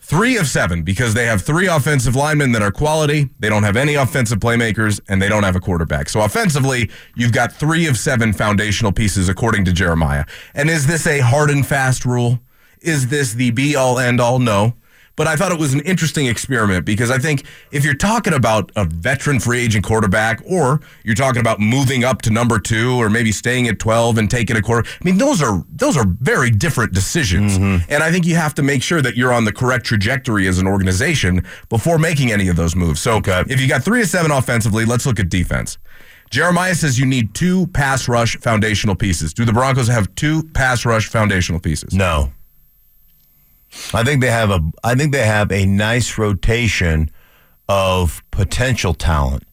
three 0.01 0.37
of 0.37 0.47
seven 0.47 0.83
because 0.83 1.15
they 1.15 1.25
have 1.25 1.43
three 1.43 1.67
offensive 1.67 2.15
linemen 2.15 2.53
that 2.53 2.63
are 2.63 2.71
quality. 2.71 3.31
They 3.39 3.49
don't 3.49 3.63
have 3.63 3.77
any 3.77 3.95
offensive 3.95 4.39
playmakers, 4.39 5.01
and 5.09 5.21
they 5.21 5.29
don't 5.29 5.45
have 5.45 5.57
a 5.57 5.61
quarterback. 5.61 6.09
So 6.09 6.21
offensively, 6.21 6.91
you've 7.17 7.33
got 7.33 7.53
three 7.53 7.87
of 7.87 7.97
seven 7.97 8.33
foundational 8.33 8.93
pieces 8.93 9.29
according 9.29 9.65
to 9.65 9.73
Jeremiah. 9.73 10.25
And 10.55 10.69
is 10.69 10.87
this 10.87 11.07
a 11.07 11.21
hard 11.21 11.51
and 11.51 11.67
fast 11.67 12.05
rule? 12.05 12.41
Is 12.81 13.09
this 13.09 13.33
the 13.33 13.51
be 13.51 13.75
all 13.77 13.99
end 13.99 14.21
all? 14.21 14.39
No. 14.39 14.75
But 15.17 15.29
I 15.29 15.37
thought 15.37 15.53
it 15.53 15.59
was 15.59 15.75
an 15.75 15.81
interesting 15.81 16.27
experiment 16.27 16.85
because 16.85 17.11
I 17.11 17.19
think 17.19 17.45
if 17.71 17.85
you're 17.85 17.95
talking 17.95 18.33
about 18.33 18.73
a 18.75 18.85
veteran 18.85 19.39
free 19.39 19.61
agent 19.61 19.85
quarterback 19.85 20.43
or 20.45 20.81
you're 21.05 21.15
talking 21.15 21.41
about 21.41 21.61
moving 21.61 22.03
up 22.03 22.23
to 22.23 22.31
number 22.31 22.59
two 22.59 23.01
or 23.01 23.09
maybe 23.09 23.31
staying 23.31 23.69
at 23.69 23.79
12 23.79 24.19
and 24.19 24.31
taking 24.31 24.57
a 24.57 24.63
quarter, 24.63 24.89
I 24.89 25.05
mean, 25.05 25.19
those 25.19 25.41
are 25.41 25.65
those 25.71 25.97
are 25.97 26.07
very 26.21 26.51
different 26.51 26.93
decisions. 26.93 27.59
Mm-hmm. 27.59 27.91
And 27.93 28.03
I 28.03 28.11
think 28.11 28.27
you 28.27 28.35
have 28.35 28.55
to 28.55 28.63
make 28.63 28.83
sure 28.83 29.01
that 29.03 29.17
you're 29.17 29.33
on 29.33 29.45
the 29.45 29.53
correct 29.53 29.87
trajectory 29.87 30.49
as 30.49 30.59
an 30.59 30.67
organization 30.67 31.45
before 31.69 31.99
making 31.99 32.33
any 32.33 32.49
of 32.49 32.57
those 32.57 32.75
moves. 32.75 33.01
So 33.01 33.21
if 33.25 33.61
you 33.61 33.69
got 33.69 33.85
three 33.85 34.01
to 34.01 34.07
seven 34.07 34.31
offensively, 34.31 34.85
let's 34.85 35.07
look 35.07 35.21
at 35.21 35.29
defense. 35.29 35.79
Jeremiah 36.31 36.75
says 36.75 36.99
you 36.99 37.07
need 37.07 37.35
two 37.35 37.69
pass 37.69 38.09
rush 38.09 38.37
foundational 38.39 38.97
pieces. 38.97 39.33
Do 39.33 39.45
the 39.45 39.53
Broncos 39.53 39.87
have 39.87 40.13
two 40.17 40.43
pass 40.43 40.85
rush 40.85 41.09
foundational 41.09 41.61
pieces? 41.61 41.95
No. 41.95 42.33
I 43.93 44.03
think 44.05 44.21
they 44.21 44.31
have 44.31 44.51
a 44.51 44.61
I 44.83 44.95
think 44.95 45.13
they 45.13 45.25
have 45.27 45.51
a 45.53 45.67
nice 45.67 46.19
rotation 46.19 47.11
of 47.69 48.23
potential 48.31 48.95
talent. 48.95 49.45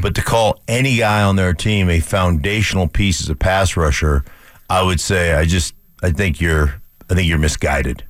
But 0.00 0.14
to 0.14 0.22
call 0.22 0.60
any 0.66 0.96
guy 0.96 1.22
on 1.22 1.36
their 1.36 1.52
team 1.52 1.90
a 1.90 2.00
foundational 2.00 2.88
piece 2.88 3.20
as 3.20 3.28
a 3.28 3.34
pass 3.34 3.76
rusher, 3.76 4.24
I 4.70 4.82
would 4.82 5.00
say 5.00 5.34
I 5.34 5.44
just 5.44 5.74
I 6.02 6.10
think 6.10 6.40
you're 6.40 6.80
I 7.10 7.14
think 7.14 7.28
you're 7.28 7.38
misguided. 7.38 8.04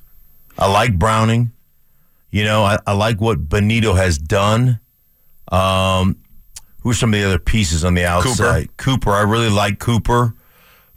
I 0.59 0.71
like 0.71 0.99
Browning. 0.99 1.53
You 2.31 2.45
know, 2.45 2.63
I, 2.63 2.79
I 2.87 2.93
like 2.93 3.21
what 3.21 3.49
Bonitto 3.49 3.97
has 3.97 4.19
done. 4.19 4.81
Um, 5.51 6.17
who 6.83 6.91
are 6.91 6.95
some 6.95 7.13
of 7.15 7.19
the 7.21 7.27
other 7.27 7.39
pieces 7.39 7.85
on 7.85 7.95
the 7.95 8.05
outside? 8.05 8.77
Cooper. 8.77 9.11
I 9.13 9.23
really 9.23 9.49
like 9.51 9.79
Cooper. 9.79 10.35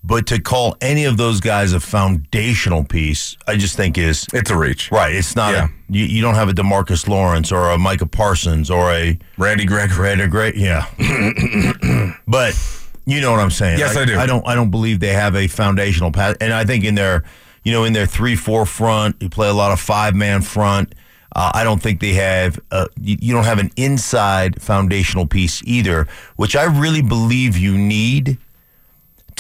But 0.04 0.26
to 0.28 0.40
call 0.42 0.76
any 0.82 1.06
of 1.06 1.18
those 1.18 1.40
guys 1.40 1.74
a 1.74 1.80
foundational 1.80 2.84
piece, 2.84 3.38
I 3.48 3.56
just 3.56 3.78
think 3.78 3.98
is 4.00 4.26
It's 4.34 4.50
a 4.50 4.58
reach. 4.58 4.92
right. 4.92 5.14
It's 5.14 5.36
not. 5.36 5.54
Yeah. 5.54 5.66
A, 5.66 5.94
you, 5.94 6.06
you 6.06 6.22
don't 6.24 6.34
have 6.36 6.50
a 6.50 6.54
Demarcus 6.54 7.08
Lawrence 7.08 7.52
or 7.52 7.70
a 7.70 7.78
Micah 7.78 8.08
Parsons 8.08 8.72
or 8.72 8.92
a 8.92 9.18
Randy 9.38 9.66
Gregory. 9.66 10.04
Randy 10.04 10.28
Great. 10.28 10.56
Yeah. 10.56 10.86
but 12.28 12.58
you 13.06 13.22
know 13.22 13.32
what 13.32 13.40
I'm 13.40 13.52
saying. 13.52 13.78
Yes, 13.80 13.96
I 13.96 14.06
do. 14.06 14.18
I 14.18 14.26
don't. 14.26 14.48
I 14.48 14.56
don't 14.56 14.72
believe 14.72 15.00
they 15.00 15.14
have 15.14 15.36
a 15.36 15.48
foundational 15.48 16.12
pass. 16.12 16.36
And 16.42 16.52
I 16.54 16.66
think 16.66 16.84
in 16.84 16.96
their, 16.96 17.24
you 17.64 17.72
know, 17.72 17.84
in 17.84 17.94
their 17.94 18.06
three 18.08 18.36
four 18.36 18.66
front, 18.66 19.18
you 19.22 19.30
play 19.30 19.50
a 19.50 19.54
lot 19.54 19.72
of 19.72 19.80
five 19.80 20.16
man 20.16 20.42
front. 20.42 20.96
Uh, 21.36 21.52
I 21.54 21.64
don't 21.64 21.82
think 21.82 22.00
they 22.00 22.14
have. 22.14 22.60
Uh, 22.72 22.88
you, 23.00 23.18
you 23.22 23.34
don't 23.34 23.46
have 23.46 23.60
an 23.60 23.70
inside 23.76 24.62
foundational 24.62 25.26
piece 25.28 25.62
either, 25.64 26.08
which 26.38 26.56
I 26.56 26.64
really 26.64 27.02
believe 27.02 27.58
you 27.58 27.78
need 27.78 28.38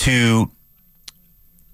to 0.05 0.51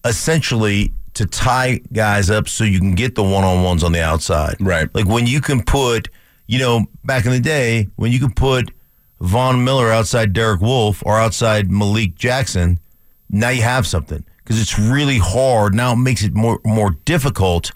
essentially 0.06 0.92
to 1.14 1.26
tie 1.26 1.80
guys 1.94 2.30
up 2.30 2.48
so 2.48 2.64
you 2.64 2.80
can 2.80 2.94
get 2.96 3.16
the 3.16 3.24
one 3.24 3.44
on 3.44 3.64
ones 3.64 3.84
on 3.84 3.92
the 3.92 4.02
outside. 4.04 4.56
Right. 4.60 4.94
Like 4.94 5.08
when 5.08 5.26
you 5.26 5.42
can 5.42 5.64
put, 5.64 6.10
you 6.46 6.60
know, 6.60 6.86
back 7.04 7.26
in 7.26 7.32
the 7.32 7.40
day, 7.40 7.88
when 7.96 8.12
you 8.12 8.20
could 8.20 8.36
put 8.36 8.72
Von 9.20 9.64
Miller 9.64 9.92
outside 9.92 10.34
Derek 10.34 10.62
Wolfe 10.62 11.02
or 11.06 11.18
outside 11.18 11.72
Malik 11.72 12.16
Jackson, 12.16 12.80
now 13.30 13.50
you 13.50 13.64
have 13.64 13.88
something 13.88 14.24
because 14.44 14.62
it's 14.62 14.78
really 14.78 15.18
hard. 15.18 15.74
Now 15.74 15.94
it 15.94 15.98
makes 15.98 16.24
it 16.24 16.34
more 16.36 16.60
more 16.64 16.92
difficult 17.06 17.72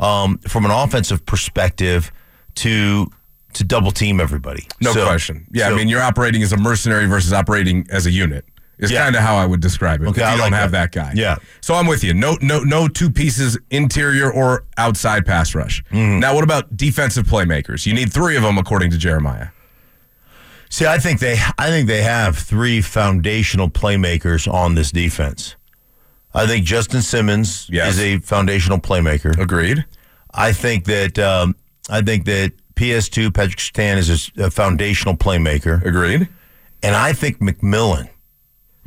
um, 0.00 0.38
from 0.38 0.64
an 0.64 0.70
offensive 0.70 1.26
perspective 1.26 2.10
to 2.56 3.10
to 3.52 3.64
double 3.64 3.90
team 3.90 4.20
everybody. 4.20 4.66
No 4.80 4.92
So- 4.92 5.04
question. 5.06 5.46
Yeah, 5.52 5.68
so- 5.68 5.74
I 5.74 5.76
mean, 5.76 5.88
you're 5.88 6.02
operating 6.02 6.42
as 6.42 6.52
a 6.52 6.56
mercenary 6.56 7.06
versus 7.06 7.32
operating 7.32 7.86
as 7.90 8.06
a 8.06 8.10
unit. 8.10 8.44
Is 8.78 8.90
Yeah. 8.92 9.02
kind 9.04 9.16
of 9.16 9.22
how 9.22 9.36
I 9.36 9.44
would 9.44 9.60
describe 9.60 10.00
it. 10.02 10.08
Okay, 10.08 10.22
if 10.22 10.26
you 10.28 10.34
I 10.34 10.36
don't 10.36 10.52
have 10.52 10.70
that. 10.70 10.92
that. 10.92 11.14
guy. 11.14 11.20
Yeah. 11.20 11.36
So 11.60 11.74
I'm 11.74 11.86
with 11.86 12.04
you. 12.04 12.14
No, 12.14 12.36
no, 12.40 12.60
no 12.60 12.86
two 12.88 13.10
pieces, 13.10 13.58
interior 13.70 14.30
or 14.32 14.64
outside 14.76 15.26
pass 15.26 15.54
rush. 15.54 15.82
Mm-hmm. 15.90 16.20
Now, 16.20 16.34
what 16.34 16.44
about 16.44 16.76
defensive 16.76 17.26
playmakers? 17.26 17.86
You 17.86 17.94
need 17.94 18.12
three 18.12 18.36
of 18.36 18.42
them, 18.44 18.56
according 18.56 18.90
to 18.92 18.98
Jeremiah. 18.98 19.48
See, 20.70 20.86
I 20.86 20.98
think 20.98 21.18
they 21.20 21.38
I 21.58 21.68
think 21.68 21.88
they 21.88 22.02
have 22.02 22.36
three 22.38 22.80
foundational 22.80 23.70
playmakers 23.70 24.46
on 24.52 24.74
this 24.74 24.90
defense. 24.92 25.56
I 26.34 26.46
think 26.46 26.64
Justin 26.66 27.00
Simmons 27.02 27.66
Yes. 27.72 27.94
is 27.94 28.00
a 28.00 28.18
foundational 28.18 28.78
playmaker. 28.78 29.36
Agreed. 29.40 29.86
I 30.32 30.52
think 30.52 30.84
that 30.84 31.18
um, 31.18 31.56
I 31.88 32.02
think 32.02 32.26
that 32.26 32.52
PS2 32.76 33.32
Patrick 33.34 33.58
Surtain 33.58 33.96
is 33.96 34.30
a 34.36 34.50
foundational 34.50 35.16
playmaker, 35.16 35.82
Agreed. 35.84 36.28
and 36.82 36.94
I 36.94 37.12
think 37.14 37.38
McMillian 37.40 38.08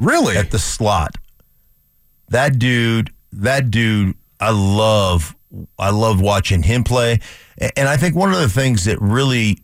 Really? 0.02 0.36
at 0.38 0.52
the 0.52 0.60
slot. 0.60 1.16
That 2.30 2.60
dude, 2.60 3.12
that 3.34 3.72
dude, 3.72 4.16
I 4.40 4.52
love. 4.52 5.36
I 5.78 5.90
love 5.90 6.22
watching 6.22 6.64
him 6.64 6.86
play, 6.86 7.20
and 7.76 7.90
I 7.90 7.98
think 7.98 8.16
one 8.16 8.32
of 8.32 8.40
the 8.40 8.48
things 8.48 8.86
that 8.86 9.02
really 9.02 9.60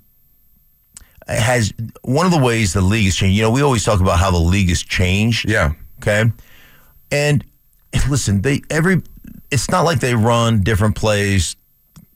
has 1.27 1.73
one 2.01 2.25
of 2.25 2.31
the 2.33 2.39
ways 2.39 2.73
the 2.73 2.81
league 2.81 3.05
has 3.05 3.15
changed. 3.15 3.37
You 3.37 3.43
know, 3.43 3.51
we 3.51 3.61
always 3.61 3.83
talk 3.85 4.01
about 4.01 4.19
how 4.19 4.31
the 4.31 4.37
league 4.37 4.69
has 4.69 4.81
changed. 4.83 5.49
yeah. 5.49 5.73
Okay. 6.01 6.31
And 7.09 7.43
listen, 8.09 8.41
they 8.41 8.61
every 8.69 9.01
it's 9.49 9.69
not 9.71 9.81
like 9.81 9.99
they 9.99 10.13
run 10.13 10.61
different 10.61 10.95
plays. 10.95 11.55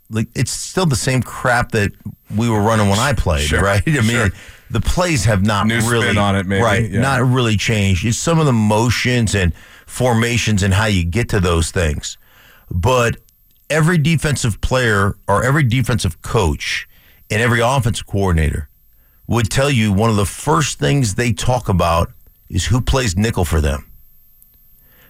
Like 0.09 0.27
it's 0.35 0.51
still 0.51 0.85
the 0.85 0.95
same 0.97 1.21
crap 1.23 1.71
that 1.71 1.91
we 2.35 2.49
were 2.49 2.61
running 2.61 2.89
when 2.89 2.99
I 2.99 3.13
played, 3.13 3.47
Sure, 3.47 3.61
right? 3.61 3.81
I 3.87 3.91
mean, 3.91 4.09
sure. 4.09 4.29
The 4.71 4.81
plays 4.81 5.25
have 5.25 5.45
not 5.45 5.67
New 5.67 5.79
really 5.89 6.17
on 6.17 6.35
it, 6.35 6.45
maybe, 6.45 6.63
right, 6.63 6.89
yeah. 6.89 7.01
not 7.01 7.21
really 7.21 7.57
changed. 7.57 8.05
It's 8.05 8.17
some 8.17 8.39
of 8.39 8.45
the 8.45 8.53
motions 8.53 9.35
and 9.35 9.53
formations 9.85 10.63
and 10.63 10.73
how 10.73 10.85
you 10.85 11.03
get 11.03 11.29
to 11.29 11.39
those 11.39 11.71
things. 11.71 12.17
But 12.69 13.17
every 13.69 13.97
defensive 13.97 14.61
player 14.61 15.15
or 15.27 15.43
every 15.43 15.63
defensive 15.63 16.21
coach 16.21 16.87
and 17.29 17.41
every 17.41 17.61
offensive 17.61 18.07
coordinator 18.07 18.69
would 19.27 19.49
tell 19.49 19.69
you 19.69 19.93
one 19.93 20.09
of 20.09 20.15
the 20.15 20.25
first 20.25 20.79
things 20.79 21.15
they 21.15 21.31
talk 21.31 21.69
about 21.69 22.11
is 22.49 22.65
who 22.65 22.81
plays 22.81 23.15
nickel 23.15 23.45
for 23.45 23.61
them. 23.61 23.87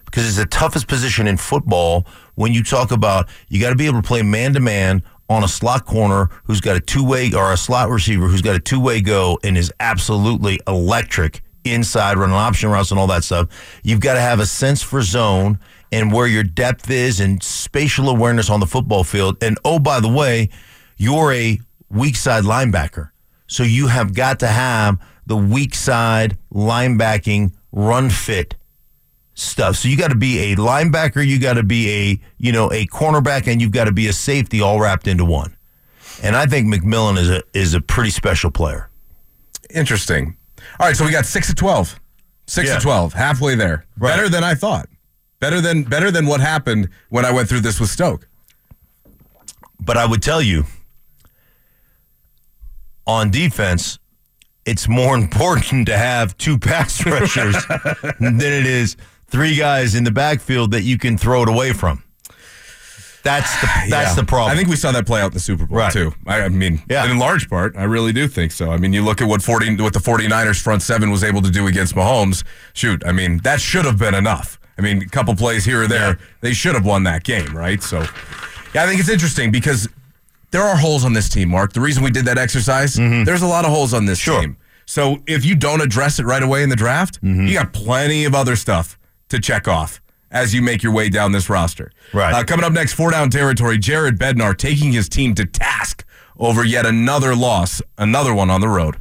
Because 0.06 0.28
it's 0.28 0.38
the 0.38 0.46
toughest 0.46 0.88
position 0.88 1.26
in 1.28 1.38
football 1.38 2.06
when 2.36 2.54
you 2.54 2.64
talk 2.64 2.92
about 2.92 3.30
you 3.48 3.62
got 3.62 3.70
to 3.70 3.76
be 3.76 3.86
able 3.86 4.02
to 4.02 4.08
play 4.08 4.22
man 4.22 4.54
to 4.54 4.60
man 4.60 5.04
on 5.32 5.44
a 5.44 5.48
slot 5.48 5.86
corner 5.86 6.30
who's 6.44 6.62
got 6.62 6.76
a 6.76 6.80
two 6.80 7.04
way 7.04 7.34
or 7.34 7.54
a 7.54 7.58
slot 7.58 7.90
receiver 7.90 8.28
who's 8.28 8.42
got 8.42 8.56
a 8.56 8.60
two 8.60 8.80
way 8.80 9.02
go 9.02 9.40
and 9.44 9.58
is 9.58 9.72
absolutely 9.80 10.60
electric 10.68 11.42
inside 11.64 12.18
running 12.18 12.36
option 12.36 12.70
routes 12.70 12.92
and 12.92 13.00
all 13.00 13.08
that 13.08 13.24
stuff. 13.24 13.48
You've 13.84 14.02
got 14.02 14.16
to 14.16 14.20
have 14.20 14.40
a 14.40 14.46
sense 14.46 14.82
for 14.82 15.02
zone 15.02 15.60
and 15.92 16.12
where 16.12 16.28
your 16.28 16.44
depth 16.44 16.90
is 16.90 17.20
and 17.20 17.42
spatial 17.42 18.10
awareness 18.10 18.50
on 18.50 18.60
the 18.60 18.66
football 18.66 19.04
field. 19.04 19.42
And 19.42 19.58
oh, 19.64 19.80
by 19.80 20.00
the 20.00 20.10
way, 20.10 20.50
you're 20.98 21.32
a 21.32 21.60
weak 21.90 22.16
side 22.16 22.44
linebacker. 22.44 23.12
So 23.48 23.64
you 23.64 23.88
have 23.88 24.14
got 24.14 24.40
to 24.40 24.48
have 24.48 24.98
the 25.26 25.38
weak 25.38 25.76
side 25.76 26.38
linebacking 26.54 27.54
run 27.72 28.10
fit 28.10 28.56
stuff. 29.42 29.76
So 29.78 29.88
you 29.90 29.98
got 29.98 30.10
to 30.10 30.16
be 30.16 30.52
a 30.52 30.56
linebacker, 30.56 31.26
you 31.26 31.40
got 31.40 31.54
to 31.54 31.64
be 31.64 31.90
a 31.90 32.20
you 32.38 32.52
know 32.52 32.72
a 32.72 32.86
cornerback, 32.88 33.48
and 33.52 33.62
you've 33.62 33.72
got 33.72 33.86
to 33.86 33.92
be 33.92 34.08
a 34.08 34.14
safety 34.14 34.62
all 34.62 34.80
wrapped 34.80 35.08
into 35.08 35.26
one. 35.26 35.56
And 36.24 36.36
I 36.36 36.46
think 36.46 36.68
McMillian 36.74 37.18
is 37.18 37.30
a 37.30 37.44
is 37.54 37.74
a 37.74 37.82
pretty 37.82 38.12
special 38.12 38.52
player. 38.52 38.90
Interesting. 39.74 40.38
All 40.80 40.88
right, 40.88 40.96
so 40.96 41.06
we 41.06 41.12
got 41.12 41.26
six 41.26 41.48
to 41.48 41.56
twelve. 41.56 42.00
Six 42.48 42.68
Yeah. 42.70 42.76
to 42.76 42.82
twelve, 42.82 43.14
halfway 43.14 43.56
there. 43.56 43.86
Right. 43.98 44.16
Better 44.16 44.30
than 44.30 44.44
I 44.44 44.54
thought. 44.56 44.88
Better 45.40 45.60
than 45.62 45.84
better 45.84 46.12
than 46.12 46.26
what 46.28 46.40
happened 46.42 46.90
when 47.10 47.26
I 47.26 47.32
went 47.32 47.50
through 47.50 47.62
this 47.62 47.80
with 47.80 47.90
Stoke. 47.90 48.28
But 49.80 49.98
I 49.98 50.06
would 50.06 50.22
tell 50.22 50.42
you, 50.42 50.66
on 53.08 53.32
defense, 53.32 53.98
it's 54.66 54.88
more 54.88 55.16
important 55.24 55.88
to 55.88 55.98
have 55.98 56.38
two 56.38 56.60
pass 56.60 57.04
rushers 57.08 57.56
than 58.20 58.40
it 58.42 58.66
is 58.68 58.98
three 59.32 59.56
guys 59.56 59.96
in 59.96 60.04
the 60.04 60.12
backfield 60.12 60.72
that 60.72 60.84
you 60.84 60.98
can 60.98 61.18
throw 61.18 61.44
it 61.44 61.50
away 61.50 61.74
from. 61.74 62.04
That's 63.24 63.60
the 63.62 63.68
that's 63.90 64.10
Yeah. 64.12 64.14
the 64.16 64.24
problem. 64.26 64.52
I 64.52 64.56
think 64.58 64.70
we 64.70 64.76
saw 64.76 64.92
that 64.92 65.06
play 65.06 65.22
out 65.22 65.28
in 65.28 65.34
the 65.34 65.40
Super 65.40 65.66
Bowl 65.66 65.78
Right. 65.78 65.94
too. 65.94 66.14
I, 66.28 66.42
I 66.44 66.50
mean, 66.50 66.82
Yeah. 66.90 67.10
in 67.10 67.18
large 67.20 67.50
part, 67.50 67.76
I 67.78 67.84
really 67.84 68.14
do 68.14 68.28
think 68.28 68.52
so. 68.52 68.72
I 68.72 68.78
mean, 68.78 68.94
you 68.94 69.04
look 69.04 69.22
at 69.22 69.28
what 69.28 69.42
40 69.42 69.76
what 69.78 69.94
the 69.94 70.00
49ers 70.00 70.60
front 70.62 70.82
seven 70.82 71.12
was 71.12 71.24
able 71.24 71.42
to 71.44 71.50
do 71.52 71.68
against 71.68 71.96
Mahomes. 71.96 72.44
Shoot, 72.74 73.04
I 73.06 73.12
mean, 73.12 73.40
that 73.44 73.62
should 73.62 73.86
have 73.86 73.98
been 73.98 74.16
enough. 74.16 74.60
I 74.78 74.82
mean, 74.82 75.02
a 75.04 75.06
couple 75.06 75.36
plays 75.36 75.66
here 75.66 75.84
or 75.84 75.88
there, 75.88 76.10
Yeah. 76.10 76.26
they 76.42 76.54
should 76.54 76.74
have 76.74 76.86
won 76.86 77.04
that 77.04 77.24
game, 77.24 77.56
right? 77.56 77.84
So, 77.84 78.00
yeah, 78.74 78.84
I 78.84 78.88
think 78.88 79.00
it's 79.00 79.10
interesting 79.10 79.52
because 79.52 79.88
there 80.50 80.64
are 80.64 80.76
holes 80.76 81.06
on 81.06 81.14
this 81.14 81.30
team, 81.30 81.50
Mark. 81.50 81.74
The 81.74 81.82
reason 81.82 82.04
we 82.04 82.10
did 82.12 82.26
that 82.26 82.38
exercise, 82.40 82.96
there's 82.96 83.44
a 83.44 83.48
lot 83.48 83.66
of 83.66 83.72
holes 83.72 83.94
on 83.94 84.06
this 84.06 84.20
Mm-hmm. 84.20 84.32
Sure. 84.32 84.42
team. 84.42 84.58
So, 84.88 85.22
if 85.28 85.46
you 85.46 85.54
don't 85.56 85.82
address 85.82 86.20
it 86.20 86.26
right 86.26 86.42
away 86.42 86.64
in 86.64 86.70
the 86.70 86.76
draft, 86.76 87.22
Mm-hmm. 87.22 87.46
you 87.48 87.54
got 87.54 87.72
plenty 87.72 88.26
of 88.26 88.34
other 88.34 88.56
stuff 88.56 88.98
to 89.32 89.40
check 89.40 89.68
off 89.68 90.02
as 90.32 90.54
you 90.54 90.62
make 90.62 90.82
your 90.82 90.94
way 90.94 91.10
down 91.10 91.32
this 91.32 91.50
roster. 91.50 91.92
Right. 92.14 92.34
Uh, 92.34 92.44
coming 92.44 92.64
up 92.64 92.72
next, 92.72 92.94
four 92.94 93.12
down 93.12 93.30
territory, 93.30 93.78
Jared 93.78 94.18
Bednar 94.18 94.56
taking 94.56 94.94
his 94.94 95.10
team 95.10 95.36
to 95.36 95.46
task 95.46 96.06
over 96.38 96.64
yet 96.64 96.86
another 96.86 97.36
loss, 97.36 97.82
another 97.98 98.34
one 98.34 98.50
on 98.50 98.62
the 98.62 98.70
road. 98.70 98.98